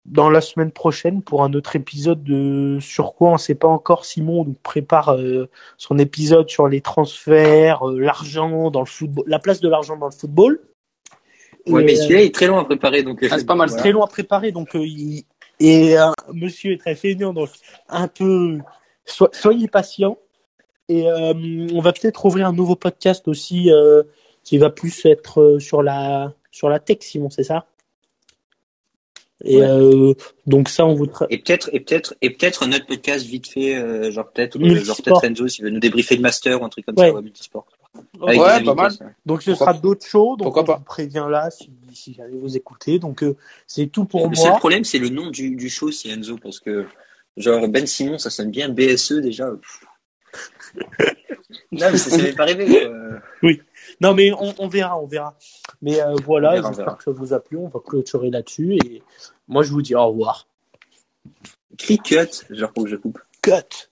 [0.08, 3.68] dans la semaine prochaine pour un autre épisode de sur quoi on ne sait pas
[3.68, 4.06] encore.
[4.06, 5.18] Simon nous prépare
[5.78, 10.12] son épisode sur les transferts, l'argent dans le football, la place de l'argent dans le
[10.12, 10.62] football.
[11.68, 13.70] Ouais, mais celui-là est très long à préparer, donc ah, c'est pas mal.
[13.70, 15.24] Très long à préparer, donc il...
[15.60, 15.96] et
[16.34, 17.50] Monsieur est très fainéant, donc
[17.90, 18.60] un peu
[19.06, 20.18] soyez patient.
[20.90, 24.04] Et euh, on va peut-être ouvrir un nouveau podcast aussi euh,
[24.44, 27.66] qui va plus être euh, sur la sur la tech, Simon, c'est ça?
[29.44, 29.62] Et
[30.46, 31.08] donc ça, on vous.
[31.30, 35.22] Et peut-être et peut-être et peut-être un autre podcast vite fait, genre peut-être genre peut-être
[35.22, 37.68] Renzo s'il veut nous débriefer le master ou un truc comme ça, ouais, multisport.
[38.20, 38.92] ouais, pas mal.
[39.26, 40.38] Donc ce sera d'autres shows.
[40.38, 40.78] Donc Pourquoi on pas.
[40.78, 42.98] vous prévient là si, si j'allais vous écouter.
[43.00, 43.24] Donc
[43.68, 44.30] c'est tout pour moi.
[44.30, 46.86] Le seul problème, c'est le nom du, du show, c'est Enzo, parce que
[47.36, 49.52] genre Ben Simon, ça sonne bien BSE déjà
[51.72, 52.88] non, mais ça m'est pas arrivé.
[53.42, 53.62] Oui.
[54.00, 55.36] Non, mais on, verra, on verra.
[55.82, 57.58] Mais euh, voilà, j'espère que ça vous a plu.
[57.58, 58.76] On va clôturer là-dessus.
[58.76, 59.02] Et
[59.48, 60.48] moi, je vous dis au revoir.
[61.78, 63.20] Crie cut, genre pour que je coupe.
[63.42, 63.90] Cut.